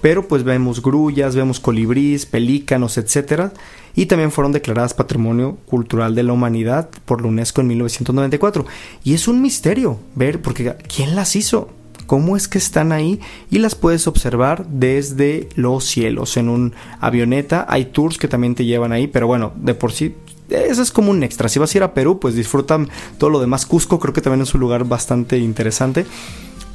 pero 0.00 0.28
pues 0.28 0.44
vemos 0.44 0.82
grullas, 0.82 1.34
vemos 1.34 1.60
colibríes, 1.60 2.26
pelícanos, 2.26 2.98
etcétera, 2.98 3.52
y 3.98 4.06
también 4.06 4.30
fueron 4.30 4.52
declaradas 4.52 4.94
Patrimonio 4.94 5.58
Cultural 5.66 6.14
de 6.14 6.22
la 6.22 6.32
Humanidad 6.32 6.88
por 7.04 7.20
la 7.20 7.26
UNESCO 7.26 7.62
en 7.62 7.66
1994. 7.66 8.64
Y 9.02 9.14
es 9.14 9.26
un 9.26 9.42
misterio 9.42 9.98
ver, 10.14 10.40
porque 10.40 10.76
¿quién 10.86 11.16
las 11.16 11.34
hizo? 11.34 11.70
cómo 12.06 12.36
es 12.36 12.46
que 12.48 12.58
están 12.58 12.92
ahí 12.92 13.20
y 13.50 13.58
las 13.58 13.74
puedes 13.74 14.06
observar 14.06 14.66
desde 14.68 15.48
los 15.56 15.84
cielos. 15.84 16.36
En 16.36 16.48
un 16.48 16.74
avioneta 17.00 17.66
hay 17.68 17.86
tours 17.86 18.18
que 18.18 18.28
también 18.28 18.54
te 18.54 18.64
llevan 18.64 18.92
ahí, 18.92 19.08
pero 19.08 19.26
bueno, 19.26 19.52
de 19.56 19.74
por 19.74 19.90
sí 19.90 20.14
eso 20.48 20.80
es 20.80 20.92
como 20.92 21.10
un 21.10 21.24
extra. 21.24 21.48
Si 21.48 21.58
vas 21.58 21.74
a 21.74 21.78
ir 21.78 21.82
a 21.82 21.92
Perú, 21.92 22.20
pues 22.20 22.36
disfrutan 22.36 22.88
todo 23.18 23.30
lo 23.30 23.40
demás. 23.40 23.66
Cusco 23.66 23.98
creo 23.98 24.14
que 24.14 24.22
también 24.22 24.42
es 24.42 24.54
un 24.54 24.60
lugar 24.60 24.84
bastante 24.84 25.38
interesante. 25.38 26.06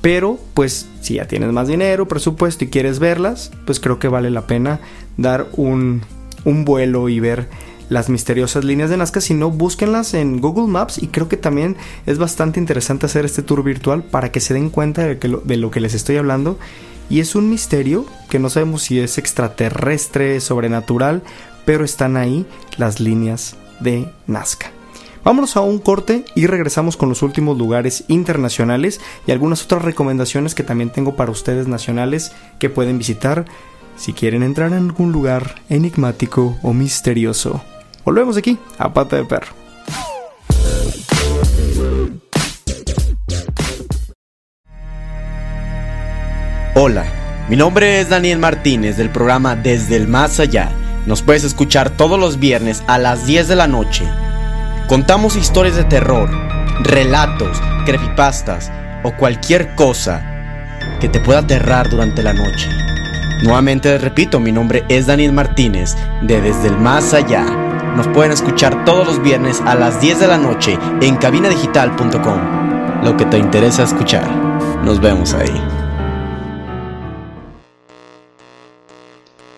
Pero 0.02 0.38
pues 0.54 0.88
si 1.00 1.14
ya 1.16 1.26
tienes 1.26 1.54
más 1.54 1.70
dinero, 1.70 2.06
presupuesto 2.06 2.66
y 2.66 2.68
quieres 2.68 3.00
verlas, 3.00 3.52
pues 3.66 3.80
creo 3.80 3.98
que 3.98 4.10
vale 4.10 4.30
la 4.30 4.46
pena 4.46 4.82
dar 5.18 5.48
un, 5.54 6.02
un 6.46 6.66
vuelo 6.66 7.10
y 7.10 7.20
ver 7.20 7.50
las 7.90 8.10
misteriosas 8.10 8.64
líneas 8.64 8.90
de 8.90 8.98
Nazca, 8.98 9.22
sino 9.22 9.52
búsquenlas 9.52 10.14
en 10.14 10.40
Google 10.40 10.68
Maps 10.68 11.02
y 11.02 11.08
creo 11.08 11.30
que 11.30 11.38
también 11.38 11.78
es 12.06 12.18
bastante 12.18 12.60
interesante 12.60 13.06
hacer 13.06 13.26
este 13.26 13.44
tour 13.44 13.64
virtual 13.64 14.04
para 14.04 14.32
que 14.32 14.40
se 14.40 14.54
den 14.54 14.70
cuenta 14.70 15.06
de, 15.06 15.28
lo, 15.28 15.40
de 15.42 15.58
lo 15.58 15.72
que 15.72 15.82
les 15.82 15.94
estoy 15.94 16.18
hablando. 16.18 16.58
Y 17.10 17.20
es 17.20 17.36
un 17.36 17.50
misterio 17.50 18.06
que 18.30 18.40
no 18.40 18.50
sabemos 18.50 18.84
si 18.84 19.00
es 19.00 19.18
extraterrestre, 19.18 20.40
sobrenatural, 20.40 21.22
pero 21.66 21.84
están 21.86 22.18
ahí 22.18 22.46
las 22.78 23.00
líneas 23.00 23.56
de 23.80 24.10
Nazca. 24.26 24.72
Vámonos 25.24 25.56
a 25.56 25.62
un 25.62 25.80
corte 25.80 26.26
y 26.36 26.48
regresamos 26.48 26.98
con 26.98 27.08
los 27.08 27.22
últimos 27.22 27.58
lugares 27.58 28.04
internacionales 28.10 29.00
y 29.26 29.32
algunas 29.32 29.64
otras 29.64 29.82
recomendaciones 29.82 30.54
que 30.54 30.64
también 30.64 30.90
tengo 30.90 31.16
para 31.16 31.32
ustedes 31.32 31.68
nacionales 31.68 32.34
que 32.60 32.70
pueden 32.70 32.98
visitar 32.98 33.46
si 33.96 34.14
quieren 34.14 34.44
entrar 34.44 34.72
en 34.74 34.86
algún 34.90 35.12
lugar 35.12 35.56
enigmático 35.70 36.58
o 36.62 36.74
misterioso. 36.74 37.64
Volvemos 38.06 38.38
aquí 38.38 38.58
a 38.78 38.94
Pata 38.94 39.16
de 39.16 39.26
Perro. 39.26 39.54
Hola, 46.76 47.06
mi 47.50 47.56
nombre 47.56 48.02
es 48.02 48.10
Daniel 48.10 48.40
Martínez 48.40 48.98
del 48.98 49.10
programa 49.10 49.56
Desde 49.56 49.96
el 49.96 50.08
Más 50.08 50.40
Allá. 50.40 50.72
Nos 51.06 51.22
puedes 51.22 51.44
escuchar 51.44 51.92
todos 51.92 52.20
los 52.20 52.40
viernes 52.40 52.84
a 52.88 52.98
las 52.98 53.28
10 53.28 53.48
de 53.48 53.56
la 53.56 53.68
noche. 53.68 54.06
Contamos 54.88 55.36
historias 55.36 55.76
de 55.76 55.84
terror, 55.84 56.30
relatos, 56.82 57.62
creepypastas 57.86 58.72
o 59.04 59.16
cualquier 59.16 59.76
cosa 59.76 60.26
que 61.00 61.10
te 61.10 61.20
pueda 61.20 61.40
aterrar 61.40 61.90
durante 61.90 62.24
la 62.24 62.34
noche. 62.34 62.70
Nuevamente 63.44 63.98
repito, 63.98 64.40
mi 64.40 64.54
nombre 64.54 64.86
es 64.88 65.08
Daniel 65.08 65.34
Martínez 65.34 65.98
de 66.22 66.40
Desde 66.40 66.70
el 66.70 66.78
Más 66.78 67.14
Allá. 67.14 67.44
Nos 67.98 68.08
pueden 68.08 68.32
escuchar 68.32 68.86
todos 68.86 69.06
los 69.06 69.22
viernes 69.22 69.62
a 69.66 69.76
las 69.76 70.00
10 70.00 70.22
de 70.22 70.28
la 70.28 70.38
noche 70.38 70.80
en 71.02 71.18
cabinadigital.com. 71.18 73.04
Lo 73.04 73.18
que 73.18 73.26
te 73.26 73.38
interesa 73.38 73.84
escuchar. 73.84 74.34
Nos 74.86 75.02
vemos 75.02 75.34
ahí. 75.34 75.73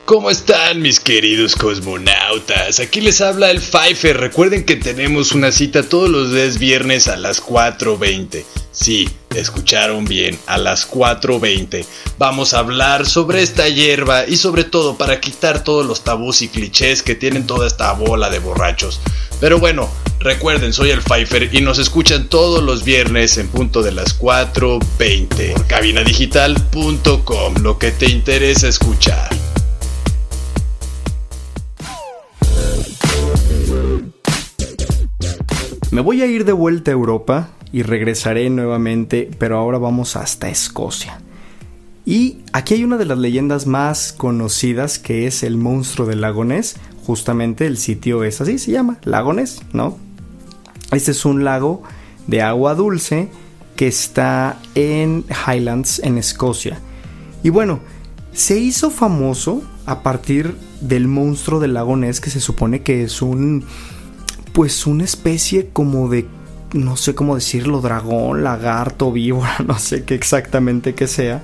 ¿Cómo 0.05 0.29
están 0.29 0.83
mis 0.83 0.99
queridos 0.99 1.55
cosmonautas? 1.55 2.79
Aquí 2.79 3.01
les 3.01 3.21
habla 3.21 3.49
el 3.49 3.59
Pfeiffer. 3.59 4.15
Recuerden 4.15 4.63
que 4.63 4.75
tenemos 4.75 5.31
una 5.31 5.51
cita 5.51 5.81
todos 5.81 6.11
los 6.11 6.31
días 6.31 6.59
viernes 6.59 7.07
a 7.07 7.17
las 7.17 7.43
4.20. 7.43 8.45
Sí, 8.71 9.09
escucharon 9.35 10.05
bien, 10.05 10.37
a 10.45 10.59
las 10.59 10.87
4.20. 10.87 11.83
Vamos 12.19 12.53
a 12.53 12.59
hablar 12.59 13.07
sobre 13.07 13.41
esta 13.41 13.67
hierba 13.67 14.27
y 14.27 14.37
sobre 14.37 14.63
todo 14.63 14.95
para 14.95 15.19
quitar 15.19 15.63
todos 15.63 15.83
los 15.83 16.03
tabús 16.03 16.43
y 16.43 16.49
clichés 16.49 17.01
que 17.01 17.15
tienen 17.15 17.47
toda 17.47 17.65
esta 17.65 17.91
bola 17.93 18.29
de 18.29 18.37
borrachos. 18.37 19.01
Pero 19.41 19.57
bueno, 19.57 19.89
recuerden, 20.19 20.71
soy 20.71 20.91
el 20.91 21.01
Pfeiffer 21.01 21.49
y 21.51 21.61
nos 21.61 21.79
escuchan 21.79 22.27
todos 22.27 22.61
los 22.61 22.83
viernes 22.83 23.39
en 23.39 23.47
punto 23.47 23.81
de 23.81 23.93
las 23.93 24.19
4.20 24.19 25.53
por 25.53 25.65
cabinadigital.com, 25.65 27.55
lo 27.63 27.79
que 27.79 27.89
te 27.89 28.05
interesa 28.05 28.67
escuchar. 28.67 29.29
Me 35.95 36.01
voy 36.01 36.21
a 36.21 36.25
ir 36.25 36.43
de 36.43 36.51
vuelta 36.51 36.91
a 36.91 36.93
Europa 36.93 37.51
y 37.71 37.81
regresaré 37.81 38.49
nuevamente, 38.49 39.31
pero 39.39 39.57
ahora 39.57 39.77
vamos 39.77 40.17
hasta 40.17 40.49
Escocia. 40.49 41.21
Y 42.05 42.39
aquí 42.51 42.73
hay 42.73 42.83
una 42.83 42.97
de 42.97 43.05
las 43.05 43.17
leyendas 43.17 43.65
más 43.65 44.11
conocidas 44.11 44.99
que 44.99 45.25
es 45.25 45.41
el 45.41 45.55
monstruo 45.55 46.05
del 46.05 46.19
lago 46.19 46.43
Ness. 46.43 46.75
Justamente 47.05 47.65
el 47.65 47.77
sitio 47.77 48.25
es 48.25 48.41
así, 48.41 48.59
se 48.59 48.73
llama 48.73 48.97
Lago 49.05 49.31
Ness, 49.31 49.61
¿no? 49.71 49.97
Este 50.91 51.11
es 51.11 51.23
un 51.23 51.45
lago 51.45 51.83
de 52.27 52.41
agua 52.41 52.75
dulce 52.75 53.29
que 53.77 53.87
está 53.87 54.59
en 54.75 55.23
Highlands, 55.47 55.99
en 55.99 56.17
Escocia. 56.17 56.77
Y 57.41 57.51
bueno, 57.51 57.79
se 58.33 58.59
hizo 58.59 58.91
famoso 58.91 59.63
a 59.85 60.03
partir 60.03 60.57
del 60.81 61.07
monstruo 61.07 61.61
del 61.61 61.73
lago 61.73 61.95
Ness, 61.95 62.19
que 62.19 62.31
se 62.31 62.41
supone 62.41 62.81
que 62.81 63.03
es 63.03 63.21
un 63.21 63.63
pues 64.55 64.87
una 64.87 65.03
especie 65.03 65.67
como 65.73 66.07
de, 66.07 66.25
no 66.71 66.95
sé 66.95 67.13
cómo 67.13 67.35
decirlo, 67.35 67.81
dragón, 67.81 68.41
lagarto, 68.41 69.11
víbora, 69.11 69.57
no 69.67 69.77
sé 69.77 70.05
qué 70.05 70.15
exactamente 70.15 70.95
que 70.95 71.07
sea, 71.07 71.43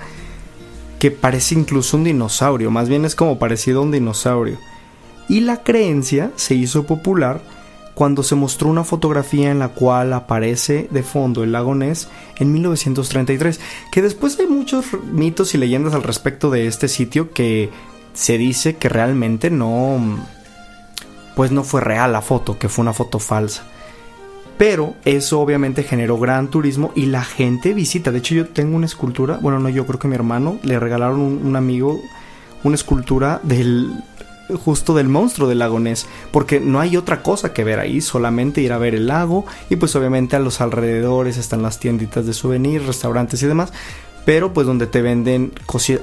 que 0.98 1.12
parece 1.12 1.56
incluso 1.56 1.98
un 1.98 2.06
dinosaurio, 2.06 2.72
más 2.72 2.88
bien 2.88 3.04
es 3.04 3.14
como 3.14 3.38
parecido 3.38 3.82
a 3.82 3.84
un 3.84 3.92
dinosaurio. 3.92 4.58
Y 5.28 5.42
la 5.42 5.62
creencia 5.62 6.32
se 6.38 6.56
hizo 6.56 6.86
popular 6.86 7.42
cuando 7.96 8.24
se 8.24 8.36
mostró 8.36 8.70
una 8.70 8.86
fotografía 8.86 9.52
en 9.52 9.60
la 9.60 9.70
cual 9.70 10.14
aparece 10.14 10.88
de 10.90 11.04
fondo 11.04 11.44
el 11.44 11.52
lago 11.52 11.76
Ness 11.76 12.08
en 12.38 12.54
1933, 12.54 13.60
que 13.92 14.02
después 14.02 14.40
hay 14.40 14.48
muchos 14.48 14.86
mitos 15.12 15.54
y 15.54 15.58
leyendas 15.58 15.94
al 15.94 16.04
respecto 16.04 16.50
de 16.50 16.66
este 16.66 16.88
sitio 16.88 17.32
que 17.32 17.70
se 18.14 18.38
dice 18.38 18.78
que 18.78 18.88
realmente 18.88 19.50
no 19.50 20.00
pues 21.36 21.52
no 21.52 21.64
fue 21.64 21.82
real 21.82 22.12
la 22.12 22.22
foto, 22.22 22.58
que 22.58 22.70
fue 22.70 22.84
una 22.84 22.94
foto 22.94 23.20
falsa. 23.20 23.64
Pero 24.58 24.96
eso 25.06 25.40
obviamente 25.40 25.84
generó 25.84 26.20
gran 26.20 26.50
turismo 26.50 26.92
y 26.96 27.08
la 27.08 27.24
gente 27.24 27.74
visita. 27.74 28.12
De 28.12 28.20
hecho, 28.20 28.36
yo 28.36 28.48
tengo 28.48 28.76
una 28.76 28.86
escultura, 28.86 29.38
bueno, 29.42 29.60
no, 29.60 29.70
yo 29.70 29.88
creo 29.88 30.00
que 30.00 30.08
mi 30.08 30.16
hermano 30.16 30.60
le 30.64 30.80
regalaron 30.80 31.20
un, 31.20 31.46
un 31.46 31.56
amigo 31.56 32.00
una 32.64 32.76
escultura 32.76 33.40
del 33.44 33.92
justo 34.66 34.94
del 34.94 35.08
monstruo 35.08 35.48
del 35.48 35.60
lago 35.60 35.80
Ness, 35.80 36.08
porque 36.32 36.60
no 36.60 36.80
hay 36.82 36.98
otra 36.98 37.24
cosa 37.24 37.54
que 37.54 37.64
ver 37.64 37.80
ahí, 37.80 38.02
solamente 38.02 38.62
ir 38.62 38.74
a 38.74 38.78
ver 38.78 38.96
el 38.96 39.08
lago 39.08 39.46
y 39.70 39.78
pues 39.78 39.96
obviamente 39.96 40.36
a 40.36 40.40
los 40.40 40.60
alrededores 40.60 41.38
están 41.38 41.62
las 41.62 41.80
tienditas 41.80 42.26
de 42.26 42.34
souvenirs, 42.34 42.86
restaurantes 42.86 43.42
y 43.44 43.48
demás, 43.48 43.72
pero 44.26 44.52
pues 44.52 44.68
donde 44.68 44.88
te 44.88 45.02
venden 45.02 45.54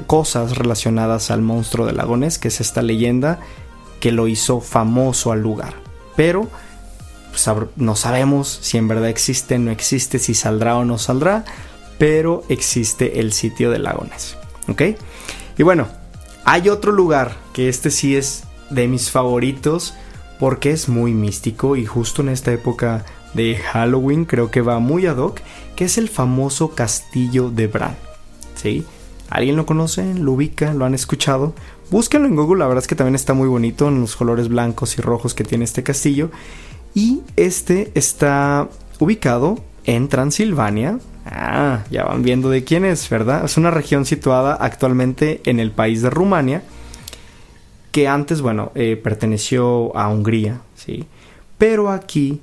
cosas 0.06 0.56
relacionadas 0.56 1.30
al 1.30 1.42
monstruo 1.42 1.86
del 1.86 1.98
lago 1.98 2.16
Ness, 2.16 2.38
que 2.38 2.48
es 2.48 2.60
esta 2.60 2.80
leyenda 2.80 3.40
que 4.00 4.12
lo 4.12 4.28
hizo 4.28 4.60
famoso 4.60 5.32
al 5.32 5.42
lugar. 5.42 5.74
Pero 6.16 6.48
pues, 7.30 7.48
no 7.76 7.96
sabemos 7.96 8.58
si 8.62 8.78
en 8.78 8.88
verdad 8.88 9.08
existe, 9.08 9.58
no 9.58 9.70
existe, 9.70 10.18
si 10.18 10.34
saldrá 10.34 10.76
o 10.76 10.84
no 10.84 10.98
saldrá, 10.98 11.44
pero 11.98 12.42
existe 12.48 13.20
el 13.20 13.32
sitio 13.32 13.70
del 13.70 13.84
lago 13.84 14.04
Ness. 14.04 14.36
¿Ok? 14.68 14.82
Y 15.56 15.62
bueno, 15.62 15.88
hay 16.44 16.68
otro 16.68 16.92
lugar 16.92 17.36
que 17.52 17.68
este 17.68 17.90
sí 17.90 18.16
es 18.16 18.44
de 18.70 18.88
mis 18.88 19.10
favoritos 19.10 19.94
porque 20.38 20.70
es 20.70 20.88
muy 20.88 21.12
místico 21.14 21.76
y 21.76 21.84
justo 21.84 22.22
en 22.22 22.28
esta 22.28 22.52
época 22.52 23.04
de 23.34 23.56
Halloween 23.56 24.24
creo 24.24 24.50
que 24.50 24.60
va 24.60 24.78
muy 24.78 25.06
ad 25.06 25.18
hoc, 25.18 25.40
que 25.76 25.84
es 25.84 25.98
el 25.98 26.08
famoso 26.08 26.70
castillo 26.70 27.50
de 27.50 27.66
Bran. 27.66 27.96
¿Sí? 28.54 28.84
¿Alguien 29.30 29.56
lo 29.56 29.66
conoce? 29.66 30.14
¿Lo 30.14 30.32
ubica? 30.32 30.72
¿Lo 30.74 30.84
han 30.84 30.94
escuchado? 30.94 31.54
Búsquenlo 31.90 32.28
en 32.28 32.36
Google, 32.36 32.58
la 32.60 32.66
verdad 32.66 32.84
es 32.84 32.88
que 32.88 32.94
también 32.94 33.14
está 33.14 33.34
muy 33.34 33.48
bonito 33.48 33.88
en 33.88 34.00
los 34.00 34.16
colores 34.16 34.48
blancos 34.48 34.98
y 34.98 35.02
rojos 35.02 35.34
que 35.34 35.44
tiene 35.44 35.64
este 35.64 35.82
castillo. 35.82 36.30
Y 36.94 37.22
este 37.36 37.90
está 37.94 38.68
ubicado 38.98 39.58
en 39.84 40.08
Transilvania, 40.08 40.98
Ah, 41.30 41.84
ya 41.90 42.04
van 42.04 42.22
viendo 42.22 42.48
de 42.48 42.64
quién 42.64 42.84
es, 42.84 43.08
¿verdad? 43.10 43.44
Es 43.44 43.58
una 43.58 43.70
región 43.70 44.06
situada 44.06 44.54
actualmente 44.54 45.42
en 45.44 45.60
el 45.60 45.72
país 45.72 46.00
de 46.00 46.08
Rumania, 46.08 46.62
que 47.92 48.08
antes, 48.08 48.40
bueno, 48.40 48.72
eh, 48.74 48.96
perteneció 48.96 49.94
a 49.96 50.08
Hungría, 50.08 50.62
¿sí? 50.74 51.04
Pero 51.58 51.90
aquí 51.90 52.40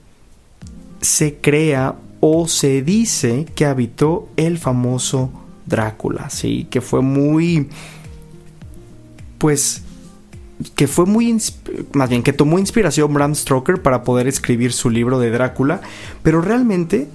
se 1.01 1.37
crea 1.37 1.95
o 2.19 2.47
se 2.47 2.83
dice 2.83 3.45
que 3.55 3.65
habitó 3.65 4.29
el 4.37 4.57
famoso 4.59 5.31
Drácula, 5.65 6.29
¿sí? 6.29 6.67
Que 6.69 6.79
fue 6.79 7.01
muy, 7.01 7.69
pues, 9.45 9.83
que 10.73 10.87
fue 10.87 11.05
muy, 11.05 11.39
más 11.93 12.09
bien, 12.09 12.23
que 12.23 12.33
tomó 12.33 12.57
inspiración 12.57 13.13
Bram 13.13 13.35
Stoker 13.35 13.79
para 13.79 14.03
poder 14.03 14.27
escribir 14.27 14.73
su 14.73 14.89
libro 14.89 15.19
de 15.19 15.29
Drácula, 15.29 15.81
pero 16.23 16.41
realmente 16.41 17.07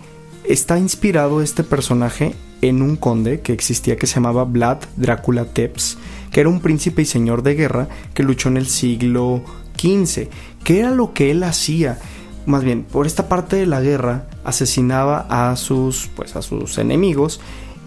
está 0.45 0.79
inspirado 0.79 1.43
este 1.43 1.65
personaje 1.65 2.37
en 2.63 2.83
un 2.83 2.95
conde 2.95 3.41
que 3.41 3.53
existía 3.53 3.97
que 3.97 4.07
se 4.07 4.15
llamaba 4.15 4.45
Vlad 4.45 4.79
Drácula 4.97 5.45
Teps, 5.45 5.99
que 6.31 6.39
era 6.39 6.49
un 6.49 6.61
príncipe 6.61 7.03
y 7.03 7.05
señor 7.05 7.43
de 7.43 7.57
guerra 7.57 7.89
que 8.15 8.23
luchó 8.23 8.49
en 8.49 8.59
el 8.59 8.69
siglo 8.69 9.43
XV. 9.77 10.29
¿Qué 10.63 10.79
era 10.79 10.93
lo 10.93 11.13
que 11.13 11.33
él 11.33 11.43
hacía? 11.43 11.99
Más 12.47 12.63
bien, 12.63 12.85
por 12.85 13.09
esta 13.09 13.29
parte 13.29 13.57
de 13.57 13.67
la 13.67 13.81
guerra 13.81 14.29
asesinaba 14.45 15.27
a 15.29 15.57
sus, 15.57 16.09
pues, 16.15 16.37
a 16.37 16.43
sus 16.43 16.79
enemigos 16.79 17.41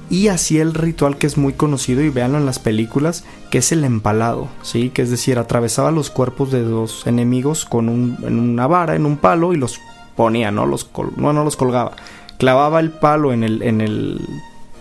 y 0.10 0.28
hacía 0.28 0.62
el 0.62 0.74
ritual 0.74 1.18
que 1.18 1.28
es 1.28 1.38
muy 1.38 1.54
conocido 1.54 2.02
y 2.02 2.10
véanlo 2.10 2.38
en 2.38 2.46
las 2.46 2.60
películas, 2.60 3.24
que 3.50 3.60
es 3.60 3.72
el 3.72 3.84
empalado, 3.84 4.48
¿sí? 4.62 4.90
Que 4.90 5.02
es 5.02 5.10
decir, 5.10 5.40
atravesaba 5.40 5.92
los 5.92 6.10
cuerpos 6.10 6.52
de 6.52 6.62
los 6.62 7.08
enemigos 7.08 7.66
con 7.66 7.90
en 7.90 8.40
una 8.40 8.68
vara, 8.68 8.96
en 8.96 9.06
un 9.06 9.18
palo 9.18 9.54
y 9.54 9.58
los 9.58 9.80
ponía, 10.16 10.52
¿no? 10.52 10.66
Los 10.66 10.90
no, 11.16 11.34
no 11.34 11.44
los 11.44 11.56
colgaba, 11.56 11.94
clavaba 12.38 12.80
el 12.80 12.92
palo 12.92 13.34
en 13.34 13.44
el, 13.44 13.62
en 13.64 13.82
el 13.82 14.22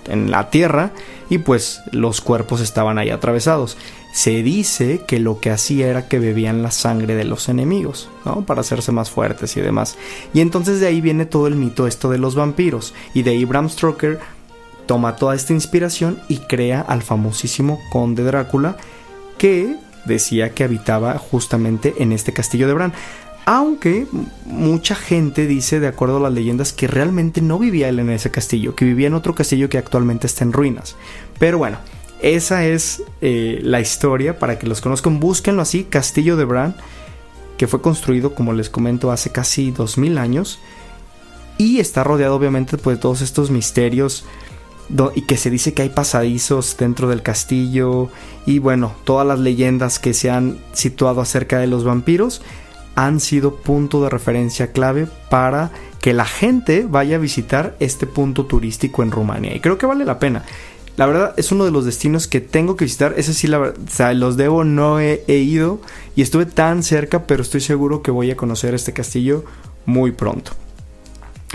en 0.09 0.31
la 0.31 0.51
tierra 0.51 0.91
y 1.31 1.39
pues 1.39 1.81
los 1.93 2.21
cuerpos 2.21 2.61
estaban 2.61 2.99
ahí 2.99 3.11
atravesados. 3.11 3.77
Se 4.13 4.43
dice 4.43 5.03
que 5.07 5.19
lo 5.19 5.41
que 5.41 5.51
hacía 5.51 5.89
era 5.89 6.07
que 6.07 6.19
bebían 6.19 6.63
la 6.63 6.71
sangre 6.71 7.15
de 7.15 7.25
los 7.25 7.49
enemigos, 7.49 8.11
¿no? 8.25 8.45
Para 8.45 8.61
hacerse 8.61 8.93
más 8.93 9.11
fuertes 9.11 9.57
y 9.57 9.61
demás. 9.61 9.97
Y 10.35 10.41
entonces 10.41 10.81
de 10.81 10.87
ahí 10.87 11.01
viene 11.01 11.25
todo 11.25 11.47
el 11.47 11.57
mito 11.57 11.87
esto 11.87 12.11
de 12.11 12.19
los 12.19 12.35
vampiros. 12.35 12.93
Y 13.15 13.23
de 13.23 13.31
ahí 13.31 13.45
Bram 13.45 13.71
Stoker 13.71 14.21
toma 14.87 15.17
toda 15.17 15.35
esta 15.35 15.53
inspiración 15.53 16.21
y 16.29 16.39
crea 16.39 16.81
al 16.81 17.03
famosísimo 17.03 17.81
conde 17.91 18.23
Drácula 18.23 18.77
que 19.39 19.77
decía 20.05 20.51
que 20.51 20.65
habitaba 20.65 21.19
justamente 21.19 21.95
en 21.99 22.13
este 22.13 22.33
castillo 22.33 22.67
de 22.67 22.75
Bran. 22.75 22.93
Aunque 23.45 24.07
mucha 24.47 24.95
gente 24.95 25.49
dice, 25.49 25.81
de 25.81 25.89
acuerdo 25.89 26.19
a 26.19 26.21
las 26.21 26.33
leyendas, 26.33 26.73
que 26.73 26.87
realmente 26.87 27.41
no 27.41 27.59
vivía 27.59 27.89
él 27.89 27.99
en 27.99 28.11
ese 28.11 28.31
castillo, 28.31 28.77
que 28.77 28.85
vivía 28.85 29.09
en 29.09 29.15
otro 29.15 29.35
castillo 29.35 29.69
que 29.69 29.79
actualmente 29.79 30.29
está 30.29 30.45
en 30.45 30.53
ruinas. 30.53 30.95
Pero 31.41 31.59
bueno, 31.59 31.79
esa 32.21 32.65
es 32.65 33.03
eh, 33.21 33.59
la 33.63 33.81
historia 33.81 34.39
para 34.39 34.61
que 34.61 34.69
los 34.69 34.81
conozcan. 34.81 35.19
Búsquenlo 35.19 35.61
así, 35.61 35.83
Castillo 35.83 36.37
de 36.37 36.45
Bran, 36.45 36.77
que 37.59 37.67
fue 37.67 37.83
construido, 37.83 38.33
como 38.37 38.53
les 38.53 38.71
comento, 38.71 39.11
hace 39.11 39.31
casi 39.31 39.73
2000 39.73 40.19
años. 40.19 40.61
Y 41.59 41.81
está 41.81 42.05
rodeado 42.05 42.37
obviamente 42.37 42.79
pues, 42.79 42.97
de 42.97 43.03
todos 43.03 43.23
estos 43.23 43.51
misterios 43.51 44.25
y 45.15 45.23
que 45.23 45.37
se 45.37 45.51
dice 45.51 45.73
que 45.73 45.83
hay 45.83 45.89
pasadizos 45.89 46.77
dentro 46.77 47.09
del 47.09 47.23
castillo 47.23 48.11
y 48.45 48.59
bueno, 48.59 48.93
todas 49.05 49.27
las 49.27 49.39
leyendas 49.39 49.99
que 49.99 50.13
se 50.13 50.31
han 50.31 50.59
situado 50.73 51.21
acerca 51.21 51.59
de 51.59 51.67
los 51.67 51.85
vampiros 51.85 52.43
han 52.95 53.21
sido 53.21 53.57
punto 53.57 54.03
de 54.03 54.11
referencia 54.11 54.73
clave 54.73 55.09
para 55.31 55.71
que 56.01 56.13
la 56.13 56.27
gente 56.27 56.87
vaya 56.89 57.17
a 57.17 57.21
visitar 57.21 57.75
este 57.81 58.07
punto 58.07 58.45
turístico 58.45 59.03
en 59.03 59.13
Rumania. 59.13 59.55
Y 59.55 59.61
creo 59.61 59.79
que 59.79 59.87
vale 59.87 60.05
la 60.05 60.19
pena. 60.19 60.45
La 60.97 61.07
verdad 61.07 61.33
es 61.39 61.53
uno 61.53 61.65
de 61.65 61.71
los 61.71 61.87
destinos 61.87 62.27
que 62.27 62.43
tengo 62.43 62.77
que 62.77 62.85
visitar. 62.85 63.15
Ese 63.17 63.33
sí, 63.33 63.47
la 63.47 63.59
verdad, 63.59 64.15
los 64.15 64.37
debo, 64.37 64.63
no 64.65 65.01
he 65.01 65.23
ido 65.27 65.81
y 66.15 66.21
estuve 66.21 66.45
tan 66.45 66.83
cerca, 66.83 67.27
pero 67.27 67.43
estoy 67.43 67.63
seguro 67.63 68.03
que 68.03 68.11
voy 68.11 68.31
a 68.31 68.37
conocer 68.37 68.75
este 68.75 68.93
castillo 68.93 69.45
muy 69.87 70.13
pronto. 70.13 70.53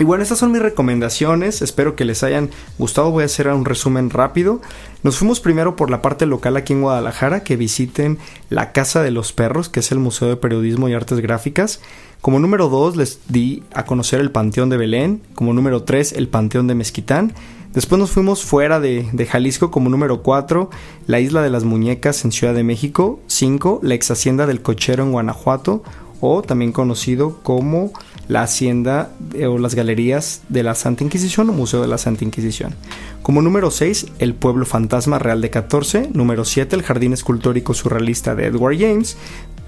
Y 0.00 0.04
bueno, 0.04 0.22
estas 0.22 0.38
son 0.38 0.52
mis 0.52 0.62
recomendaciones, 0.62 1.60
espero 1.60 1.96
que 1.96 2.04
les 2.04 2.22
hayan 2.22 2.50
gustado, 2.78 3.10
voy 3.10 3.24
a 3.24 3.26
hacer 3.26 3.48
un 3.48 3.64
resumen 3.64 4.10
rápido. 4.10 4.60
Nos 5.02 5.18
fuimos 5.18 5.40
primero 5.40 5.74
por 5.74 5.90
la 5.90 6.02
parte 6.02 6.24
local 6.24 6.56
aquí 6.56 6.72
en 6.72 6.82
Guadalajara, 6.82 7.42
que 7.42 7.56
visiten 7.56 8.18
la 8.48 8.70
Casa 8.70 9.02
de 9.02 9.10
los 9.10 9.32
Perros, 9.32 9.68
que 9.68 9.80
es 9.80 9.90
el 9.90 9.98
Museo 9.98 10.28
de 10.28 10.36
Periodismo 10.36 10.88
y 10.88 10.94
Artes 10.94 11.18
Gráficas. 11.18 11.80
Como 12.20 12.38
número 12.38 12.68
2 12.68 12.96
les 12.96 13.20
di 13.28 13.64
a 13.74 13.86
conocer 13.86 14.20
el 14.20 14.30
Panteón 14.30 14.70
de 14.70 14.76
Belén, 14.76 15.20
como 15.34 15.52
número 15.52 15.82
3 15.82 16.12
el 16.12 16.28
Panteón 16.28 16.68
de 16.68 16.76
Mezquitán. 16.76 17.32
Después 17.74 17.98
nos 17.98 18.12
fuimos 18.12 18.44
fuera 18.44 18.78
de, 18.78 19.08
de, 19.12 19.26
Jalisco 19.26 19.72
como 19.72 19.90
número 19.90 20.22
4, 20.22 20.70
la 21.08 21.18
Isla 21.18 21.42
de 21.42 21.50
las 21.50 21.64
Muñecas 21.64 22.24
en 22.24 22.30
Ciudad 22.30 22.54
de 22.54 22.64
México, 22.64 23.18
5, 23.26 23.80
la 23.82 23.94
ex 23.94 24.12
hacienda 24.12 24.46
del 24.46 24.62
Cochero 24.62 25.02
en 25.02 25.12
Guanajuato, 25.12 25.82
o 26.20 26.42
también 26.42 26.72
conocido 26.72 27.38
como 27.42 27.92
la 28.28 28.42
hacienda 28.42 29.10
eh, 29.34 29.46
o 29.46 29.58
las 29.58 29.74
galerías 29.74 30.42
de 30.48 30.62
la 30.62 30.74
Santa 30.74 31.02
Inquisición 31.02 31.48
o 31.50 31.52
Museo 31.52 31.80
de 31.80 31.88
la 31.88 31.98
Santa 31.98 32.24
Inquisición. 32.24 32.74
Como 33.22 33.42
número 33.42 33.70
6, 33.70 34.06
el 34.20 34.34
Pueblo 34.34 34.64
Fantasma 34.64 35.18
Real 35.18 35.40
de 35.40 35.50
14. 35.50 36.10
Número 36.12 36.44
7, 36.44 36.76
el 36.76 36.82
Jardín 36.82 37.12
Escultórico 37.12 37.74
Surrealista 37.74 38.34
de 38.34 38.46
Edward 38.46 38.78
James. 38.78 39.16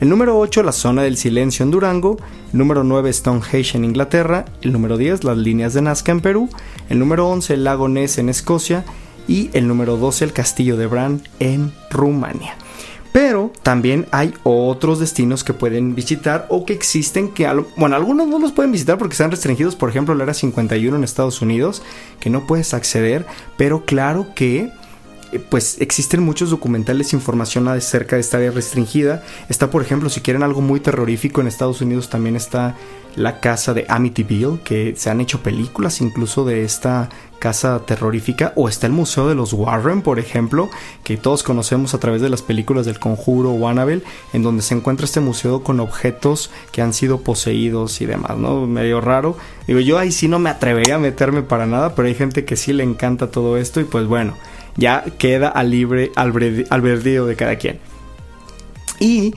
El 0.00 0.08
número 0.08 0.38
8, 0.38 0.62
la 0.62 0.72
Zona 0.72 1.02
del 1.02 1.16
Silencio 1.16 1.62
en 1.62 1.70
Durango. 1.70 2.18
El 2.52 2.58
número 2.58 2.84
9, 2.84 3.12
Stonehenge 3.12 3.76
en 3.76 3.84
Inglaterra. 3.84 4.44
El 4.62 4.72
número 4.72 4.96
10, 4.96 5.24
las 5.24 5.36
líneas 5.36 5.74
de 5.74 5.82
Nazca 5.82 6.12
en 6.12 6.20
Perú. 6.20 6.48
El 6.88 6.98
número 6.98 7.28
11, 7.28 7.54
el 7.54 7.64
lago 7.64 7.88
Ness 7.88 8.18
en 8.18 8.28
Escocia. 8.28 8.84
Y 9.26 9.50
el 9.52 9.68
número 9.68 9.96
12, 9.96 10.24
el 10.24 10.32
Castillo 10.32 10.76
de 10.76 10.86
Bran 10.86 11.22
en 11.38 11.72
Rumania. 11.90 12.56
Pero 13.12 13.52
también 13.62 14.06
hay 14.12 14.34
otros 14.44 15.00
destinos 15.00 15.42
que 15.42 15.52
pueden 15.52 15.94
visitar 15.94 16.46
o 16.48 16.64
que 16.64 16.72
existen 16.72 17.28
que, 17.28 17.48
bueno, 17.76 17.96
algunos 17.96 18.28
no 18.28 18.38
los 18.38 18.52
pueden 18.52 18.70
visitar 18.70 18.98
porque 18.98 19.14
están 19.14 19.30
restringidos, 19.32 19.74
por 19.74 19.90
ejemplo, 19.90 20.14
la 20.14 20.24
era 20.24 20.34
51 20.34 20.96
en 20.96 21.04
Estados 21.04 21.42
Unidos, 21.42 21.82
que 22.20 22.30
no 22.30 22.46
puedes 22.46 22.72
acceder, 22.72 23.26
pero 23.56 23.84
claro 23.84 24.28
que 24.34 24.70
pues 25.38 25.80
existen 25.80 26.22
muchos 26.22 26.50
documentales, 26.50 27.12
información 27.12 27.68
acerca 27.68 28.16
de 28.16 28.20
esta 28.20 28.38
área 28.38 28.50
restringida. 28.50 29.22
Está, 29.48 29.70
por 29.70 29.82
ejemplo, 29.82 30.10
si 30.10 30.20
quieren 30.20 30.42
algo 30.42 30.60
muy 30.60 30.80
terrorífico, 30.80 31.40
en 31.40 31.46
Estados 31.46 31.80
Unidos 31.80 32.08
también 32.08 32.36
está 32.36 32.76
la 33.16 33.40
casa 33.40 33.74
de 33.74 33.86
Amityville, 33.88 34.60
que 34.62 34.94
se 34.96 35.10
han 35.10 35.20
hecho 35.20 35.42
películas 35.42 36.00
incluso 36.00 36.44
de 36.44 36.64
esta 36.64 37.08
casa 37.38 37.80
terrorífica. 37.86 38.52
O 38.56 38.68
está 38.68 38.86
el 38.86 38.92
Museo 38.92 39.28
de 39.28 39.34
los 39.34 39.52
Warren, 39.52 40.02
por 40.02 40.18
ejemplo, 40.18 40.68
que 41.04 41.16
todos 41.16 41.42
conocemos 41.42 41.94
a 41.94 41.98
través 41.98 42.22
de 42.22 42.28
las 42.28 42.42
películas 42.42 42.86
del 42.86 42.98
Conjuro 42.98 43.50
o 43.50 43.68
Annabelle, 43.68 44.04
en 44.32 44.42
donde 44.42 44.62
se 44.62 44.74
encuentra 44.74 45.06
este 45.06 45.20
museo 45.20 45.62
con 45.62 45.80
objetos 45.80 46.50
que 46.72 46.82
han 46.82 46.92
sido 46.92 47.22
poseídos 47.22 48.00
y 48.00 48.06
demás, 48.06 48.36
¿no? 48.36 48.66
Medio 48.66 49.00
raro. 49.00 49.36
Digo, 49.66 49.80
yo 49.80 49.98
ahí 49.98 50.12
sí 50.12 50.28
no 50.28 50.38
me 50.38 50.50
atrevería 50.50 50.96
a 50.96 51.00
meterme 51.00 51.42
para 51.42 51.66
nada, 51.66 51.94
pero 51.94 52.08
hay 52.08 52.14
gente 52.14 52.44
que 52.44 52.56
sí 52.56 52.72
le 52.72 52.84
encanta 52.84 53.30
todo 53.30 53.56
esto 53.56 53.80
y 53.80 53.84
pues 53.84 54.06
bueno 54.06 54.34
ya 54.80 55.04
queda 55.18 55.48
al 55.48 55.70
libre 55.70 56.10
albedrío 56.16 57.26
de 57.26 57.36
cada 57.36 57.56
quien. 57.56 57.78
Y 58.98 59.34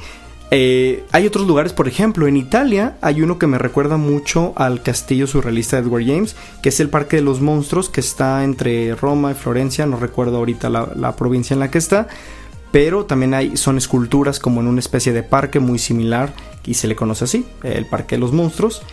eh, 0.56 1.04
hay 1.12 1.26
otros 1.26 1.48
lugares, 1.48 1.74
por 1.74 1.88
ejemplo, 1.88 2.28
en 2.28 2.38
Italia 2.38 2.98
hay 3.02 3.22
uno 3.22 3.40
que 3.40 3.48
me 3.48 3.58
recuerda 3.58 3.98
mucho 3.98 4.54
al 4.56 4.84
castillo 4.84 5.28
surrealista 5.28 5.78
de 5.78 5.88
Edward 5.88 6.06
James, 6.06 6.36
que 6.62 6.70
es 6.70 6.80
el 6.80 6.90
Parque 6.90 7.18
de 7.18 7.24
los 7.24 7.42
Monstruos, 7.42 7.90
que 7.90 8.02
está 8.02 8.44
entre 8.44 8.96
Roma 8.96 9.32
y 9.32 9.36
Florencia, 9.36 9.86
no 9.86 9.98
recuerdo 9.98 10.38
ahorita 10.38 10.70
la, 10.70 11.16
provincia 11.16 11.54
en 11.54 11.60
la 11.60 11.72
que 11.72 11.80
está, 11.80 12.08
pero 12.72 13.06
también 13.06 13.34
hay, 13.34 13.58
son 13.58 13.78
esculturas 13.78 14.40
como 14.40 14.62
en 14.62 14.68
una 14.68 14.80
especie 14.80 15.12
de 15.12 15.24
parque 15.24 15.60
muy 15.60 15.80
similar 15.80 16.34
y 16.66 16.76
se 16.76 16.88
le 16.88 16.96
conoce 16.96 17.24
así, 17.26 17.46
el 17.64 17.88
Parque 17.88 18.16
de 18.16 18.20
los 18.20 18.32
Monstruos. 18.32 18.84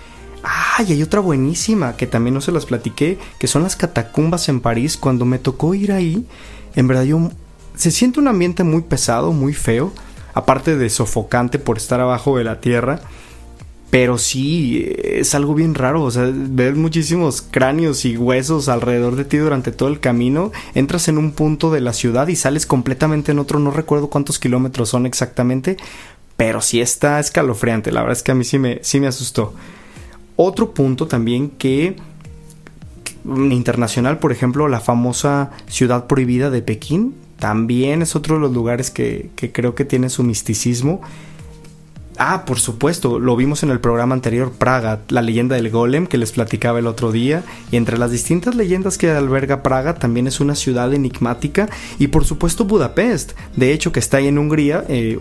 Ah, 0.42 0.82
y 0.86 0.92
hay 0.92 1.02
otra 1.02 1.20
buenísima 1.20 1.96
que 1.96 2.06
también 2.06 2.34
no 2.34 2.40
se 2.40 2.52
las 2.52 2.66
platiqué, 2.66 3.18
que 3.38 3.46
son 3.46 3.62
las 3.62 3.76
catacumbas 3.76 4.48
en 4.48 4.60
París. 4.60 4.96
Cuando 4.96 5.24
me 5.24 5.38
tocó 5.38 5.74
ir 5.74 5.92
ahí, 5.92 6.26
en 6.74 6.88
verdad 6.88 7.04
yo 7.04 7.30
se 7.74 7.90
siente 7.90 8.20
un 8.20 8.28
ambiente 8.28 8.64
muy 8.64 8.82
pesado, 8.82 9.32
muy 9.32 9.52
feo, 9.52 9.92
aparte 10.34 10.76
de 10.76 10.90
sofocante 10.90 11.58
por 11.58 11.76
estar 11.76 12.00
abajo 12.00 12.36
de 12.38 12.44
la 12.44 12.60
tierra. 12.60 13.00
Pero 13.90 14.18
sí, 14.18 14.86
es 15.02 15.34
algo 15.34 15.52
bien 15.52 15.74
raro, 15.74 16.04
o 16.04 16.10
sea, 16.12 16.30
ver 16.32 16.76
muchísimos 16.76 17.42
cráneos 17.42 18.04
y 18.04 18.16
huesos 18.16 18.68
alrededor 18.68 19.16
de 19.16 19.24
ti 19.24 19.36
durante 19.36 19.72
todo 19.72 19.88
el 19.88 19.98
camino. 19.98 20.52
Entras 20.74 21.08
en 21.08 21.18
un 21.18 21.32
punto 21.32 21.72
de 21.72 21.80
la 21.80 21.92
ciudad 21.92 22.28
y 22.28 22.36
sales 22.36 22.66
completamente 22.66 23.32
en 23.32 23.40
otro, 23.40 23.58
no 23.58 23.72
recuerdo 23.72 24.08
cuántos 24.08 24.38
kilómetros 24.38 24.90
son 24.90 25.06
exactamente, 25.06 25.76
pero 26.36 26.60
sí 26.60 26.80
está 26.80 27.18
escalofriante, 27.18 27.90
la 27.90 28.02
verdad 28.02 28.16
es 28.16 28.22
que 28.22 28.30
a 28.30 28.36
mí 28.36 28.44
sí 28.44 28.60
me, 28.60 28.78
sí 28.82 29.00
me 29.00 29.08
asustó. 29.08 29.54
Otro 30.42 30.72
punto 30.72 31.06
también 31.06 31.50
que 31.50 31.96
internacional, 33.26 34.18
por 34.20 34.32
ejemplo, 34.32 34.68
la 34.68 34.80
famosa 34.80 35.50
ciudad 35.66 36.06
prohibida 36.06 36.48
de 36.48 36.62
Pekín, 36.62 37.14
también 37.38 38.00
es 38.00 38.16
otro 38.16 38.36
de 38.36 38.40
los 38.40 38.52
lugares 38.52 38.90
que, 38.90 39.28
que 39.36 39.52
creo 39.52 39.74
que 39.74 39.84
tiene 39.84 40.08
su 40.08 40.22
misticismo. 40.22 41.02
Ah, 42.16 42.46
por 42.46 42.58
supuesto, 42.58 43.18
lo 43.18 43.36
vimos 43.36 43.62
en 43.64 43.70
el 43.70 43.80
programa 43.80 44.14
anterior, 44.14 44.50
Praga, 44.50 45.00
la 45.08 45.20
leyenda 45.20 45.56
del 45.56 45.68
golem 45.68 46.06
que 46.06 46.16
les 46.16 46.32
platicaba 46.32 46.78
el 46.78 46.86
otro 46.86 47.12
día, 47.12 47.42
y 47.70 47.76
entre 47.76 47.98
las 47.98 48.10
distintas 48.10 48.54
leyendas 48.54 48.96
que 48.96 49.10
alberga 49.10 49.62
Praga 49.62 49.96
también 49.96 50.26
es 50.26 50.40
una 50.40 50.54
ciudad 50.54 50.94
enigmática, 50.94 51.68
y 51.98 52.06
por 52.06 52.24
supuesto 52.24 52.64
Budapest, 52.64 53.32
de 53.56 53.74
hecho 53.74 53.92
que 53.92 54.00
está 54.00 54.16
ahí 54.16 54.28
en 54.28 54.38
Hungría, 54.38 54.86
eh, 54.88 55.18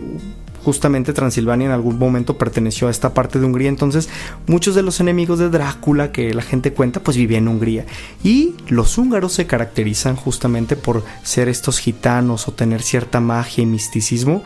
justamente 0.64 1.12
Transilvania 1.12 1.66
en 1.66 1.72
algún 1.72 1.98
momento 1.98 2.38
perteneció 2.38 2.88
a 2.88 2.90
esta 2.90 3.14
parte 3.14 3.38
de 3.38 3.46
Hungría, 3.46 3.68
entonces 3.68 4.08
muchos 4.46 4.74
de 4.74 4.82
los 4.82 5.00
enemigos 5.00 5.38
de 5.38 5.50
Drácula 5.50 6.12
que 6.12 6.34
la 6.34 6.42
gente 6.42 6.72
cuenta 6.72 7.02
pues 7.02 7.16
vivían 7.16 7.44
en 7.44 7.48
Hungría 7.48 7.86
y 8.22 8.54
los 8.68 8.98
húngaros 8.98 9.32
se 9.32 9.46
caracterizan 9.46 10.16
justamente 10.16 10.76
por 10.76 11.02
ser 11.22 11.48
estos 11.48 11.78
gitanos 11.78 12.48
o 12.48 12.52
tener 12.52 12.82
cierta 12.82 13.20
magia 13.20 13.62
y 13.62 13.66
misticismo 13.66 14.42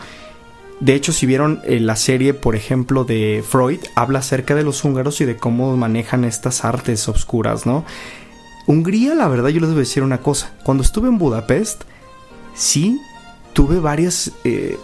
de 0.80 0.94
hecho, 0.94 1.12
si 1.12 1.24
vieron 1.24 1.60
eh, 1.64 1.78
la 1.80 1.96
serie, 1.96 2.34
por 2.34 2.56
ejemplo, 2.56 3.04
de 3.04 3.44
Freud, 3.48 3.80
habla 3.94 4.18
acerca 4.18 4.54
de 4.54 4.64
los 4.64 4.84
húngaros 4.84 5.20
y 5.20 5.24
de 5.24 5.36
cómo 5.36 5.76
manejan 5.76 6.24
estas 6.24 6.64
artes 6.64 7.08
obscuras, 7.08 7.64
¿no? 7.64 7.84
Hungría, 8.66 9.14
la 9.14 9.28
verdad, 9.28 9.50
yo 9.50 9.60
les 9.60 9.70
voy 9.70 9.78
a 9.78 9.80
decir 9.80 10.02
una 10.02 10.18
cosa. 10.18 10.52
Cuando 10.64 10.82
estuve 10.82 11.08
en 11.08 11.18
Budapest, 11.18 11.84
sí 12.54 13.00
tuve 13.52 13.78
varias 13.78 14.32
eh, 14.42 14.76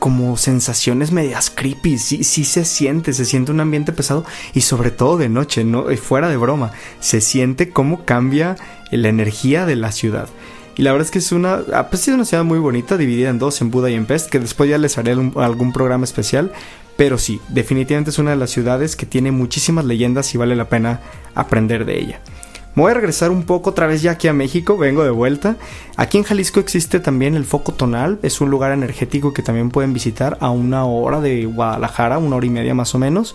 como 0.00 0.36
sensaciones 0.36 1.12
medias 1.12 1.50
creepy. 1.50 1.98
Sí, 1.98 2.24
sí 2.24 2.44
se 2.44 2.64
siente, 2.64 3.12
se 3.12 3.24
siente 3.24 3.52
un 3.52 3.60
ambiente 3.60 3.92
pesado 3.92 4.24
y 4.52 4.62
sobre 4.62 4.90
todo 4.90 5.16
de 5.16 5.28
noche, 5.28 5.62
no 5.62 5.84
fuera 5.96 6.28
de 6.28 6.36
broma. 6.36 6.72
Se 6.98 7.20
siente 7.20 7.70
cómo 7.70 8.04
cambia 8.04 8.56
la 8.90 9.08
energía 9.08 9.66
de 9.66 9.76
la 9.76 9.92
ciudad. 9.92 10.28
Y 10.76 10.82
la 10.82 10.92
verdad 10.92 11.04
es 11.04 11.10
que 11.10 11.18
es 11.18 11.30
una, 11.30 11.60
ha 11.74 11.96
sido 11.96 12.16
una 12.16 12.24
ciudad 12.24 12.42
muy 12.42 12.58
bonita, 12.58 12.96
dividida 12.96 13.28
en 13.28 13.38
dos, 13.38 13.60
en 13.60 13.70
Buda 13.70 13.90
y 13.90 13.94
en 13.94 14.06
Pest, 14.06 14.30
que 14.30 14.40
después 14.40 14.68
ya 14.70 14.78
les 14.78 14.98
haré 14.98 15.12
algún 15.12 15.72
programa 15.72 16.04
especial. 16.04 16.52
Pero 16.96 17.18
sí, 17.18 17.40
definitivamente 17.48 18.10
es 18.10 18.18
una 18.18 18.30
de 18.30 18.36
las 18.36 18.50
ciudades 18.50 18.96
que 18.96 19.06
tiene 19.06 19.30
muchísimas 19.30 19.84
leyendas 19.84 20.34
y 20.34 20.38
vale 20.38 20.56
la 20.56 20.68
pena 20.68 21.00
aprender 21.34 21.84
de 21.84 21.98
ella. 21.98 22.20
Voy 22.74 22.90
a 22.90 22.94
regresar 22.94 23.30
un 23.30 23.42
poco 23.42 23.70
otra 23.70 23.86
vez 23.86 24.00
ya 24.00 24.12
aquí 24.12 24.28
a 24.28 24.32
México, 24.32 24.78
vengo 24.78 25.02
de 25.02 25.10
vuelta. 25.10 25.56
Aquí 25.96 26.18
en 26.18 26.24
Jalisco 26.24 26.60
existe 26.60 27.00
también 27.00 27.34
el 27.34 27.44
Foco 27.44 27.72
Tonal, 27.72 28.20
es 28.22 28.40
un 28.40 28.50
lugar 28.50 28.72
energético 28.72 29.34
que 29.34 29.42
también 29.42 29.70
pueden 29.70 29.92
visitar 29.92 30.38
a 30.40 30.50
una 30.50 30.84
hora 30.84 31.20
de 31.20 31.46
Guadalajara, 31.46 32.18
una 32.18 32.36
hora 32.36 32.46
y 32.46 32.50
media 32.50 32.74
más 32.74 32.94
o 32.94 32.98
menos. 32.98 33.34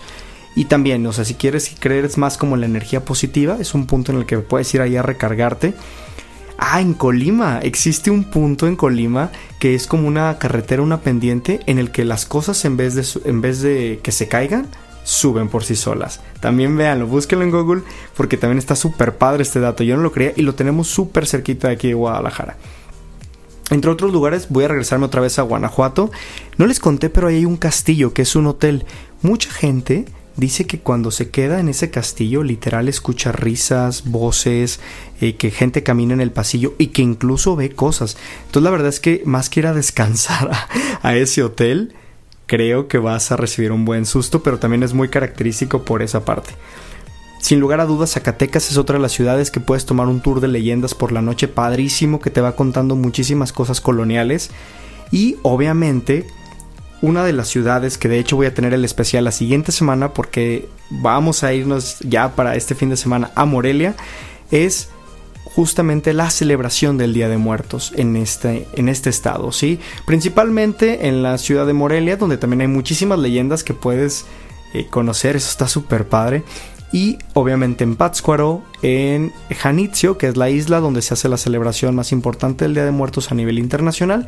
Y 0.55 0.65
también, 0.65 1.05
o 1.05 1.11
sea, 1.11 1.25
si 1.25 1.33
quieres 1.33 1.75
creer 1.79 2.09
más 2.17 2.37
como 2.37 2.55
la 2.55 2.65
energía 2.65 3.03
positiva, 3.03 3.57
es 3.59 3.73
un 3.73 3.87
punto 3.87 4.13
en 4.13 4.19
el 4.19 4.25
que 4.25 4.37
puedes 4.37 4.73
ir 4.73 4.79
ahí 4.79 4.95
a 4.95 5.01
recargarte. 5.01 5.73
Ah, 6.57 6.79
en 6.79 6.93
Colima. 6.93 7.59
Existe 7.61 8.09
un 8.09 8.23
punto 8.23 8.65
en 8.65 8.77
Colima 8.77 9.31
que 9.59 9.75
es 9.75 9.85
como 9.87 10.07
una 10.07 10.37
carretera, 10.37 10.81
una 10.81 11.01
pendiente, 11.01 11.59
en 11.65 11.77
el 11.77 11.91
que 11.91 12.05
las 12.05 12.25
cosas 12.25 12.63
en 12.63 12.77
vez 12.77 12.95
de, 12.95 13.29
en 13.29 13.41
vez 13.41 13.61
de 13.61 13.99
que 14.01 14.13
se 14.13 14.29
caigan, 14.29 14.67
suben 15.05 15.47
por 15.47 15.63
sí 15.63 15.77
solas. 15.77 16.19
También 16.41 16.75
véanlo, 16.75 17.07
búsquenlo 17.07 17.45
en 17.45 17.51
Google 17.51 17.83
porque 18.17 18.35
también 18.35 18.57
está 18.57 18.75
súper 18.75 19.17
padre 19.17 19.43
este 19.43 19.61
dato. 19.61 19.85
Yo 19.85 19.95
no 19.95 20.03
lo 20.03 20.11
creía 20.11 20.33
y 20.35 20.41
lo 20.41 20.55
tenemos 20.55 20.87
súper 20.87 21.25
cerquita 21.25 21.69
de 21.69 21.75
aquí 21.75 21.87
de 21.87 21.93
Guadalajara. 21.93 22.57
Entre 23.71 23.89
otros 23.89 24.11
lugares, 24.11 24.47
voy 24.49 24.65
a 24.65 24.67
regresarme 24.67 25.05
otra 25.05 25.21
vez 25.21 25.39
a 25.39 25.43
Guanajuato. 25.43 26.11
No 26.57 26.67
les 26.67 26.79
conté, 26.79 27.09
pero 27.09 27.27
ahí 27.27 27.37
hay 27.37 27.45
un 27.45 27.57
castillo 27.57 28.13
que 28.13 28.23
es 28.23 28.35
un 28.35 28.47
hotel. 28.47 28.85
Mucha 29.21 29.49
gente 29.49 30.05
dice 30.37 30.67
que 30.67 30.79
cuando 30.79 31.11
se 31.11 31.29
queda 31.29 31.59
en 31.59 31.69
ese 31.69 31.89
castillo 31.89 32.43
literal 32.43 32.89
escucha 32.89 33.31
risas, 33.31 34.05
voces, 34.05 34.79
eh, 35.21 35.35
que 35.35 35.49
gente 35.49 35.83
camina 35.83 36.13
en 36.13 36.21
el 36.21 36.31
pasillo 36.31 36.73
y 36.77 36.87
que 36.87 37.01
incluso 37.01 37.55
ve 37.55 37.71
cosas. 37.71 38.17
Entonces 38.45 38.63
la 38.63 38.71
verdad 38.71 38.89
es 38.89 38.99
que 38.99 39.21
más 39.25 39.49
que 39.49 39.61
ir 39.61 39.67
a 39.67 39.73
descansar 39.73 40.51
a, 41.01 41.15
ese 41.15 41.43
hotel, 41.43 41.95
creo 42.45 42.87
que 42.87 42.97
vas 42.97 43.31
a 43.31 43.37
recibir 43.37 43.71
un 43.71 43.85
buen 43.85 44.05
susto, 44.05 44.43
pero 44.43 44.59
también 44.59 44.83
es 44.83 44.93
muy 44.93 45.09
característico 45.09 45.83
por 45.83 46.01
esa 46.01 46.25
parte. 46.25 46.53
Sin 47.39 47.59
lugar 47.59 47.79
a 47.79 47.85
dudas, 47.85 48.13
Zacatecas 48.13 48.71
es 48.71 48.77
otra 48.77 48.95
de 48.95 49.01
las 49.01 49.11
ciudades 49.11 49.51
que 49.51 49.59
puedes 49.59 49.85
tomar 49.85 50.07
un 50.07 50.21
tour 50.21 50.41
de 50.41 50.47
leyendas 50.47 50.95
por 50.95 51.11
la 51.11 51.21
noche 51.21 51.47
padrísimo 51.47 52.19
que 52.19 52.31
te 52.31 52.41
va 52.41 52.55
contando 52.55 52.95
muchísimas 52.95 53.53
cosas 53.53 53.81
coloniales 53.81 54.49
y 55.11 55.37
obviamente 55.43 56.25
una 57.01 57.23
de 57.23 57.33
las 57.33 57.47
ciudades 57.47 57.99
que 57.99 58.07
de 58.07 58.17
hecho 58.17 58.35
voy 58.35 58.47
a 58.47 58.53
tener 58.55 58.73
el 58.73 58.83
especial 58.83 59.25
la 59.25 59.31
siguiente 59.31 59.71
semana 59.71 60.11
porque 60.11 60.67
vamos 60.89 61.43
a 61.43 61.53
irnos 61.53 61.99
ya 61.99 62.35
para 62.35 62.55
este 62.55 62.73
fin 62.73 62.89
de 62.89 62.97
semana 62.97 63.31
a 63.35 63.45
Morelia 63.45 63.95
es 64.49 64.89
justamente 65.55 66.11
la 66.13 66.29
celebración 66.29 66.97
del 66.97 67.13
Día 67.13 67.29
de 67.29 67.37
Muertos 67.37 67.93
en 67.95 68.17
este, 68.17 68.67
en 68.73 68.89
este 68.89 69.09
estado, 69.09 69.53
¿sí? 69.53 69.79
Principalmente 70.05 71.07
en 71.07 71.23
la 71.23 71.37
ciudad 71.37 71.65
de 71.65 71.71
Morelia, 71.71 72.17
donde 72.17 72.37
también 72.37 72.59
hay 72.61 72.67
muchísimas 72.67 73.19
leyendas 73.19 73.63
que 73.63 73.73
puedes 73.73 74.25
eh, 74.73 74.85
conocer, 74.89 75.37
eso 75.37 75.49
está 75.49 75.69
súper 75.69 76.09
padre. 76.09 76.43
Y 76.91 77.17
obviamente 77.33 77.85
en 77.85 77.95
Pátzcuaro, 77.95 78.63
en 78.81 79.31
Janitzio, 79.49 80.17
que 80.17 80.27
es 80.27 80.35
la 80.35 80.49
isla 80.49 80.81
donde 80.81 81.01
se 81.01 81.13
hace 81.13 81.29
la 81.29 81.37
celebración 81.37 81.95
más 81.95 82.11
importante 82.11 82.65
del 82.65 82.73
Día 82.73 82.85
de 82.85 82.91
Muertos 82.91 83.31
a 83.31 83.35
nivel 83.35 83.57
internacional. 83.57 84.27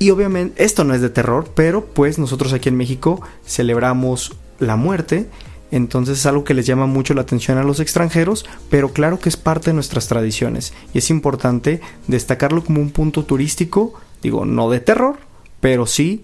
Y 0.00 0.10
obviamente 0.10 0.64
esto 0.64 0.82
no 0.82 0.94
es 0.94 1.02
de 1.02 1.08
terror, 1.08 1.48
pero 1.54 1.86
pues 1.86 2.18
nosotros 2.18 2.52
aquí 2.52 2.68
en 2.68 2.76
México 2.76 3.22
celebramos 3.46 4.36
la 4.58 4.74
muerte. 4.74 5.28
Entonces 5.74 6.20
es 6.20 6.26
algo 6.26 6.44
que 6.44 6.54
les 6.54 6.66
llama 6.66 6.86
mucho 6.86 7.14
la 7.14 7.22
atención 7.22 7.58
a 7.58 7.64
los 7.64 7.80
extranjeros, 7.80 8.46
pero 8.70 8.92
claro 8.92 9.18
que 9.18 9.28
es 9.28 9.36
parte 9.36 9.70
de 9.70 9.74
nuestras 9.74 10.06
tradiciones. 10.06 10.72
Y 10.92 10.98
es 10.98 11.10
importante 11.10 11.80
destacarlo 12.06 12.62
como 12.62 12.80
un 12.80 12.92
punto 12.92 13.24
turístico, 13.24 13.92
digo, 14.22 14.44
no 14.44 14.70
de 14.70 14.78
terror, 14.78 15.16
pero 15.60 15.86
sí 15.86 16.22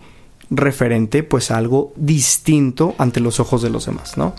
referente 0.51 1.25
pues 1.25 1.51
a 1.51 1.57
algo 1.57 1.93
distinto 1.97 2.95
ante 2.97 3.19
los 3.19 3.41
ojos 3.41 3.61
de 3.61 3.71
los 3.71 3.87
demás, 3.87 4.17
¿no? 4.17 4.37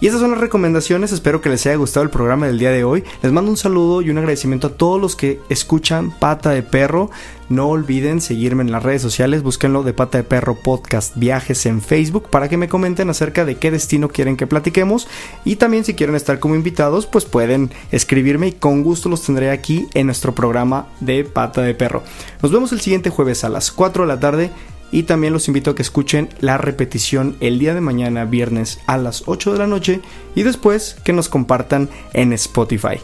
Y 0.00 0.08
esas 0.08 0.20
son 0.20 0.32
las 0.32 0.40
recomendaciones, 0.40 1.12
espero 1.12 1.40
que 1.40 1.48
les 1.48 1.64
haya 1.66 1.76
gustado 1.76 2.04
el 2.04 2.10
programa 2.10 2.46
del 2.46 2.58
día 2.58 2.70
de 2.70 2.84
hoy. 2.84 3.04
Les 3.22 3.32
mando 3.32 3.50
un 3.50 3.56
saludo 3.56 4.02
y 4.02 4.10
un 4.10 4.18
agradecimiento 4.18 4.66
a 4.66 4.72
todos 4.72 5.00
los 5.00 5.16
que 5.16 5.40
escuchan 5.48 6.10
Pata 6.10 6.50
de 6.50 6.62
Perro. 6.62 7.10
No 7.48 7.68
olviden 7.68 8.20
seguirme 8.20 8.62
en 8.62 8.72
las 8.72 8.82
redes 8.82 9.02
sociales, 9.02 9.42
búsquenlo 9.42 9.82
de 9.82 9.92
Pata 9.94 10.18
de 10.18 10.24
Perro 10.24 10.56
Podcast 10.56 11.16
Viajes 11.16 11.64
en 11.66 11.80
Facebook 11.80 12.28
para 12.28 12.48
que 12.48 12.56
me 12.56 12.68
comenten 12.68 13.08
acerca 13.08 13.44
de 13.44 13.56
qué 13.56 13.70
destino 13.70 14.08
quieren 14.08 14.36
que 14.36 14.46
platiquemos. 14.46 15.08
Y 15.44 15.56
también 15.56 15.84
si 15.84 15.94
quieren 15.94 16.16
estar 16.16 16.38
como 16.38 16.54
invitados, 16.54 17.06
pues 17.06 17.24
pueden 17.24 17.70
escribirme 17.92 18.48
y 18.48 18.52
con 18.52 18.82
gusto 18.82 19.08
los 19.08 19.22
tendré 19.22 19.50
aquí 19.50 19.86
en 19.94 20.06
nuestro 20.06 20.34
programa 20.34 20.88
de 21.00 21.24
Pata 21.24 21.62
de 21.62 21.74
Perro. 21.74 22.02
Nos 22.42 22.50
vemos 22.50 22.72
el 22.72 22.80
siguiente 22.80 23.10
jueves 23.10 23.44
a 23.44 23.48
las 23.48 23.70
4 23.70 24.04
de 24.04 24.08
la 24.08 24.20
tarde 24.20 24.50
y 24.94 25.02
también 25.02 25.32
los 25.32 25.48
invito 25.48 25.72
a 25.72 25.74
que 25.74 25.82
escuchen 25.82 26.28
la 26.38 26.56
repetición 26.56 27.36
el 27.40 27.58
día 27.58 27.74
de 27.74 27.80
mañana, 27.80 28.26
viernes 28.26 28.78
a 28.86 28.96
las 28.96 29.24
8 29.26 29.52
de 29.52 29.58
la 29.58 29.66
noche. 29.66 30.00
Y 30.36 30.44
después 30.44 30.96
que 31.02 31.12
nos 31.12 31.28
compartan 31.28 31.90
en 32.12 32.32
Spotify. 32.32 33.00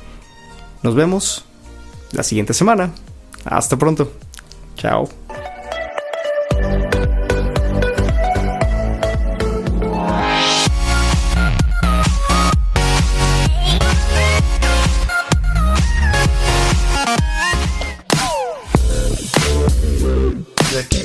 Nos 0.84 0.95
vemos 0.95 1.45
la 2.12 2.22
siguiente 2.22 2.55
semana. 2.55 2.93
Hasta 3.45 3.76
pronto. 3.76 4.12
Chao. 4.76 5.09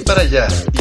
para 0.05 0.21
allá 0.21 0.47